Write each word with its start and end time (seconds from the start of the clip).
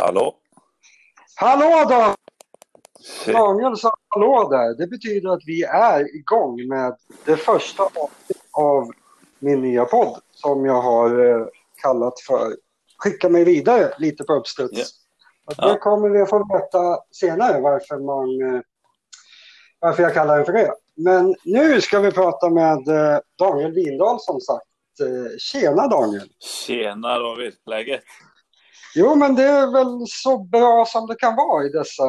Hallå? 0.00 0.34
Hallå 1.36 1.86
då! 1.88 2.14
Daniel 3.32 3.76
sa 3.76 3.94
hallå 4.08 4.48
där. 4.50 4.74
Det 4.78 4.86
betyder 4.86 5.30
att 5.30 5.42
vi 5.46 5.62
är 5.62 6.16
igång 6.16 6.68
med 6.68 6.96
det 7.24 7.36
första 7.36 7.82
avsnittet 7.82 8.42
av 8.52 8.90
min 9.38 9.62
nya 9.62 9.84
podd 9.84 10.20
som 10.32 10.64
jag 10.64 10.82
har 10.82 11.30
eh, 11.30 11.46
kallat 11.82 12.20
för 12.20 12.56
Skicka 12.98 13.28
mig 13.28 13.44
vidare 13.44 13.94
lite 13.98 14.24
på 14.24 14.32
uppstuds. 14.32 14.92
Och 15.46 15.54
Ja. 15.56 15.72
Det 15.72 15.78
kommer 15.78 16.08
vi 16.08 16.20
att 16.20 16.30
få 16.30 16.38
veta 16.54 16.98
senare 17.10 17.60
varför, 17.60 17.98
man, 17.98 18.54
eh, 18.54 18.62
varför 19.78 20.02
jag 20.02 20.14
kallar 20.14 20.36
den 20.36 20.46
för 20.46 20.52
det. 20.52 20.74
Men 20.96 21.34
nu 21.44 21.80
ska 21.80 22.00
vi 22.00 22.12
prata 22.12 22.50
med 22.50 22.88
eh, 22.88 23.18
Daniel 23.38 23.72
Windahl 23.72 24.20
som 24.20 24.40
sagt. 24.40 24.66
Tjena 25.38 25.88
Daniel! 25.88 26.28
Tjena 26.40 27.18
David, 27.18 27.54
läget? 27.66 28.02
Jo, 28.94 29.14
men 29.14 29.34
det 29.34 29.42
är 29.42 29.72
väl 29.72 30.06
så 30.06 30.38
bra 30.38 30.84
som 30.86 31.06
det 31.06 31.14
kan 31.14 31.36
vara 31.36 31.64
i 31.64 31.68
dessa 31.68 32.04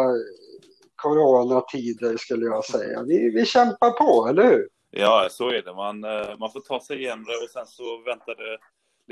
coronatider 0.96 2.18
skulle 2.18 2.46
jag 2.46 2.66
säga. 2.66 3.04
Vi, 3.04 3.30
vi 3.30 3.46
kämpar 3.46 3.92
på, 3.92 4.28
eller 4.30 4.44
hur? 4.44 4.68
Ja, 4.92 5.28
så 5.32 5.50
är 5.50 5.62
det. 5.62 5.74
Man, 5.74 6.04
eh, 6.04 6.38
man 6.40 6.52
får 6.52 6.60
ta 6.60 6.80
sig 6.80 6.98
igenom 6.98 7.24
det 7.24 7.44
och 7.44 7.50
sen 7.54 7.66
så 7.66 8.04
väntar 8.06 8.36
det 8.36 8.58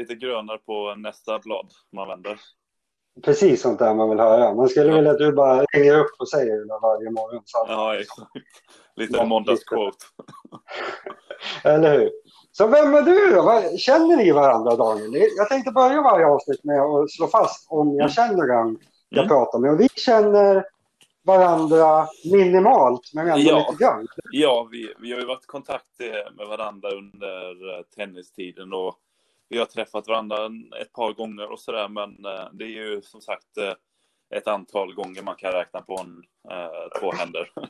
lite 0.01 0.15
grönare 0.15 0.57
på 0.57 0.95
nästa 0.95 1.39
blad 1.39 1.71
man 1.91 2.07
vänder. 2.07 2.39
Precis 3.23 3.61
sånt 3.61 3.79
där 3.79 3.93
man 3.93 4.09
vill 4.09 4.19
höra. 4.19 4.53
Man 4.53 4.69
skulle 4.69 4.89
Ja. 4.89 4.95
vilja 4.95 5.11
att 5.11 5.17
du 5.17 5.31
bara 5.33 5.65
ringer 5.65 5.99
upp 5.99 6.11
och 6.19 6.29
säger 6.29 6.57
det 6.65 6.79
varje 6.81 7.09
morgon. 7.11 7.41
Så, 7.45 7.65
Ja, 7.67 7.95
exakt. 7.99 8.31
Lite 8.95 9.17
Ja, 9.17 9.25
måndagsquote. 9.25 9.97
Eller 11.63 11.99
hur? 11.99 12.09
Så 12.51 12.67
vem 12.67 12.93
är 12.95 13.01
du 13.01 13.31
då? 13.35 13.77
Känner 13.77 14.17
ni 14.17 14.31
varandra 14.31 14.75
Daniel? 14.75 15.29
Jag 15.37 15.49
tänkte 15.49 15.71
börja 15.71 16.01
varje 16.01 16.25
avsnitt 16.25 16.63
med 16.63 16.81
att 16.81 17.11
slå 17.11 17.27
fast 17.27 17.65
om 17.71 17.95
jag 17.95 18.11
känner 18.11 18.47
den 18.47 18.77
jag 19.09 19.17
Mm. 19.23 19.27
pratar 19.29 19.59
med. 19.59 19.71
Och 19.71 19.79
vi 19.79 19.89
känner 19.89 20.65
varandra 21.25 22.07
minimalt, 22.31 23.01
men 23.13 23.27
ändå 23.27 23.39
Ja. 23.51 23.57
lite 23.71 23.83
grann. 23.83 24.07
Ja, 24.31 24.67
vi, 24.71 24.93
vi 24.99 25.11
har 25.13 25.19
ju 25.19 25.25
varit 25.25 25.43
i 25.43 25.47
kontakt 25.47 25.99
eh, 25.99 26.33
med 26.37 26.47
varandra 26.47 26.89
under 26.89 27.77
eh, 27.77 27.83
tennistiden 27.95 28.73
och 28.73 28.95
vi 29.51 29.57
har 29.59 29.65
träffat 29.65 30.07
varandra 30.07 30.37
ett 30.81 30.93
par 30.93 31.13
gånger 31.13 31.51
och 31.51 31.59
sådär, 31.59 31.87
men 31.87 32.09
eh, 32.25 32.47
det 32.53 32.63
är 32.63 32.67
ju 32.67 33.01
som 33.01 33.21
sagt 33.21 33.57
eh, 33.57 34.37
ett 34.37 34.47
antal 34.47 34.93
gånger 34.93 35.21
man 35.21 35.35
kan 35.35 35.51
räkna 35.51 35.81
på 35.81 35.99
en, 35.99 36.23
eh, 36.51 36.99
två 36.99 37.11
händer. 37.11 37.51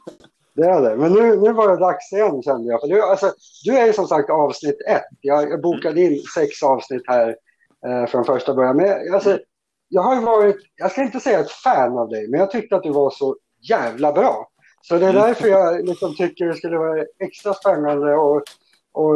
Det 0.55 0.65
är 0.65 0.81
det. 0.81 0.97
Men 0.97 1.13
nu, 1.13 1.35
nu 1.39 1.53
var 1.53 1.69
det 1.69 1.77
dags 1.77 2.13
igen 2.13 2.43
kände 2.43 2.71
jag. 2.71 2.81
För 2.81 2.87
du, 2.87 3.01
alltså, 3.01 3.33
du 3.65 3.77
är 3.77 3.85
ju 3.85 3.93
som 3.93 4.07
sagt 4.07 4.29
avsnitt 4.29 4.81
ett. 4.87 5.17
Jag, 5.21 5.61
bokade 5.61 6.01
in 6.01 6.21
sex 6.35 6.63
avsnitt 6.63 7.03
här 7.07 7.35
eh, 7.87 8.05
från 8.05 8.25
första 8.25 8.53
början. 8.53 8.77
Men 8.77 9.13
alltså, 9.13 9.39
jag 9.87 10.01
har 10.01 10.15
ju 10.15 10.21
varit, 10.21 10.57
jag 10.75 10.91
ska 10.91 11.01
inte 11.01 11.19
säga 11.19 11.39
ett 11.39 11.51
fan 11.51 11.97
av 11.97 12.09
dig, 12.09 12.27
men 12.27 12.39
jag 12.39 12.51
tyckte 12.51 12.75
att 12.75 12.83
du 12.83 12.91
var 12.91 13.09
så 13.09 13.37
jävla 13.69 14.11
bra. 14.11 14.49
Så 14.81 14.97
det 14.97 15.05
är 15.05 15.09
Mm. 15.09 15.21
därför 15.21 15.47
jag 15.47 15.85
liksom 15.87 16.15
tycker 16.15 16.45
det 16.45 16.53
skulle 16.53 16.77
vara 16.77 17.05
extra 17.19 17.53
spännande 17.53 18.13
att 18.13 18.43
och 18.93 19.15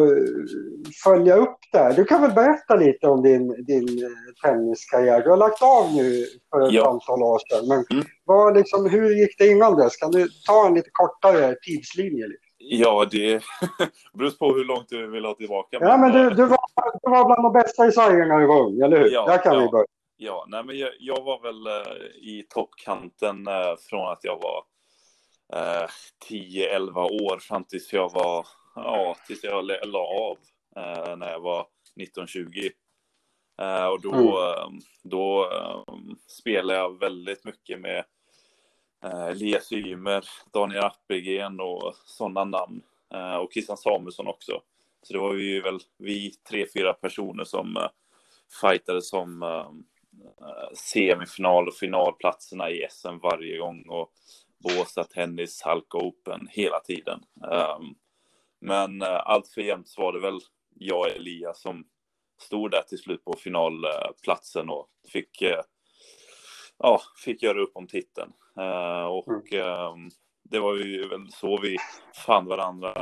följa 1.04 1.36
upp 1.36 1.58
det 1.72 1.78
här. 1.78 1.94
Du 1.94 2.06
kan 2.06 2.22
väl 2.22 2.32
berätta 2.32 2.76
lite 2.76 3.08
om 3.08 3.22
din, 3.24 3.66
din 3.66 4.04
eh, 4.04 4.10
tenniskarriär. 4.44 5.22
Du 5.24 5.30
har 5.30 5.38
lagt 5.38 5.62
av 5.62 5.94
nu 5.94 6.26
för 6.50 6.68
ett 6.68 6.74
Ja. 6.74 6.90
antal 6.90 7.24
år 7.24 7.40
sedan. 7.50 7.68
Men 7.68 7.86
Mm. 7.92 8.06
vad, 8.26 8.58
liksom, 8.58 8.90
hur 8.90 9.10
gick 9.16 9.38
det 9.38 9.48
innan 9.48 9.76
dess? 9.78 9.96
Kan 9.98 10.12
du 10.12 10.28
ta 10.48 10.68
en 10.68 10.74
lite 10.74 10.90
kortare 10.92 11.56
tidslinje? 11.62 12.28
Liksom? 12.28 12.46
Ja, 12.58 13.06
det 13.12 13.44
beror 14.14 14.30
på 14.40 14.54
hur 14.54 14.66
långt 14.66 14.90
du 14.90 15.12
vill 15.12 15.26
ha 15.26 15.34
tillbaka. 15.34 15.78
Ja, 15.82 15.98
men 15.98 16.12
du, 16.12 16.30
du, 16.30 16.46
var, 16.46 16.58
du 17.04 17.10
var 17.12 17.26
bland 17.26 17.44
de 17.44 17.54
bästa 17.54 17.88
i 17.88 17.92
Sverige 17.92 18.26
när 18.26 18.40
du 18.40 18.46
var 18.48 18.62
ung, 18.62 18.82
eller 18.82 18.98
hur? 19.00 19.10
Ja, 19.12 19.26
Där 19.26 19.44
kan 19.44 19.54
ja. 19.56 19.62
vi 19.62 19.68
börja. 19.70 19.86
Ja, 20.18 20.46
nej, 20.48 20.64
men 20.64 20.78
jag, 20.78 20.90
jag 21.00 21.24
var 21.24 21.42
väl 21.42 21.68
eh, 21.68 21.94
i 22.22 22.46
toppkanten 22.50 23.48
eh, 23.48 23.76
från 23.90 24.12
att 24.12 24.20
jag 24.24 24.40
var 24.42 24.64
eh, 25.54 25.88
10-11 26.30 27.00
år 27.32 27.38
fram 27.40 27.64
tills 27.64 27.94
jag 27.94 28.12
var, 28.14 28.46
ja, 28.76 29.16
tills 29.28 29.44
jag 29.44 29.66
la 29.66 30.00
av 30.00 30.38
eh, 30.76 31.16
när 31.18 31.32
jag 31.32 31.40
var 31.40 31.68
19-20. 31.96 32.72
Eh, 33.62 33.86
och 33.88 34.02
då, 34.02 34.14
Mm. 34.14 34.28
eh, 34.28 34.68
då 35.04 35.52
eh, 35.52 35.84
spelade 36.28 36.80
jag 36.80 37.00
väldigt 37.00 37.46
mycket 37.46 37.80
med 37.80 38.06
eh, 39.04 39.26
Elias 39.26 39.72
Ymer, 39.72 40.26
Daniel 40.54 40.84
Appelgren 40.84 41.60
och 41.60 41.96
sådana 42.06 42.44
namn. 42.44 42.82
Eh, 43.14 43.36
och 43.36 43.54
Christian 43.54 43.78
Samuelsson 43.78 44.28
också. 44.28 44.62
Så 45.02 45.14
det 45.14 45.20
var 45.20 45.34
ju 45.34 45.62
väl 45.62 45.80
vi 45.98 46.32
tre, 46.50 46.66
fyra 46.74 46.94
personer 46.94 47.44
som 47.44 47.78
eh, 47.78 47.90
fightades 48.62 49.10
som 49.10 49.44
eh, 49.44 49.68
eh, 50.48 50.74
semifinal 50.74 51.68
och 51.68 51.76
finalplatserna 51.76 52.70
i 52.70 52.88
SM 52.90 53.18
varje 53.24 53.58
gång 53.58 53.86
och 53.90 54.12
Båstad 54.64 55.04
Tennis, 55.04 55.62
Halka 55.62 55.98
Open 55.98 56.48
hela 56.52 56.80
tiden. 56.80 57.24
Um, 57.42 57.96
men 58.66 59.02
uh, 59.02 59.22
allt 59.26 59.48
för 59.48 59.84
så 59.86 60.02
var 60.02 60.14
det 60.14 60.20
väl 60.20 60.40
jag 60.76 61.00
och 61.00 61.08
Elias 61.08 61.62
som 61.62 61.86
stod 62.42 62.72
där 62.72 62.82
till 62.82 62.98
slut 62.98 63.26
på 63.26 63.34
finalplatsen 63.34 64.70
och 64.70 64.88
fick, 65.14 65.42
eh, 65.42 65.62
ja, 66.78 67.02
fick 67.26 67.44
göra 67.44 67.62
upp 67.62 67.72
om 67.74 67.88
titeln. 67.88 68.32
Eh, 68.60 69.06
och 69.06 69.54
ehm, 69.54 70.10
det 70.44 70.60
var 70.60 70.76
ju 70.76 71.08
väl 71.08 71.32
så 71.32 71.62
vi 71.62 71.78
fann 72.26 72.46
varandra 72.46 72.94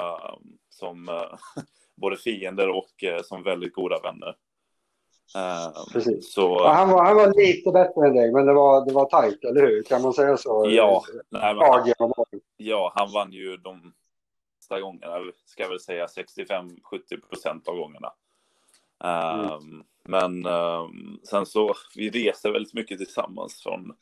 som 0.69 1.09
eh, 1.09 1.37
både 1.95 2.17
fiender 2.17 2.69
och 2.69 3.03
eh, 3.03 3.21
som 3.21 3.43
väldigt 3.43 3.73
goda 3.73 3.99
vänner. 4.03 4.35
Ehm, 5.37 5.71
Precis. 5.93 6.33
Så, 6.33 6.41
Ja, 6.41 6.73
han, 6.73 6.89
var, 6.89 7.05
han 7.05 7.15
var 7.15 7.33
lite 7.33 7.71
bättre 7.71 8.07
än 8.07 8.13
dig, 8.13 8.31
men 8.31 8.45
det 8.45 8.53
var, 8.53 8.85
det 8.85 8.93
var 8.93 9.05
tajt, 9.05 9.43
eller 9.43 9.61
hur? 9.61 9.83
Kan 9.83 10.01
man 10.01 10.13
säga 10.13 10.37
så? 10.37 10.65
Ja, 10.69 11.03
nej, 11.29 11.41
han, 11.41 11.93
ja, 12.57 12.93
han 12.95 13.11
vann 13.13 13.31
ju 13.31 13.57
de 13.57 13.93
flesta 14.73 14.79
gångerna, 14.79 15.31
ska 15.45 15.63
jag 15.63 15.69
väl 15.69 15.79
säga 15.79 16.07
65-70 16.07 17.21
procent 17.29 17.67
av 17.67 17.75
gångerna. 17.75 18.13
Ehm, 19.03 19.83
Men 20.03 20.45
ehm, 20.45 21.19
sen 21.23 21.45
så, 21.45 21.73
vi 21.95 22.09
reste 22.09 22.51
väldigt 22.51 22.73
mycket 22.73 22.97
tillsammans 22.97 23.63
från, 23.63 23.95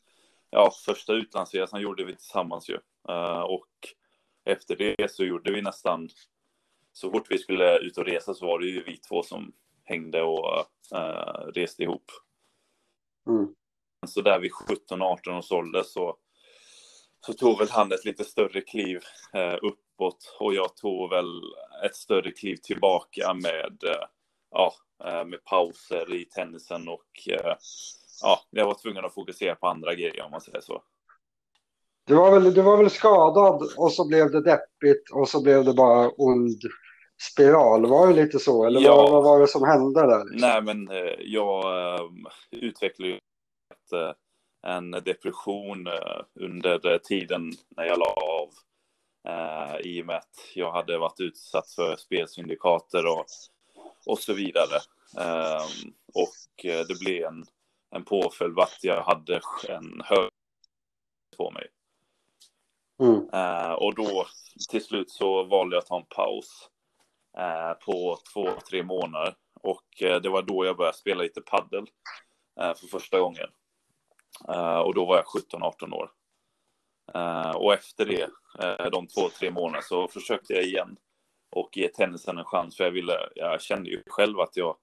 ja, 0.50 0.72
första 0.84 1.12
utlandsresan 1.12 1.80
gjorde 1.80 2.04
vi 2.04 2.16
tillsammans 2.16 2.68
ju. 2.68 2.78
Eh, 3.08 3.42
och 3.42 3.68
efter 4.44 4.76
det 4.76 5.10
så 5.10 5.24
gjorde 5.24 5.52
vi 5.52 5.62
nästan, 5.62 6.08
så 6.92 7.10
fort 7.10 7.30
vi 7.30 7.38
skulle 7.38 7.78
ut 7.78 7.98
och 7.98 8.04
resa 8.04 8.34
så 8.34 8.46
var 8.46 8.58
det 8.58 8.66
ju 8.66 8.82
vi 8.84 8.96
två 8.96 9.22
som 9.22 9.52
hängde 9.84 10.22
och 10.22 10.66
eh, 10.94 11.46
reste 11.54 11.82
ihop. 11.82 12.10
Mm. 13.26 13.54
Så 14.06 14.20
där 14.20 14.40
vid 14.40 14.52
17-18 14.52 15.38
års 15.38 15.52
ålder 15.52 15.82
så, 15.82 16.16
så 17.20 17.32
tog 17.32 17.58
väl 17.58 17.70
han 17.70 17.92
ett 17.92 18.04
lite 18.04 18.24
större 18.24 18.60
kliv 18.60 19.00
eh, 19.32 19.54
uppåt 20.02 20.36
och 20.38 20.54
jag 20.54 20.76
tog 20.76 21.10
väl 21.10 21.42
ett 21.84 21.96
större 21.96 22.30
kliv 22.30 22.56
tillbaka 22.56 23.34
med, 23.34 23.84
eh, 23.86 24.06
ja, 24.50 24.72
eh, 25.04 25.24
med 25.24 25.44
pauser 25.44 26.14
i 26.14 26.24
tennisen 26.24 26.88
och 26.88 27.28
eh, 27.30 27.54
ja, 28.22 28.40
jag 28.50 28.66
var 28.66 28.74
tvungen 28.74 29.04
att 29.04 29.14
fokusera 29.14 29.54
på 29.54 29.66
andra 29.66 29.94
grejer 29.94 30.22
om 30.24 30.30
man 30.30 30.40
säger 30.40 30.60
så. 30.60 30.82
Du, 32.06 32.14
var 32.14 32.30
väl, 32.30 32.54
du 32.54 32.62
var 32.62 32.76
väl 32.76 32.90
skadad 32.90 33.62
och 33.76 33.92
så 33.92 34.08
blev 34.08 34.30
det 34.30 34.42
deppigt 34.42 35.10
och 35.12 35.28
så 35.28 35.42
blev 35.42 35.64
det 35.64 35.72
bara 35.74 36.10
ond 36.10 36.60
spiral. 37.32 37.86
Var 37.86 38.06
det 38.08 38.14
lite 38.24 38.38
så? 38.38 38.64
Eller 38.64 38.80
Ja. 38.80 38.96
vad, 38.96 39.10
vad 39.10 39.24
var 39.24 39.40
det 39.40 39.48
som 39.48 39.64
hände 39.64 40.00
där? 40.00 40.24
liksom? 40.30 40.48
Nej, 40.48 40.62
men 40.62 40.88
jag 41.18 41.64
utvecklade 42.50 43.18
en 44.66 44.90
depression 44.90 45.86
under 46.40 46.98
tiden 46.98 47.52
när 47.76 47.84
jag 47.84 47.98
la 47.98 48.06
av. 48.06 48.48
Eh, 49.28 49.76
I 49.80 50.02
och 50.02 50.06
med 50.06 50.16
att 50.16 50.50
jag 50.54 50.72
hade 50.72 50.98
varit 50.98 51.20
utsatt 51.20 51.70
för 51.70 51.96
spelsyndikater 51.96 53.06
och, 53.06 53.26
och 54.06 54.18
så 54.18 54.32
vidare. 54.32 54.76
Eh, 55.18 55.64
och 56.14 56.34
det 56.62 57.00
blev 57.00 57.24
en, 57.24 57.44
en 57.90 58.04
påföljd 58.04 58.58
att 58.58 58.78
jag 58.82 59.02
hade 59.02 59.40
en 59.68 60.02
hög 60.04 60.30
på 61.36 61.50
mig. 61.50 61.68
Mm. 63.00 63.28
Eh, 63.32 63.72
och 63.72 63.94
då 63.94 64.26
till 64.70 64.84
slut 64.84 65.10
så 65.10 65.44
valde 65.44 65.76
jag 65.76 65.82
att 65.82 65.86
ta 65.86 65.96
en 65.96 66.06
paus 66.06 66.68
eh, 67.38 67.72
på 67.72 68.18
två, 68.32 68.48
tre 68.70 68.82
månader. 68.82 69.34
Och 69.62 70.02
eh, 70.02 70.20
det 70.20 70.28
var 70.28 70.42
då 70.42 70.64
jag 70.64 70.76
började 70.76 70.96
spela 70.96 71.22
lite 71.22 71.40
paddel 71.40 71.86
eh, 72.60 72.74
för 72.74 72.86
första 72.86 73.20
gången. 73.20 73.48
Och 74.84 74.94
då 74.94 75.04
var 75.04 75.16
jag 75.16 75.24
17-18 75.24 75.94
år. 75.94 76.10
Eh, 77.14 77.50
och 77.50 77.74
efter 77.74 78.06
det, 78.06 78.30
eh, 78.64 78.90
de 78.90 79.06
två, 79.06 79.28
tre 79.28 79.50
månaderna, 79.50 79.82
så 79.82 80.08
försökte 80.08 80.52
jag 80.52 80.64
igen 80.64 80.96
och 81.50 81.76
ge 81.76 81.88
tennisen 81.88 82.38
en 82.38 82.44
chans. 82.44 82.76
För 82.76 82.84
jag, 82.84 82.90
ville, 82.90 83.28
jag 83.34 83.62
kände 83.62 83.90
ju 83.90 84.02
själv 84.06 84.40
att 84.40 84.56
jag, 84.56 84.76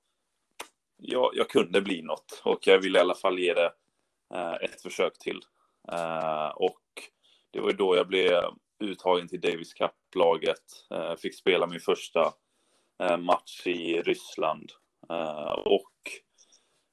jag, 0.97 1.31
jag 1.33 1.49
kunde 1.49 1.81
bli 1.81 2.01
något. 2.01 2.41
Och 2.43 2.67
jag 2.67 2.79
ville 2.79 2.99
i 2.99 3.01
alla 3.01 3.15
fall 3.15 3.39
ge 3.39 3.53
det 3.53 3.73
eh, 4.33 4.53
ett 4.53 4.81
försök 4.81 5.17
till. 5.19 5.39
Och 6.55 6.81
det 7.51 7.59
var 7.59 7.69
ju 7.69 7.75
då 7.75 7.95
jag 7.95 8.07
blev 8.07 8.43
uttagen 8.79 9.27
till 9.27 9.41
Davis 9.41 9.73
Cup-laget. 9.73 10.63
Fick 11.21 11.35
spela 11.35 11.67
min 11.67 11.79
första 11.79 12.33
match 13.19 13.67
i 13.67 14.01
Ryssland. 14.01 14.71
Och 15.65 15.91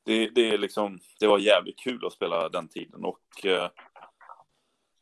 det, 0.04 0.28
det, 0.28 0.56
liksom, 0.56 0.98
det 1.20 1.26
var 1.26 1.38
jävligt 1.38 1.78
kul 1.78 2.06
att 2.06 2.12
spela 2.12 2.48
den 2.48 2.68
tiden 2.68 3.04
och 3.04 3.46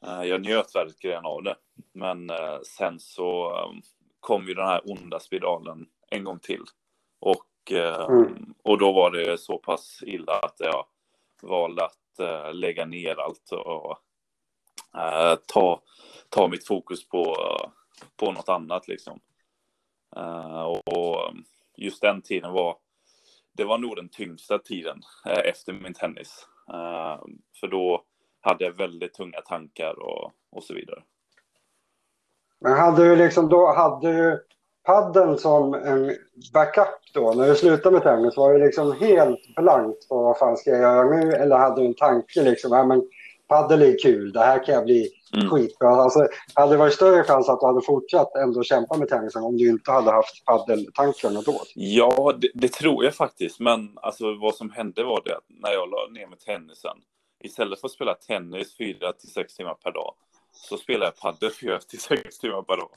jag 0.06 0.40
njöt 0.40 0.74
verkligen 0.74 1.26
av 1.26 1.42
det. 1.42 1.56
Men 1.92 2.30
eh, 2.30 2.58
sen 2.62 3.00
så 3.00 3.60
um, 3.64 3.82
kom 4.20 4.48
ju 4.48 4.54
den 4.54 4.66
här 4.66 4.80
onda 4.84 5.20
spiralen 5.20 5.86
en 6.10 6.24
gång 6.24 6.38
till. 6.38 6.62
Och, 7.20 7.72
eh, 7.72 8.04
mm. 8.04 8.54
och 8.62 8.78
då 8.78 8.92
var 8.92 9.10
det 9.10 9.38
så 9.38 9.58
pass 9.58 10.00
illa 10.06 10.32
att 10.32 10.56
jag 10.58 10.86
valde 11.42 11.84
att 11.84 12.18
eh, 12.18 12.54
lägga 12.54 12.84
ner 12.84 13.20
allt 13.20 13.52
och 13.52 13.98
eh, 15.00 15.34
ta, 15.46 15.82
ta 16.28 16.48
mitt 16.48 16.66
fokus 16.66 17.08
på, 17.08 17.36
på 18.16 18.32
något 18.32 18.48
annat 18.48 18.88
liksom. 18.88 19.20
och 20.84 21.34
just 21.76 22.02
den 22.02 22.22
tiden 22.22 22.52
var, 22.52 22.76
det 23.52 23.64
var 23.64 23.78
nog 23.78 23.96
den 23.96 24.08
tyngsta 24.08 24.58
tiden 24.58 25.00
efter 25.44 25.72
min 25.72 25.94
tennis. 25.94 26.48
för 27.60 27.68
då 27.68 28.04
hade 28.44 28.64
jag 28.64 28.72
väldigt 28.72 29.14
tunga 29.14 29.40
tankar 29.40 29.94
och, 30.02 30.32
och 30.52 30.62
så 30.62 30.74
vidare. 30.74 31.02
Men 32.60 32.72
hade 32.72 33.08
du 33.08 33.16
liksom 33.16 33.48
då, 33.48 33.72
hade 33.72 34.12
du 34.12 34.44
padden 34.84 35.38
som 35.38 35.74
en 35.74 36.16
backup 36.52 37.12
då? 37.14 37.32
När 37.32 37.48
du 37.48 37.54
slutade 37.54 37.90
med 37.90 38.02
tennis, 38.02 38.36
var 38.36 38.52
det 38.54 38.64
liksom 38.64 38.92
helt 38.92 39.56
blankt 39.56 40.08
på 40.08 40.22
vad 40.22 40.38
fan 40.38 40.56
ska 40.56 40.70
jag 40.70 40.80
göra 40.80 41.16
nu? 41.16 41.32
Eller 41.32 41.56
hade 41.56 41.80
du 41.80 41.86
en 41.86 41.94
tanke 41.94 42.42
liksom, 42.42 42.72
ja 42.72 42.84
men 42.84 43.02
paddel 43.48 43.82
är 43.82 43.98
kul, 44.02 44.32
det 44.32 44.40
här 44.40 44.64
kan 44.64 44.74
jag 44.74 44.84
bli 44.84 45.08
mm. 45.36 45.50
skitbra. 45.50 45.88
Alltså, 45.88 46.28
hade 46.54 46.72
det 46.72 46.78
varit 46.78 46.94
större 46.94 47.24
chans 47.24 47.48
att 47.48 47.60
du 47.60 47.66
hade 47.66 47.82
fortsatt 47.82 48.36
ändå 48.36 48.62
kämpa 48.62 48.96
med 48.96 49.08
tennisen 49.08 49.42
om 49.42 49.56
du 49.56 49.68
inte 49.68 49.92
hade 49.92 50.10
haft 50.10 50.44
paddeltankarna 50.44 51.42
då? 51.42 51.60
Ja, 51.74 52.34
det, 52.38 52.50
det, 52.54 52.72
tror 52.72 53.04
jag 53.04 53.14
faktiskt. 53.14 53.60
Men 53.60 53.90
alltså, 54.02 54.24
vad 54.34 54.54
som 54.54 54.70
hände 54.70 55.04
var 55.04 55.22
det 55.24 55.36
att 55.36 55.44
när 55.48 55.70
jag 55.70 55.90
la 55.90 56.20
ner 56.20 56.26
med 56.26 56.38
tennisen, 56.38 56.96
istället 57.44 57.80
för 57.80 57.86
att 57.88 57.92
spela 57.92 58.14
tennis 58.14 58.76
fyra 58.76 59.12
till 59.12 59.32
sex 59.32 59.56
timmar 59.56 59.74
per 59.74 59.92
dag, 59.92 60.14
så 60.54 60.76
spelar 60.76 61.06
jag 61.06 61.16
padel 61.16 61.50
4 61.50 61.78
till 61.78 62.00
6 62.00 62.38
timmar 62.38 62.62
per 62.62 62.76
dag. 62.76 62.90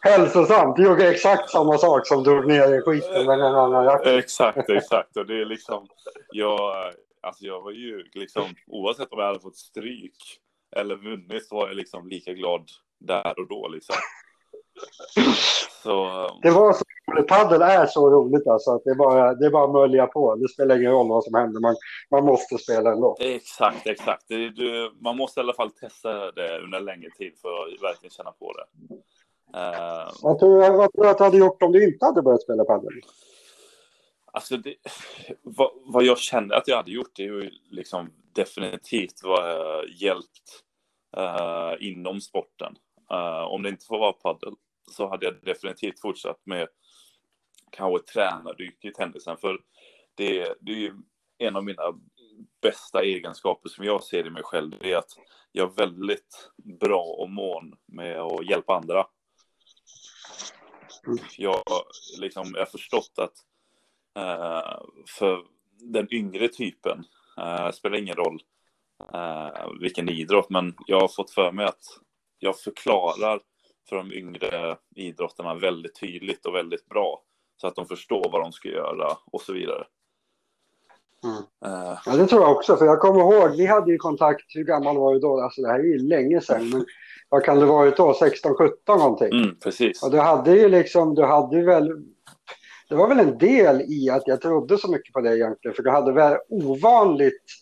Hälsosamt. 0.00 0.76
Du 0.76 0.84
gjorde 0.84 1.10
exakt 1.10 1.50
samma 1.50 1.78
sak 1.78 2.06
som 2.06 2.24
drog 2.24 2.46
ner 2.46 2.78
i 2.78 2.80
skiten 2.80 3.26
med 3.26 3.40
en 3.40 3.54
annan 3.54 3.84
jacka. 3.84 4.18
Exakt, 4.18 4.68
exakt. 4.70 5.16
Och 5.16 5.26
det 5.26 5.40
är 5.40 5.44
liksom, 5.44 5.88
jag, 6.32 6.92
alltså 7.20 7.44
jag 7.44 7.62
var 7.62 7.70
ju 7.70 8.04
liksom, 8.14 8.54
oavsett 8.66 9.12
om 9.12 9.18
jag 9.18 9.26
hade 9.26 9.40
fått 9.40 9.56
stryk 9.56 10.40
eller 10.76 10.96
vunnit 10.96 11.46
så 11.46 11.54
var 11.54 11.68
jag 11.68 11.76
liksom 11.76 12.08
lika 12.08 12.32
glad 12.32 12.68
där 13.00 13.40
och 13.40 13.48
då 13.48 13.68
liksom. 13.68 13.96
Så... 15.82 16.28
Det 16.42 16.50
var 16.50 16.72
så 16.72 16.84
roligt. 17.12 17.28
Padel 17.28 17.62
är 17.62 17.86
så 17.86 18.10
roligt 18.10 18.46
alltså 18.46 18.70
att 18.70 18.84
det 18.84 18.90
är 18.90 18.94
bara, 18.94 19.34
det 19.34 19.46
är 19.46 19.50
bara 19.50 19.64
att 19.64 19.72
mölja 19.72 20.06
på. 20.06 20.36
Det 20.36 20.48
spelar 20.48 20.76
ingen 20.76 20.92
roll 20.92 21.08
vad 21.08 21.24
som 21.24 21.34
händer. 21.34 21.60
Man, 21.60 21.76
man 22.10 22.24
måste 22.24 22.58
spela 22.58 22.92
ändå. 22.92 23.16
Exakt, 23.20 23.86
exakt. 23.86 24.24
Det, 24.28 24.50
du, 24.50 24.92
man 25.00 25.16
måste 25.16 25.40
i 25.40 25.42
alla 25.42 25.54
fall 25.54 25.70
testa 25.70 26.32
det 26.32 26.58
under 26.58 26.78
en 26.78 26.84
längre 26.84 27.10
tid 27.18 27.32
för 27.42 27.48
att 27.48 27.82
verkligen 27.82 28.10
känna 28.10 28.32
på 28.32 28.52
det. 28.52 28.94
Uh... 29.58 30.12
Vad, 30.22 30.38
tror 30.38 30.62
du, 30.62 30.70
vad 30.70 31.06
att 31.06 31.18
du 31.18 31.24
hade 31.24 31.38
gjort 31.38 31.62
om 31.62 31.72
du 31.72 31.84
inte 31.84 32.04
hade 32.04 32.22
börjat 32.22 32.42
spela 32.42 32.64
padel? 32.64 32.92
Alltså, 34.32 34.56
det, 34.56 34.74
vad, 35.42 35.70
vad, 35.84 36.04
jag 36.04 36.18
kände 36.18 36.56
att 36.56 36.68
jag 36.68 36.76
hade 36.76 36.90
gjort 36.90 37.16
det 37.16 37.22
är 37.22 37.26
ju 37.26 37.50
liksom 37.70 38.10
definitivt 38.34 39.22
var 39.22 39.84
hjälpt 40.02 40.62
uh, 41.16 41.88
inom 41.88 42.20
sporten. 42.20 42.76
Uh, 43.12 43.44
om 43.44 43.62
det 43.62 43.68
inte 43.68 43.86
får 43.86 43.98
vara 43.98 44.12
padel 44.12 44.54
så 44.90 45.08
hade 45.08 45.26
jag 45.26 45.34
definitivt 45.42 46.00
fortsatt 46.00 46.40
med 46.44 46.68
kanske 47.70 48.12
tränardyk 48.12 48.84
i 48.84 48.92
tennisen. 48.92 49.36
För 49.36 49.58
det, 50.14 50.54
det 50.60 50.72
är 50.72 50.76
ju 50.76 50.94
en 51.38 51.56
av 51.56 51.64
mina 51.64 51.82
bästa 52.62 53.02
egenskaper 53.02 53.68
som 53.68 53.84
jag 53.84 54.04
ser 54.04 54.26
i 54.26 54.30
mig 54.30 54.42
själv. 54.42 54.70
Det 54.80 54.92
är 54.92 54.96
att 54.96 55.10
jag 55.52 55.70
är 55.70 55.74
väldigt 55.74 56.50
bra 56.80 57.02
och 57.02 57.30
mån 57.30 57.76
med 57.86 58.20
att 58.20 58.46
hjälpa 58.46 58.76
andra. 58.76 59.06
Jag, 61.36 61.62
liksom, 62.18 62.50
jag 62.52 62.60
har 62.60 62.66
förstått 62.66 63.12
att 63.16 63.34
uh, 64.18 64.82
för 65.18 65.46
den 65.80 66.14
yngre 66.14 66.48
typen 66.48 67.04
uh, 67.38 67.70
spelar 67.70 67.98
ingen 67.98 68.16
roll 68.16 68.42
uh, 69.14 69.80
vilken 69.80 70.08
idrott, 70.08 70.50
men 70.50 70.74
jag 70.86 71.00
har 71.00 71.08
fått 71.08 71.30
för 71.30 71.52
mig 71.52 71.66
att 71.66 71.84
jag 72.42 72.58
förklarar 72.58 73.40
för 73.88 73.96
de 73.96 74.12
yngre 74.12 74.76
idrottarna 74.96 75.54
väldigt 75.54 76.00
tydligt 76.00 76.46
och 76.46 76.54
väldigt 76.54 76.88
bra 76.88 77.22
så 77.56 77.66
att 77.66 77.76
de 77.76 77.86
förstår 77.86 78.30
vad 78.32 78.42
de 78.42 78.52
ska 78.52 78.68
göra 78.68 79.16
och 79.32 79.40
så 79.40 79.52
vidare. 79.52 79.84
Mm. 81.24 81.36
Uh. 81.36 81.98
Ja, 82.06 82.16
det 82.16 82.26
tror 82.26 82.42
jag 82.42 82.56
också, 82.56 82.76
för 82.76 82.84
jag 82.84 83.00
kommer 83.00 83.20
ihåg, 83.20 83.56
vi 83.56 83.66
hade 83.66 83.92
ju 83.92 83.98
kontakt, 83.98 84.44
hur 84.48 84.64
gammal 84.64 84.98
var 84.98 85.14
du 85.14 85.20
då? 85.20 85.40
Alltså 85.40 85.62
det 85.62 85.68
här 85.68 85.78
är 85.78 85.84
ju 85.84 85.98
länge 85.98 86.40
sedan, 86.40 86.70
men 86.70 86.84
vad 87.28 87.44
kan 87.44 87.60
det 87.60 87.66
varit 87.66 87.96
då? 87.96 88.14
16, 88.14 88.54
17 88.54 88.98
någonting? 88.98 89.42
Mm, 89.42 89.58
precis. 89.58 90.02
Och 90.02 90.10
du 90.10 90.18
hade 90.18 90.56
ju 90.56 90.68
liksom, 90.68 91.14
du 91.14 91.24
hade 91.24 91.62
väl, 91.62 91.88
det 92.88 92.94
var 92.94 93.08
väl 93.08 93.20
en 93.20 93.38
del 93.38 93.80
i 93.80 94.10
att 94.10 94.22
jag 94.26 94.40
trodde 94.40 94.78
så 94.78 94.90
mycket 94.90 95.12
på 95.12 95.20
det 95.20 95.36
egentligen, 95.36 95.74
för 95.74 95.82
du 95.82 95.90
hade 95.90 96.12
väl 96.12 96.38
ovanligt 96.48 97.61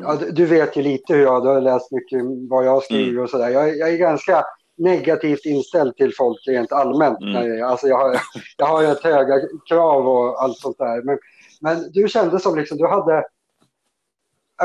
Ja, 0.00 0.18
du 0.32 0.46
vet 0.46 0.76
ju 0.76 0.82
lite 0.82 1.14
hur 1.14 1.22
jag, 1.22 1.42
du 1.42 1.48
har 1.48 1.60
läst 1.60 1.92
mycket 1.92 2.20
vad 2.50 2.66
jag 2.66 2.82
skriver 2.82 3.10
mm. 3.10 3.22
och 3.22 3.30
sådär. 3.30 3.48
Jag, 3.48 3.76
jag, 3.76 3.92
är 3.92 3.96
ganska 3.96 4.44
negativt 4.76 5.44
inställd 5.44 5.96
till 5.96 6.14
folk 6.16 6.38
rent 6.46 6.72
allmänt. 6.72 7.20
Mm. 7.20 7.64
Alltså 7.64 7.88
jag, 7.88 7.98
har, 7.98 8.20
jag 8.56 8.66
har 8.66 8.84
ett 8.84 9.04
höga 9.04 9.40
krav 9.68 10.08
och 10.08 10.42
allt 10.42 10.58
sånt 10.58 10.78
där. 10.78 11.02
Men, 11.02 11.18
men 11.60 11.92
du 11.92 12.08
kände 12.08 12.40
som 12.40 12.56
liksom, 12.56 12.78
du 12.78 12.86
hade, 12.86 13.24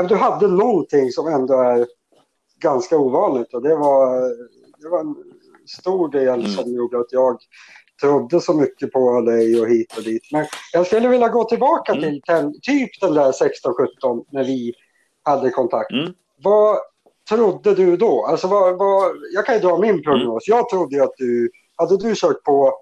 du 0.08 0.16
hade 0.16 0.48
någonting 0.48 1.10
som 1.10 1.26
ändå 1.26 1.54
är 1.54 1.86
ganska 2.60 2.98
ovanligt 2.98 3.54
och 3.54 3.62
det 3.62 3.76
var, 3.76 4.20
det 4.82 4.88
var 4.88 5.00
en 5.00 5.14
stor 5.66 6.08
del 6.08 6.40
mm. 6.40 6.46
som 6.46 6.74
gjorde 6.74 7.00
att 7.00 7.12
jag 7.12 7.38
trodde 8.00 8.40
så 8.40 8.54
mycket 8.54 8.92
på 8.92 9.20
dig 9.20 9.60
och 9.60 9.68
hit 9.68 9.96
och 9.96 10.02
dit. 10.02 10.22
Men 10.32 10.46
jag 10.72 10.86
skulle 10.86 11.08
vilja 11.08 11.28
gå 11.28 11.44
tillbaka 11.44 11.92
mm. 11.92 12.04
till 12.04 12.22
ten, 12.22 12.54
typ 12.62 13.00
den 13.00 13.14
där 13.14 13.32
16-17 13.32 14.24
när 14.30 14.44
vi 14.44 14.74
hade 15.24 15.50
kontakt. 15.50 15.90
Mm. 15.90 16.12
Vad 16.42 16.78
trodde 17.28 17.74
du 17.74 17.96
då? 17.96 18.26
Alltså 18.26 18.48
vad, 18.48 18.78
vad, 18.78 19.12
jag 19.34 19.46
kan 19.46 19.54
ju 19.54 19.60
dra 19.60 19.78
min 19.78 20.02
prognos. 20.02 20.48
Mm. 20.48 20.58
Jag 20.58 20.68
trodde 20.68 20.96
ju 20.96 21.02
att 21.02 21.14
du, 21.16 21.50
hade 21.76 21.96
du 21.96 22.14
kört 22.16 22.42
på 22.42 22.72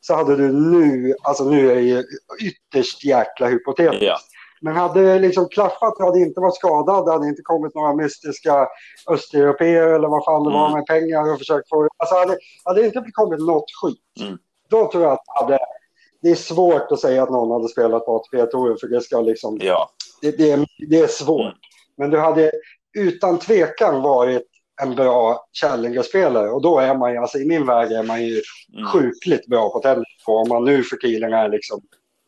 så 0.00 0.14
hade 0.14 0.36
du 0.36 0.52
nu, 0.52 1.14
alltså 1.22 1.44
nu 1.44 1.70
är 1.70 1.74
det 1.74 1.80
ju 1.80 2.04
ytterst 2.40 3.04
jäkla 3.04 3.48
hypotetiskt. 3.48 4.02
Ja. 4.02 4.18
Men 4.60 4.76
hade 4.76 5.02
det 5.02 5.18
liksom 5.18 5.48
klaffat, 5.48 5.94
du 5.98 6.04
hade 6.04 6.20
inte 6.20 6.40
varit 6.40 6.54
skadad, 6.54 7.06
det 7.06 7.12
hade 7.12 7.28
inte 7.28 7.42
kommit 7.42 7.74
några 7.74 7.94
mystiska 7.94 8.68
östeuropeer 9.10 9.86
eller 9.86 10.08
vad 10.08 10.24
fan 10.24 10.44
det 10.44 10.50
mm. 10.50 10.60
var 10.60 10.70
med 10.76 10.86
pengar 10.86 11.32
och 11.32 11.38
försökt 11.38 11.68
få 11.68 11.88
Alltså 11.96 12.14
hade, 12.14 12.38
hade 12.64 12.80
det 12.80 12.86
inte 12.86 13.10
kommit 13.12 13.40
något 13.40 13.64
skit, 13.82 14.26
mm. 14.26 14.38
då 14.70 14.90
tror 14.90 15.02
jag 15.02 15.12
att 15.12 15.24
hade, 15.26 15.58
det 16.22 16.30
är 16.30 16.34
svårt 16.34 16.92
att 16.92 17.00
säga 17.00 17.22
att 17.22 17.30
någon 17.30 17.50
hade 17.50 17.68
spelat 17.68 18.06
på 18.06 18.16
ATP-touren 18.16 18.76
för 18.80 18.88
det 18.88 19.00
ska 19.00 19.20
liksom, 19.20 19.58
ja. 19.62 19.90
det, 20.22 20.30
det, 20.30 20.50
är, 20.50 20.66
det 20.88 20.98
är 20.98 21.06
svårt. 21.06 21.40
Mm. 21.40 21.54
Men 22.00 22.10
du 22.10 22.18
hade 22.18 22.50
utan 22.98 23.38
tvekan 23.38 24.02
varit 24.02 24.46
en 24.82 24.94
bra 24.94 25.46
Challenger-spelare 25.60 26.50
och 26.50 26.62
då 26.62 26.78
är 26.78 26.94
man 26.94 27.12
ju, 27.12 27.18
alltså 27.18 27.38
i 27.38 27.46
min 27.46 27.66
värld 27.66 27.92
är 27.92 28.02
man 28.02 28.22
ju 28.22 28.42
mm. 28.72 28.86
sjukligt 28.86 29.46
bra 29.46 29.70
på 29.70 29.80
tennis 29.80 30.06
om 30.26 30.48
man 30.48 30.64
nu 30.64 30.82
för 30.82 30.96
tiden 30.96 31.32
är 31.32 31.48
liksom 31.48 31.80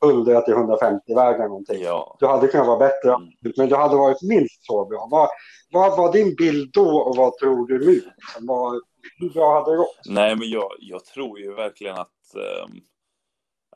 100 0.04 0.40
till 0.40 0.54
150 0.54 1.14
vägar 1.14 1.48
någonting. 1.48 1.82
Ja. 1.82 2.16
Du 2.20 2.26
hade 2.26 2.48
kunnat 2.48 2.66
vara 2.66 2.78
bättre, 2.78 3.14
mm. 3.14 3.28
men 3.56 3.68
du 3.68 3.76
hade 3.76 3.96
varit 3.96 4.22
minst 4.22 4.66
så 4.66 4.84
bra. 4.84 5.08
Vad, 5.10 5.28
vad 5.72 5.96
var 5.96 6.12
din 6.12 6.34
bild 6.34 6.70
då 6.72 6.96
och 6.96 7.16
vad 7.16 7.38
tror 7.38 7.66
du 7.66 7.86
nu? 7.86 8.00
Vad, 8.40 8.82
hur 9.18 9.30
bra 9.30 9.54
hade 9.54 9.70
det 9.70 9.76
gått? 9.76 10.00
Nej, 10.08 10.36
men 10.36 10.50
jag, 10.50 10.70
jag 10.78 11.04
tror 11.04 11.38
ju 11.38 11.54
verkligen 11.54 11.96
att 11.96 12.08
um, 12.34 12.80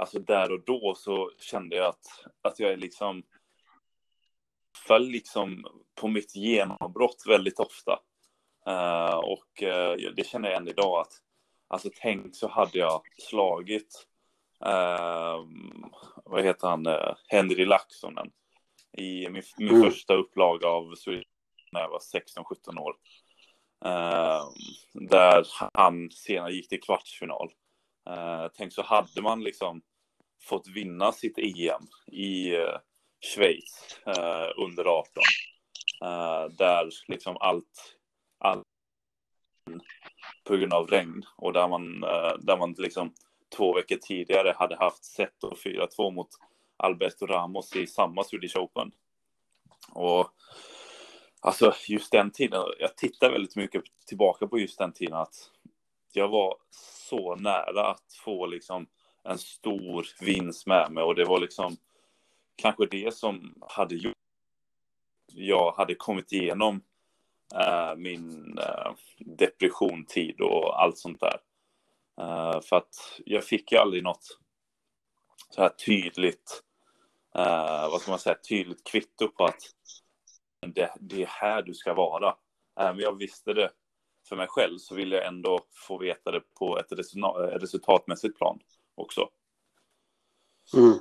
alltså 0.01 0.19
där 0.19 0.53
och 0.53 0.65
då 0.67 0.95
så 0.97 1.31
kände 1.41 1.77
jag 1.77 1.87
att, 1.87 2.05
att 2.43 2.61
jag 2.61 2.73
är 2.73 2.77
liksom 2.77 3.23
föll 4.87 5.09
liksom 5.09 5.67
på 6.01 6.09
mitt 6.09 6.37
genombrott 6.37 7.25
väldigt 7.27 7.61
ofta. 7.61 7.99
Uh, 8.69 9.17
och 9.17 9.63
uh, 9.63 10.13
det 10.17 10.27
känner 10.27 10.49
jag 10.49 10.57
än 10.57 10.69
idag 10.69 11.01
att 11.01 11.13
alltså 11.69 11.91
tänk 12.01 12.37
så 12.37 12.49
hade 12.49 12.79
jag 12.79 13.03
slagit 13.19 14.07
uh, 14.67 15.47
vad 16.25 16.45
heter 16.45 16.69
han, 16.69 16.87
Henry 17.29 17.65
Laxonen 17.65 18.31
i 18.99 19.29
min, 19.29 19.43
min 19.59 19.69
mm. 19.69 19.83
första 19.83 20.15
upplaga 20.15 20.69
av 20.69 20.95
Sweden 20.95 21.25
när 21.73 21.81
jag 21.81 21.89
var 21.89 21.99
16-17 21.99 22.81
år. 22.81 22.95
där 25.09 25.47
han 25.75 26.11
senare 26.11 26.53
gick 26.53 26.69
till 26.69 26.81
kvartsfinal. 26.81 27.51
tänk 28.55 28.73
så 28.73 28.83
hade 28.83 29.23
man 29.23 29.45
liksom 29.45 29.83
fått 30.43 30.69
vinna 30.69 31.13
sitt 31.13 31.39
EM 31.39 31.87
i 32.13 32.53
Schweiz 33.21 33.99
eh, 34.07 34.49
under 34.57 34.85
18. 34.85 35.23
Eh, 36.03 36.57
där 36.57 36.91
liksom 37.09 37.37
allt, 37.41 37.97
allt 38.39 38.65
på 40.45 40.57
grund 40.57 40.73
av 40.73 40.87
regn 40.87 41.23
och 41.37 41.53
där 41.53 41.69
man, 41.69 42.03
eh, 42.05 42.35
där 42.39 42.57
man 42.57 42.75
liksom 42.79 43.15
två 43.57 43.75
veckor 43.75 43.97
tidigare 43.97 44.55
hade 44.59 44.77
haft 44.77 45.05
set 45.05 45.45
och 45.45 45.59
4-2 45.59 46.11
mot 46.11 46.29
Alberto 46.77 47.27
Ramos 47.27 47.77
i 47.77 47.87
samma 47.87 48.25
Swedish 48.25 48.57
Open. 48.57 48.93
Och 49.93 50.31
alltså 51.41 51.75
just 51.89 52.13
den 52.13 52.31
tiden, 52.31 52.65
jag 52.79 52.97
tittar 52.97 53.31
väldigt 53.31 53.57
mycket 53.57 53.83
tillbaka 54.07 54.47
på 54.47 54.59
just 54.59 54.79
den 54.79 54.93
tiden 54.93 55.15
att 55.15 55.51
jag 56.13 56.29
var 56.29 56.57
så 57.09 57.35
nära 57.35 57.91
att 57.91 58.15
få 58.25 58.47
liksom 58.47 58.87
en 59.25 59.39
stor 59.39 60.07
vinst 60.21 60.67
med 60.67 60.93
mig 60.93 61.05
och 61.05 61.15
det 61.15 61.25
var 61.25 61.41
liksom 61.41 61.77
kanske 62.57 62.87
det 62.87 63.15
som 63.15 63.55
hade 63.61 63.95
gjort 63.95 64.17
jag 65.37 65.73
hade 65.73 65.95
kommit 65.95 66.33
igenom 66.33 66.83
äh, 67.55 67.97
min 67.97 68.59
eh, 68.59 68.65
äh, 68.65 68.95
depressiontid 69.19 70.41
och 70.41 70.83
allt 70.83 70.99
sånt 70.99 71.21
där. 71.21 71.41
Äh, 72.21 72.61
för 72.61 72.77
att 72.77 73.21
jag 73.25 73.45
fick 73.45 73.73
ju 73.73 73.79
aldrig 73.79 74.03
något 74.03 74.39
så 75.51 75.63
här 75.63 75.69
tydligt, 75.69 76.63
vad 77.91 78.01
ska 78.01 78.11
man 78.11 78.19
säga, 78.19 78.37
tydligt 78.49 78.85
kvitto 78.85 79.29
på 79.29 79.45
att 79.45 79.61
det, 80.61 80.95
det 81.01 81.23
är 81.23 81.27
här 81.27 81.63
du 81.63 81.75
ska 81.75 81.95
vara. 81.95 82.37
Även 82.81 82.95
om 82.95 83.01
jag 83.01 83.19
visste 83.19 83.53
det 83.53 83.71
för 84.29 84.37
mig 84.37 84.47
själv 84.49 84.79
så 84.79 84.95
vill 84.95 85.13
jag 85.13 85.27
ändå 85.27 85.61
få 85.73 85.99
veta 85.99 86.31
det 86.31 86.41
på 86.41 86.79
ett 86.79 86.93
resultatmässigt 87.63 88.39
plan 88.39 88.59
också. 88.95 89.29
Mm. 90.77 90.99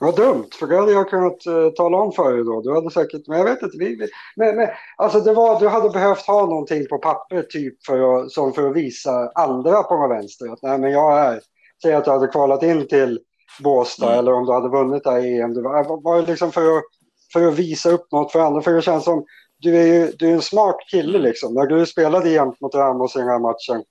Vad 0.00 0.16
dumt, 0.16 0.48
för 0.58 0.66
det 0.66 0.76
hade 0.76 0.92
jag 0.92 1.10
kunnat 1.10 1.46
uh, 1.46 1.70
tala 1.70 1.98
om 1.98 2.12
för 2.12 2.32
dig 2.32 2.44
då. 2.44 2.60
Du 2.60 2.74
hade 2.74 2.90
säkert, 2.90 3.28
men 3.28 3.38
jag 3.38 3.44
vet 3.44 3.62
inte. 3.62 3.76
Vi, 3.78 3.96
vi, 3.96 4.08
men, 4.36 4.56
men, 4.56 4.68
alltså 4.96 5.20
det 5.20 5.32
var, 5.32 5.60
du 5.60 5.68
hade 5.68 5.90
behövt 5.90 6.26
ha 6.26 6.46
någonting 6.46 6.86
på 6.88 6.98
papper 6.98 7.42
typ 7.42 7.86
för 7.86 8.16
att, 8.16 8.30
som 8.30 8.52
för 8.52 8.70
att 8.70 8.76
visa 8.76 9.30
andra 9.34 9.82
på 9.82 10.08
vänster 10.08 10.52
att 10.52 10.62
nej 10.62 10.78
men 10.78 10.90
jag 10.90 11.18
är, 11.18 11.40
säg 11.82 11.94
att 11.94 12.04
du 12.04 12.10
hade 12.10 12.26
kvalat 12.26 12.62
in 12.62 12.88
till 12.88 13.20
Båstad 13.62 14.06
mm. 14.06 14.18
eller 14.18 14.32
om 14.32 14.46
du 14.46 14.52
hade 14.52 14.68
vunnit 14.68 15.04
det 15.04 15.10
här 15.10 15.40
EM. 15.40 15.54
Det 15.54 15.62
var, 15.62 16.02
var 16.02 16.26
liksom 16.26 16.52
för 16.52 16.78
att, 16.78 16.84
för 17.32 17.48
att 17.48 17.54
visa 17.54 17.90
upp 17.90 18.12
något 18.12 18.32
för 18.32 18.40
andra. 18.40 18.62
För 18.62 18.72
det 18.72 18.82
känns 18.82 19.04
som, 19.04 19.24
du 19.58 19.76
är 19.76 19.86
ju 19.86 20.12
du 20.18 20.28
är 20.28 20.32
en 20.32 20.42
smart 20.42 20.76
kille 20.90 21.18
liksom. 21.18 21.54
När 21.54 21.66
du 21.66 21.86
spelade 21.86 22.30
jämt 22.30 22.60
mot 22.60 22.74
Ramos 22.74 23.16
i 23.16 23.18
den 23.18 23.28
här 23.28 23.38
matchen 23.38 23.84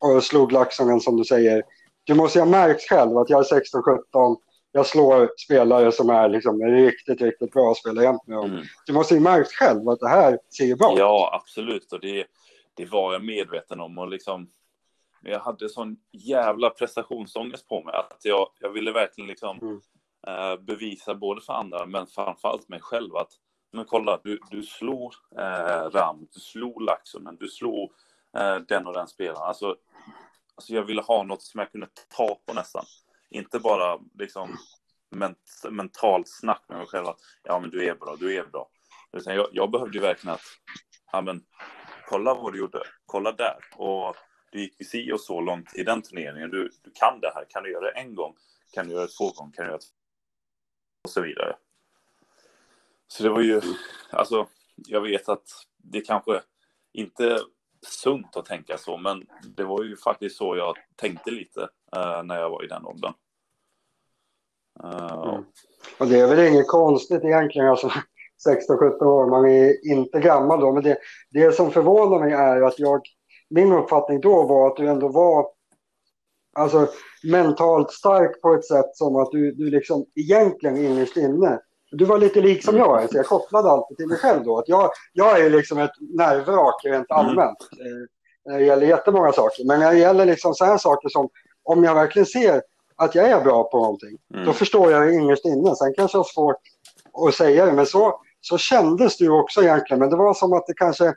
och 0.00 0.24
slog 0.24 0.52
Laxonen 0.52 1.00
som 1.00 1.16
du 1.16 1.24
säger. 1.24 1.62
Du 2.04 2.14
måste 2.14 2.38
ju 2.38 2.44
ha 2.44 2.50
märkt 2.50 2.88
själv 2.88 3.18
att 3.18 3.30
jag 3.30 3.40
är 3.40 3.60
16-17 3.60 4.36
jag 4.76 4.86
slår 4.86 5.30
spelare 5.36 5.92
som 5.92 6.10
är 6.10 6.28
liksom 6.28 6.62
riktigt, 6.62 7.20
riktigt 7.20 7.52
bra 7.52 7.70
att 7.70 7.76
spela 7.76 8.02
jämt 8.02 8.26
med. 8.26 8.38
Mm. 8.38 8.64
Du 8.86 8.92
måste 8.92 9.14
ju 9.14 9.20
märkt 9.20 9.52
själv 9.52 9.88
att 9.88 10.00
det 10.00 10.08
här 10.08 10.38
ser 10.56 10.64
ju 10.64 10.76
bra 10.76 10.92
ut. 10.92 10.98
Ja, 10.98 11.40
absolut. 11.42 11.92
Och 11.92 12.00
det, 12.00 12.26
det 12.74 12.84
var 12.84 13.12
jag 13.12 13.24
medveten 13.24 13.80
om. 13.80 13.98
Och 13.98 14.08
liksom, 14.08 14.50
jag 15.22 15.40
hade 15.40 15.68
sån 15.68 15.96
jävla 16.12 16.70
prestationsångest 16.70 17.68
på 17.68 17.82
mig 17.82 17.94
att 17.94 18.20
jag, 18.22 18.48
jag 18.60 18.70
ville 18.70 18.92
verkligen 18.92 19.28
liksom 19.28 19.58
mm. 19.58 19.74
uh, 20.28 20.64
bevisa 20.64 21.14
både 21.14 21.40
för 21.40 21.52
andra 21.52 21.86
men 21.86 22.06
framförallt 22.06 22.68
mig 22.68 22.80
själv 22.80 23.16
att 23.16 23.30
men 23.72 23.84
kolla, 23.84 24.20
du, 24.24 24.38
du 24.50 24.62
slår 24.62 25.14
uh, 25.38 25.90
Ram, 25.90 26.28
du 26.34 26.40
slår 26.40 26.80
Laxonen, 26.80 27.36
du 27.40 27.48
slår 27.48 27.84
uh, 28.38 28.56
den 28.68 28.86
och 28.86 28.94
den 28.94 29.08
spelaren. 29.08 29.48
Alltså, 29.48 29.76
alltså 30.54 30.74
jag 30.74 30.82
ville 30.82 31.02
ha 31.02 31.22
något 31.22 31.42
som 31.42 31.58
jag 31.58 31.72
kunde 31.72 31.88
ta 32.16 32.38
på 32.46 32.54
nästan. 32.54 32.84
Inte 33.34 33.58
bara 33.58 33.98
liksom 34.18 34.56
ment 35.10 35.38
mentalt 35.70 36.28
snack 36.28 36.64
med 36.68 36.78
mig 36.78 36.86
själv 36.86 37.06
att 37.06 37.18
ja, 37.42 37.60
men 37.60 37.70
du 37.70 37.88
är 37.88 37.94
bra, 37.94 38.16
du 38.16 38.36
är 38.36 38.46
bra. 38.46 38.70
Utan 39.12 39.34
jag, 39.34 39.48
jag 39.52 39.70
behövde 39.70 40.00
verkligen 40.00 40.34
att, 40.34 40.42
ja 41.12 41.20
men 41.20 41.44
kolla 42.08 42.34
vad 42.34 42.52
du 42.52 42.58
gjorde, 42.58 42.82
kolla 43.06 43.32
där. 43.32 43.56
Och 43.76 44.16
du 44.52 44.60
gick 44.60 44.80
ju 44.80 44.86
si 44.86 45.12
och 45.12 45.20
så 45.20 45.40
långt 45.40 45.74
i 45.74 45.82
den 45.82 46.02
turneringen. 46.02 46.50
Du, 46.50 46.70
du 46.82 46.90
kan 46.94 47.20
det 47.20 47.32
här, 47.34 47.46
kan 47.48 47.62
du 47.62 47.72
göra 47.72 47.84
det 47.84 48.00
en 48.00 48.14
gång, 48.14 48.36
kan 48.72 48.86
du 48.86 48.92
göra 48.92 49.06
det 49.06 49.12
två 49.12 49.30
gånger, 49.30 49.52
kan 49.52 49.64
du 49.64 49.70
göra 49.70 49.78
det 49.78 49.86
och 51.04 51.10
så 51.10 51.20
vidare. 51.20 51.56
Så 53.06 53.22
det 53.22 53.30
var 53.30 53.40
ju, 53.40 53.60
alltså, 54.10 54.48
jag 54.76 55.00
vet 55.00 55.28
att 55.28 55.48
det 55.76 56.00
kanske 56.00 56.42
inte 56.92 57.40
sunt 57.86 58.36
att 58.36 58.44
tänka 58.44 58.78
så, 58.78 58.96
men 58.96 59.26
det 59.56 59.64
var 59.64 59.82
ju 59.82 59.96
faktiskt 59.96 60.36
så 60.36 60.56
jag 60.56 60.76
tänkte 60.96 61.30
lite 61.30 61.68
eh, 61.96 62.22
när 62.22 62.36
jag 62.36 62.50
var 62.50 62.64
i 62.64 62.66
den 62.66 62.84
åldern. 62.84 63.12
Uh. 64.84 65.38
Och 65.98 66.06
det 66.06 66.20
är 66.20 66.26
väl 66.26 66.48
inget 66.48 66.68
konstigt 66.68 67.24
egentligen, 67.24 67.68
alltså 67.68 67.86
16-17 68.68 69.04
år, 69.04 69.30
man 69.30 69.48
är 69.50 69.90
inte 69.90 70.20
gammal 70.20 70.60
då, 70.60 70.72
men 70.72 70.82
det, 70.82 70.98
det 71.30 71.52
som 71.52 71.70
förvånar 71.70 72.18
mig 72.18 72.32
är 72.32 72.62
att 72.62 72.78
jag, 72.78 73.00
min 73.50 73.72
uppfattning 73.72 74.20
då 74.20 74.42
var 74.42 74.66
att 74.66 74.76
du 74.76 74.88
ändå 74.88 75.08
var 75.08 75.46
alltså, 76.56 76.88
mentalt 77.24 77.90
stark 77.90 78.40
på 78.42 78.54
ett 78.54 78.66
sätt 78.66 78.90
som 78.96 79.16
att 79.16 79.30
du, 79.30 79.52
du 79.52 79.70
liksom 79.70 80.06
egentligen 80.14 80.76
innerst 80.76 81.16
inne 81.16 81.60
du 81.96 82.04
var 82.04 82.18
lite 82.18 82.40
lik 82.40 82.64
som 82.64 82.76
jag 82.76 83.02
är, 83.02 83.08
så 83.08 83.16
jag 83.16 83.26
kopplade 83.26 83.70
alltid 83.70 83.96
till 83.96 84.06
mig 84.06 84.18
själv 84.18 84.44
då. 84.44 84.58
Att 84.58 84.68
jag, 84.68 84.90
jag 85.12 85.40
är 85.40 85.50
liksom 85.50 85.78
ett 85.78 85.90
nervvrak 86.00 86.84
rent 86.84 87.10
mm. 87.10 87.26
allmänt. 87.26 87.58
Mm. 87.80 88.06
När 88.44 88.58
det 88.58 88.64
gäller 88.64 88.86
jättemånga 88.86 89.32
saker. 89.32 89.64
Men 89.66 89.80
när 89.80 89.92
det 89.92 89.98
gäller 89.98 90.26
liksom 90.26 90.54
så 90.54 90.64
här 90.64 90.78
saker 90.78 91.08
som 91.08 91.28
om 91.62 91.84
jag 91.84 91.94
verkligen 91.94 92.26
ser 92.26 92.62
att 92.96 93.14
jag 93.14 93.30
är 93.30 93.44
bra 93.44 93.64
på 93.64 93.78
någonting, 93.78 94.18
mm. 94.34 94.46
då 94.46 94.52
förstår 94.52 94.92
jag 94.92 95.14
innerst 95.14 95.44
inne. 95.44 95.76
Sen 95.76 95.94
kanske 95.96 96.18
jag 96.18 96.22
har 96.22 96.32
svårt 96.32 96.56
att 97.28 97.34
säga 97.34 97.66
det, 97.66 97.72
men 97.72 97.86
så, 97.86 98.20
så 98.40 98.58
kändes 98.58 99.16
det 99.18 99.24
ju 99.24 99.30
också 99.30 99.62
egentligen. 99.62 99.98
Men 100.00 100.10
det 100.10 100.16
var 100.16 100.34
som 100.34 100.52
att 100.52 100.66
det 100.66 100.74
kanske 100.74 101.14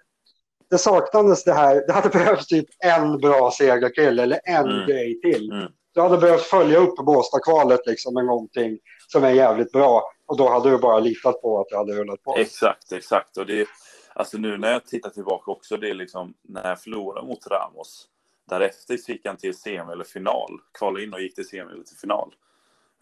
det 0.69 0.77
saknades 0.77 1.43
det 1.43 1.53
här. 1.53 1.84
Det 1.88 1.93
hade 1.93 2.10
behövts 2.19 2.48
typ 2.48 2.65
en 2.86 3.17
bra 3.17 3.51
segerkille 3.51 4.24
eller 4.24 4.39
en 4.43 4.65
mm. 4.65 4.88
grej 4.88 5.22
till. 5.22 5.51
Mm. 5.51 5.72
Du 5.93 6.01
hade 6.01 6.17
behövt 6.17 6.41
följa 6.41 6.79
upp 6.79 6.96
Båstadkvalet 6.96 7.79
liksom 7.86 8.13
med 8.13 8.25
någonting 8.25 8.79
som 9.07 9.24
är 9.24 9.31
jävligt 9.31 9.72
bra. 9.72 10.03
Och 10.25 10.38
då 10.38 10.50
hade 10.50 10.69
du 10.69 10.77
bara 10.77 11.00
litat 11.00 11.41
på 11.41 11.60
att 11.60 11.67
det 11.69 11.77
hade 11.77 11.93
rullat 11.93 12.24
på. 12.24 12.36
Exakt, 12.38 12.91
exakt. 12.91 13.38
Och 13.38 13.46
det, 13.46 13.67
alltså 14.13 14.38
nu 14.38 14.57
när 14.57 14.72
jag 14.72 14.86
tittar 14.86 15.10
tillbaka 15.10 15.51
också, 15.51 15.77
det 15.77 15.89
är 15.89 15.93
liksom 15.93 16.34
när 16.43 16.69
jag 16.69 16.81
förlorade 16.81 17.27
mot 17.27 17.48
Ramos. 17.48 18.07
Därefter 18.50 19.12
gick 19.12 19.25
han 19.25 19.38
till 19.38 19.58
semi 19.58 19.92
eller 19.92 20.04
final, 20.04 20.62
kvalade 20.74 21.04
in 21.04 21.13
och 21.13 21.22
gick 21.22 21.36
till 21.36 21.48
semi 21.48 21.72
eller 21.72 21.84
till 21.84 21.98
final. 21.98 22.36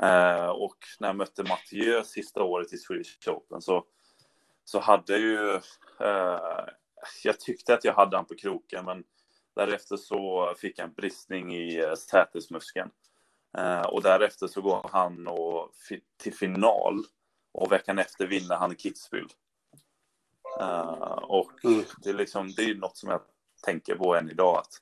Eh, 0.02 0.48
och 0.48 0.78
när 1.00 1.08
jag 1.08 1.16
mötte 1.16 1.44
Mathieu 1.44 2.04
sista 2.04 2.44
året 2.44 2.74
i 2.74 2.78
Swedish 2.78 3.28
Open 3.28 3.62
så, 3.62 3.86
så 4.64 4.80
hade 4.80 5.14
jag 5.14 5.22
ju... 5.22 5.54
Eh, 6.00 6.66
jag 7.24 7.40
tyckte 7.40 7.74
att 7.74 7.84
jag 7.84 7.94
hade 7.94 8.18
han 8.18 8.26
på 8.26 8.36
kroken, 8.36 8.86
men 8.86 9.04
därefter 9.56 9.98
så 9.98 10.54
fick 10.58 10.80
jag 10.80 10.88
en 10.88 10.94
bristning 10.94 11.56
i 11.56 11.80
eh, 11.80 11.94
sätesmuskeln. 11.94 12.90
Eh, 13.58 13.82
och 13.82 14.02
därefter 14.02 14.48
så 14.48 14.62
går 14.62 14.90
han 14.92 15.28
och, 15.28 15.72
till 16.18 16.34
final 16.34 17.04
och 17.52 17.72
veckan 17.72 18.00
efter 18.00 18.28
vinner 18.28 18.56
han 18.56 18.76
Kitzbühel. 18.76 19.30
Uh, 20.62 21.24
och 21.24 21.66
mm. 21.66 21.84
det 22.04 22.10
är 22.10 22.14
liksom, 22.14 22.52
det 22.52 22.64
är 22.64 22.76
något 22.76 22.98
som 22.98 23.10
jag 23.10 23.22
tänker 23.66 23.96
på 23.96 24.16
än 24.16 24.30
idag 24.30 24.58
att 24.58 24.82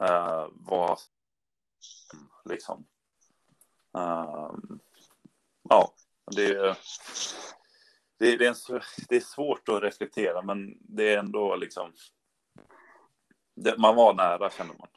uh, 0.00 0.46
vad 0.50 0.98
liksom 2.44 2.86
uh, 3.98 4.50
ja, 5.68 5.92
det, 6.36 6.54
det, 8.18 8.36
det, 8.36 8.44
är 8.44 8.48
en, 8.48 8.80
det 9.08 9.16
är 9.16 9.20
svårt 9.20 9.68
att 9.68 9.82
reflektera 9.82 10.42
men 10.42 10.74
det 10.80 11.14
är 11.14 11.18
ändå 11.18 11.56
liksom 11.56 11.92
det, 13.56 13.78
man 13.78 13.96
var 13.96 14.14
nära 14.14 14.50
känner 14.50 14.74
man. 14.78 14.88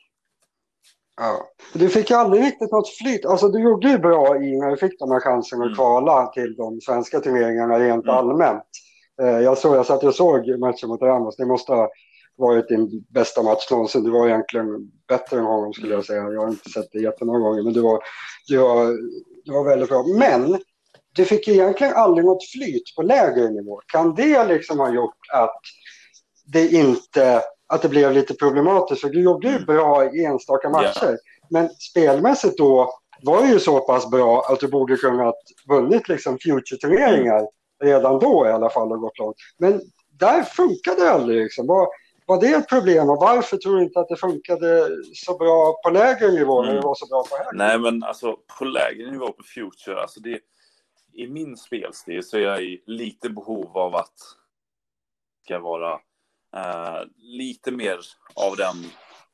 Ja. 1.18 1.48
Du 1.74 1.90
fick 1.90 2.12
aldrig 2.12 2.44
riktigt 2.44 2.72
något 2.72 2.90
flyt. 2.90 3.26
Alltså 3.26 3.50
du 3.50 3.64
gjorde 3.64 3.90
ju 3.90 3.98
bra 3.98 4.44
i 4.44 4.60
när 4.60 4.70
du 4.70 4.78
fick 4.78 5.00
de 5.00 5.12
här 5.12 5.20
chanserna 5.20 5.64
att 5.64 5.68
mm. 5.68 5.76
kvala 5.76 6.28
till 6.28 6.56
de 6.56 6.82
svenska 6.82 7.20
turneringarna 7.20 7.80
rent 7.80 8.04
mm. 8.04 8.16
allmänt. 8.16 8.64
Eh, 9.22 9.40
jag, 9.40 9.58
såg, 9.58 9.76
jag 9.76 9.86
satt 9.86 10.04
och 10.04 10.16
såg 10.16 10.60
matchen 10.60 10.90
mot 10.90 11.02
Ramos. 11.02 11.36
Det 11.36 11.46
måste 11.46 11.72
ha 11.72 11.90
varit 12.40 12.68
din 12.68 13.06
bästa 13.10 13.44
match 13.44 13.72
någonsin. 13.72 14.04
Du 14.04 14.12
var 14.12 14.28
egentligen 14.28 14.92
bättre 15.08 15.38
än 15.38 15.46
honom 15.46 15.74
skulle 15.74 15.94
jag 15.94 16.06
säga. 16.06 16.22
Jag 16.22 16.42
har 16.42 16.50
inte 16.50 16.70
sett 16.70 16.92
det 16.92 17.00
jättemånga 17.00 17.40
gånger, 17.40 17.64
men 17.64 17.74
du 17.74 17.82
var, 17.82 18.00
du 18.48 18.58
var, 18.58 18.88
du 19.46 19.52
var 19.52 19.64
väldigt 19.64 19.90
bra. 19.90 20.04
Men 20.04 20.60
du 21.16 21.26
fick 21.26 21.48
egentligen 21.48 21.94
aldrig 21.94 22.26
något 22.26 22.50
flyt 22.50 22.96
på 22.96 23.02
lägre 23.02 23.50
nivå. 23.50 23.82
Kan 23.86 24.16
det 24.16 24.48
liksom 24.48 24.80
ha 24.80 24.94
gjort 24.94 25.18
att 25.34 25.62
det 26.46 26.68
inte 26.68 27.42
att 27.70 27.82
det 27.82 27.90
blev 27.90 28.14
lite 28.14 28.34
problematiskt. 28.34 29.02
För 29.02 29.10
du 29.10 29.24
gjorde 29.24 29.50
ju 29.50 29.66
bra 29.66 30.16
i 30.16 30.26
enstaka 30.26 30.70
matcher. 30.70 31.04
Yeah. 31.04 31.16
Men 31.50 31.70
spelmässigt 31.70 32.58
då 32.58 32.94
var 33.24 33.46
ju 33.46 33.60
så 33.60 33.80
pass 33.80 34.10
bra 34.10 34.46
att 34.50 34.60
du 34.60 34.68
borde 34.68 34.96
kunnat 34.96 35.36
vunnit 35.70 36.10
liksom 36.10 36.38
future-turneringar 36.38 37.48
redan 37.84 38.20
då 38.20 38.46
i 38.48 38.52
alla 38.52 38.70
fall 38.70 38.92
och 38.92 39.00
gått 39.00 39.20
långt. 39.20 39.36
Men 39.58 39.82
där 40.20 40.44
funkade 40.44 41.02
det 41.02 41.12
aldrig. 41.12 41.44
Liksom. 41.44 41.68
Var, 41.68 41.88
var 42.30 42.42
det 42.42 42.54
ett 42.54 42.70
problem 42.70 43.10
och 43.10 43.18
varför 43.18 43.58
tror 43.58 43.78
du 43.78 43.84
inte 43.84 44.00
att 44.00 44.08
det 44.08 44.16
funkade 44.16 44.90
så 45.14 45.38
bra 45.38 45.82
på 45.84 45.90
lägre 45.90 46.32
nivå 46.32 46.62
när 46.62 46.70
det 46.70 46.78
mm. 46.78 46.86
var 46.86 46.96
så 46.96 47.08
bra 47.08 47.24
på 47.30 47.38
högre? 47.38 47.58
Nej, 47.58 47.80
men 47.80 48.04
alltså 48.04 48.38
på 48.60 48.66
lägre 48.66 49.12
nivå 49.12 49.32
på 49.32 49.44
future, 49.44 50.02
alltså 50.02 50.20
det, 50.20 50.40
i 51.14 51.28
min 51.28 51.58
spelstil 51.58 52.24
så 52.24 52.38
är 52.38 52.42
jag 52.42 52.64
i 52.64 52.84
lite 52.86 53.30
behov 53.30 53.78
av 53.78 53.96
att 53.96 54.16
ska 55.44 55.60
vara 55.60 56.00
Uh, 56.56 57.04
lite 57.18 57.72
mer 57.72 58.00
av 58.36 58.56
den 58.56 58.76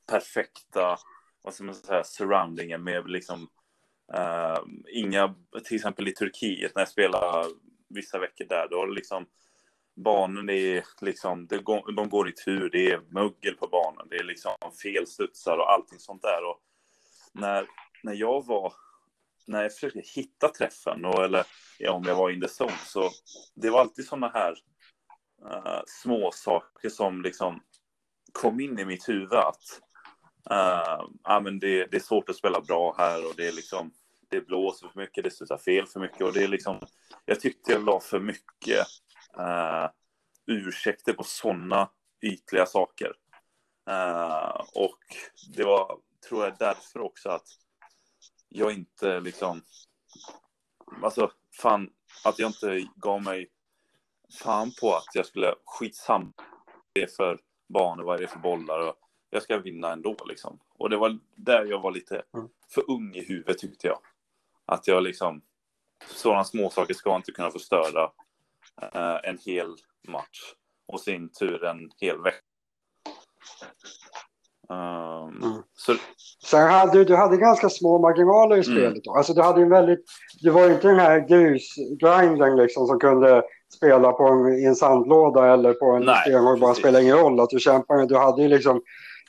perfekta, 0.08 0.98
vad 1.42 1.54
ska 1.54 1.64
man 1.64 1.76
säga, 1.76 2.04
surroundingen 2.04 2.84
med 2.84 3.10
liksom 3.10 3.48
Uh, 4.18 4.60
inga, 4.94 5.36
till 5.64 5.76
exempel 5.76 6.08
i 6.08 6.14
Turkiet 6.14 6.76
när 6.76 6.82
jag 6.82 6.90
spelar 6.90 7.46
vissa 7.90 8.20
veckor 8.20 8.46
där, 8.46 8.68
då 8.70 8.86
liksom 8.86 9.26
banan 9.96 10.50
är 10.50 10.86
liksom, 11.02 11.48
det 11.48 11.58
går, 11.58 11.92
de 11.92 12.10
går 12.10 12.30
i 12.30 12.32
tur, 12.32 12.70
det 12.70 12.92
är 12.92 13.02
mögel 13.10 13.56
på 13.56 13.68
banan, 13.68 14.08
det 14.10 14.16
är 14.16 14.24
liksom 14.24 14.52
felstudsar 14.84 15.58
och 15.58 15.72
allting 15.72 16.00
sånt 16.00 16.22
där. 16.22 16.46
Och 16.50 16.60
när, 17.34 17.68
när 18.04 18.14
jag 18.14 18.46
var, 18.46 18.74
när 19.48 19.62
jag 19.64 19.74
försökte 19.74 20.02
hitta 20.16 20.50
träffen, 20.50 21.06
och, 21.06 21.24
eller 21.24 21.46
ja, 21.80 21.92
om 21.92 22.04
jag 22.04 22.16
var 22.16 22.30
in 22.30 22.42
the 22.42 22.64
zone, 22.64 22.78
så 22.86 23.10
det 23.56 23.70
var 23.70 23.82
alltid 23.82 24.06
sådana 24.06 24.32
här 24.34 24.52
uh, 25.46 25.82
små 25.88 26.32
saker 26.32 26.90
som 26.90 27.22
liksom 27.22 27.62
kom 28.32 28.60
in 28.60 28.80
i 28.80 28.86
mitt 28.86 29.10
huvud 29.10 29.34
att 29.34 29.82
uh, 30.52 31.06
ah, 31.24 31.40
men 31.40 31.60
det, 31.60 31.86
det, 31.86 31.98
är 31.98 32.02
svårt 32.02 32.30
att 32.30 32.36
spela 32.36 32.62
bra 32.62 32.96
här 32.98 33.28
och 33.30 33.34
det 33.38 33.48
är 33.48 33.52
liksom 33.52 33.92
det 34.30 34.42
blåser 34.42 34.88
för 34.88 35.00
mycket, 35.00 35.24
det 35.24 35.32
studsar 35.32 35.58
fel 35.58 35.88
för 35.88 36.00
mycket 36.00 36.22
och 36.22 36.34
det 36.34 36.44
är 36.44 36.48
liksom 36.48 36.80
jag 37.26 37.40
tyckte 37.40 37.72
jag 37.72 37.86
la 37.86 38.00
för 38.00 38.20
mycket 38.20 38.88
uh, 39.40 39.90
ursäkter 40.46 41.14
på 41.14 41.24
sådana 41.24 41.90
ytliga 42.22 42.66
saker. 42.66 43.14
Uh, 43.90 44.62
och 44.76 45.00
det 45.56 45.64
var, 45.64 45.98
tror 46.30 46.44
jag, 46.44 46.54
därför 46.60 47.00
också 47.00 47.30
att 47.30 47.48
jag 48.50 48.74
inte 48.74 49.20
liksom, 49.20 49.62
alltså 51.04 51.32
fan, 51.62 51.90
att 52.26 52.40
jag 52.40 52.50
inte 52.50 52.88
gav 52.96 53.24
mig 53.24 53.52
fan 54.42 54.72
på 54.82 54.96
att 54.96 55.16
jag 55.16 55.26
skulle 55.26 55.56
skitsamma 55.66 56.34
det 56.94 57.04
är 57.04 57.08
för 57.08 57.40
banor, 57.68 58.04
vad 58.04 58.18
är 58.18 58.22
det 58.22 58.28
för 58.28 58.40
bollar 58.40 58.80
och 58.80 58.96
jag 59.30 59.44
ska 59.44 59.58
vinna 59.58 59.92
ändå 59.92 60.18
liksom. 60.26 60.60
Och 60.78 60.90
det 60.90 60.98
var 60.98 61.20
där 61.36 61.66
jag 61.66 61.82
var 61.82 61.92
lite 61.92 62.24
mm. 62.34 62.48
för 62.74 62.92
ung 62.92 63.16
i 63.16 63.26
huvudet 63.26 63.58
tyckte 63.58 63.88
jag. 63.88 64.00
Att 64.66 64.88
jag 64.88 65.04
liksom, 65.04 65.42
sådana 66.08 66.44
små 66.44 66.70
saker 66.70 66.94
ska 66.94 67.16
inte 67.16 67.32
kunna 67.32 67.52
förstöra 67.52 68.12
en 69.24 69.38
hel 69.46 69.68
match 70.08 70.54
och 70.88 71.00
sin 71.00 71.30
tur 71.40 71.64
en 71.64 71.90
hel 72.02 72.22
vecka. 72.22 72.38
Um, 74.70 75.44
mm. 75.44 75.64
så... 75.74 75.94
Sen 76.46 76.70
hade 76.70 77.04
du 77.04 77.16
hade 77.16 77.38
ganska 77.38 77.70
små 77.70 78.00
marginaler 78.00 78.56
i 78.56 78.66
mm. 78.66 78.78
spelet. 78.78 79.04
Då. 79.04 79.16
Alltså 79.16 79.34
du 79.34 79.42
hade 79.42 79.62
en 79.62 79.70
väldigt, 79.70 80.06
du 80.42 80.50
var 80.50 80.70
inte 80.70 80.88
den 80.88 81.00
här 81.00 81.28
grusgrinden 81.28 82.56
liksom 82.56 82.88
som 82.88 83.00
kunde 83.00 83.44
spela 83.76 84.12
på 84.12 84.24
en, 84.24 84.60
i 84.60 84.66
en 84.66 84.76
sandlåda 84.76 85.54
eller 85.54 85.74
på 85.74 85.86
en 85.92 86.16
stenhåg, 86.22 86.60
bara 86.60 86.74
spelar 86.74 87.02
ingen 87.02 87.18
roll 87.18 87.40
att 87.40 87.50
du 87.50 87.60
kämpar. 87.60 88.06
Du 88.06 88.18
hade 88.18 88.42
ju 88.42 88.48
liksom, 88.48 88.82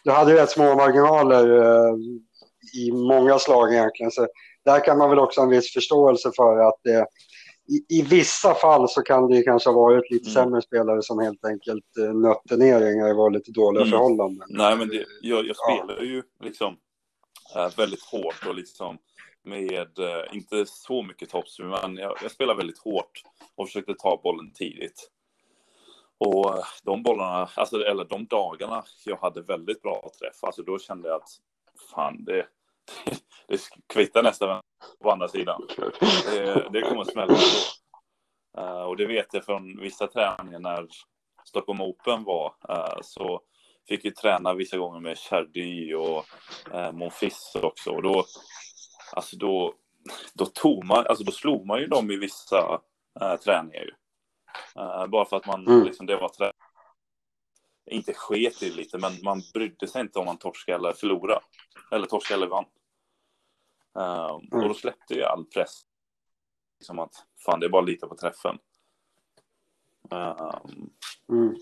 du 0.05 0.11
hade 0.11 0.35
rätt 0.35 0.51
små 0.51 0.75
marginaler 0.75 1.63
eh, 1.63 1.95
i 2.75 2.93
många 2.93 3.39
slag 3.39 3.73
egentligen. 3.73 4.11
Så 4.11 4.27
där 4.65 4.85
kan 4.85 4.99
man 4.99 5.11
väl 5.11 5.19
också 5.19 5.41
ha 5.41 5.45
en 5.45 5.51
viss 5.51 5.73
förståelse 5.73 6.31
för 6.37 6.59
att 6.59 6.81
det, 6.85 7.07
i, 7.69 7.99
i 7.99 8.03
vissa 8.03 8.55
fall 8.55 8.89
så 8.89 9.03
kan 9.03 9.31
det 9.31 9.43
kanske 9.43 9.71
ha 9.71 9.75
varit 9.77 10.11
lite 10.11 10.31
mm. 10.31 10.35
sämre 10.35 10.63
spelare 10.63 11.03
som 11.03 11.19
helt 11.19 11.45
enkelt 11.45 11.99
eh, 11.99 12.15
nötte 12.15 12.57
ner 12.57 12.81
när 12.81 13.09
det 13.09 13.15
var 13.15 13.31
lite 13.31 13.53
dåliga 13.53 13.83
mm. 13.83 13.91
förhållanden. 13.91 14.49
Nej, 14.49 14.77
men 14.77 14.89
det, 14.89 15.05
jag, 15.21 15.47
jag 15.47 15.57
spelar 15.57 15.97
ja. 15.97 16.03
ju 16.03 16.23
liksom 16.41 16.77
äh, 17.57 17.77
väldigt 17.77 18.03
hårt 18.03 18.47
och 18.47 18.55
liksom 18.55 18.99
med, 19.45 19.99
äh, 19.99 20.37
inte 20.37 20.67
så 20.67 21.03
mycket 21.03 21.31
toppspel, 21.31 21.67
men 21.67 21.97
jag, 21.97 22.17
jag 22.23 22.31
spelar 22.31 22.55
väldigt 22.55 22.79
hårt 22.79 23.23
och 23.55 23.67
försökte 23.67 23.95
ta 23.95 24.21
bollen 24.23 24.53
tidigt. 24.53 25.11
Och 26.19 26.65
de 26.83 27.03
bollarna, 27.03 27.49
alltså, 27.55 27.85
eller 27.85 28.05
de 28.05 28.27
dagarna 28.27 28.85
jag 29.05 29.17
hade 29.17 29.43
väldigt 29.43 29.83
bra 29.83 30.11
träff, 30.21 30.45
alltså 30.45 30.63
då 30.63 30.79
kände 30.79 31.09
jag 31.09 31.17
att 31.17 31.29
fan, 31.95 32.25
det, 32.25 32.47
det 33.49 33.61
kvittar 33.87 34.23
nästan 34.23 34.61
på 35.03 35.11
andra 35.11 35.29
sidan. 35.29 35.69
Det, 36.31 36.69
det 36.73 36.83
kommer 36.83 37.01
att 37.01 37.13
smälla. 37.13 37.39
Uh, 38.59 38.83
och 38.83 38.97
det 38.97 39.07
vet 39.07 39.35
jag 39.35 39.45
från 39.45 39.81
vissa 39.81 40.07
träningar 40.07 40.59
när 40.59 40.87
Stockholm 41.45 41.81
Open 41.81 42.25
var, 42.25 42.55
uh, 42.71 42.99
så 43.03 43.41
fick 43.89 44.05
vi 44.05 44.11
träna 44.11 44.55
vissa 44.55 44.77
gånger 44.77 45.01
med 45.01 45.19
Chardy 45.19 45.95
och 45.95 46.25
uh, 46.75 46.93
Monfils 46.93 47.57
också. 47.63 47.91
Och 47.91 48.03
då, 48.03 48.25
alltså 49.13 49.37
då, 49.37 49.75
då 50.35 50.47
tog 50.47 50.85
man, 50.85 51.07
alltså 51.07 51.25
då 51.25 51.33
slog 51.33 51.67
man 51.67 51.81
ju 51.81 51.87
dem 51.87 52.11
i 52.11 52.17
vissa 52.17 52.81
uh, 53.23 53.37
träningar 53.37 53.81
ju. 53.81 53.93
Bara 55.09 55.25
för 55.25 55.37
att 55.37 55.47
man, 55.47 55.67
mm. 55.67 55.85
liksom, 55.85 56.07
det 56.07 56.17
var 56.17 56.29
trä 56.29 56.53
inte 57.91 58.15
sket 58.15 58.63
i 58.63 58.71
lite, 58.71 58.99
men 58.99 59.13
man 59.25 59.43
brydde 59.55 59.89
sig 59.89 60.01
inte 60.01 60.19
om 60.19 60.25
man 60.25 60.39
torskade 60.39 60.79
eller 60.79 60.93
förlorade. 60.93 61.41
Eller 61.93 62.07
torskade 62.07 62.39
eller 62.39 62.47
vann. 62.47 62.65
Uh, 63.97 64.41
mm. 64.53 64.63
Och 64.63 64.69
då 64.69 64.75
släppte 64.75 65.15
jag 65.15 65.31
all 65.31 65.45
press. 65.45 65.81
Liksom 66.79 66.99
att 66.99 67.13
fan, 67.45 67.61
det 67.61 67.67
är 67.67 67.71
bara 67.71 67.83
att 67.83 67.89
lita 67.89 68.07
på 68.07 68.17
träffen. 68.17 68.59
Uh, 70.13 70.55
mm. 71.33 71.55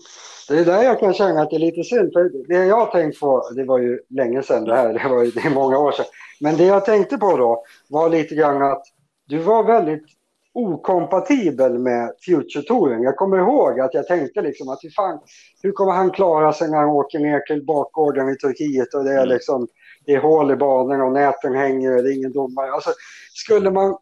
Det 0.47 0.59
är 0.59 0.65
där 0.65 0.83
jag 0.83 0.99
kan 0.99 1.13
känna 1.13 1.41
att 1.41 1.49
det 1.49 1.55
är 1.55 1.59
lite 1.59 1.83
synd. 1.83 2.13
För 2.13 2.47
det 2.47 2.65
jag 2.65 2.85
har 2.85 2.91
tänkt 2.91 3.19
på, 3.19 3.49
det 3.55 3.63
var 3.63 3.79
ju 3.79 3.99
länge 4.09 4.43
sedan 4.43 4.63
det 4.63 4.75
här, 4.75 4.93
det 4.93 5.09
var 5.09 5.23
ju 5.23 5.31
det 5.31 5.39
är 5.39 5.53
många 5.53 5.77
år 5.77 5.91
sedan. 5.91 6.05
Men 6.41 6.57
det 6.57 6.65
jag 6.65 6.85
tänkte 6.85 7.17
på 7.17 7.37
då 7.37 7.63
var 7.89 8.09
lite 8.09 8.35
grann 8.35 8.61
att 8.61 8.83
du 9.25 9.37
var 9.37 9.63
väldigt 9.63 10.05
okompatibel 10.53 11.79
med 11.79 12.13
Future-touren. 12.25 13.03
Jag 13.03 13.15
kommer 13.15 13.37
ihåg 13.37 13.79
att 13.79 13.93
jag 13.93 14.07
tänkte 14.07 14.41
liksom 14.41 14.69
att 14.69 14.83
hur, 14.83 14.89
fan, 14.89 15.19
hur 15.61 15.71
kommer 15.71 15.91
han 15.91 16.11
klara 16.11 16.53
sig 16.53 16.69
när 16.69 16.77
han 16.77 16.89
åker 16.89 17.19
ner 17.19 17.39
till 17.39 17.65
bakgården 17.65 18.29
i 18.29 18.35
Turkiet 18.35 18.93
och 18.93 19.03
det 19.03 19.11
är 19.11 19.17
mm. 19.17 19.29
liksom 19.29 19.67
det 20.05 20.13
är 20.13 20.19
hål 20.19 20.51
i 20.51 20.55
banorna 20.55 21.05
och 21.05 21.11
näten 21.11 21.55
hänger 21.55 21.97
och 21.97 22.03
det 22.03 22.09
är 22.09 22.17
ingen 22.17 22.31
domare. 22.31 22.71
Alltså, 22.71 22.89
skulle 23.33 23.71
man, 23.71 23.97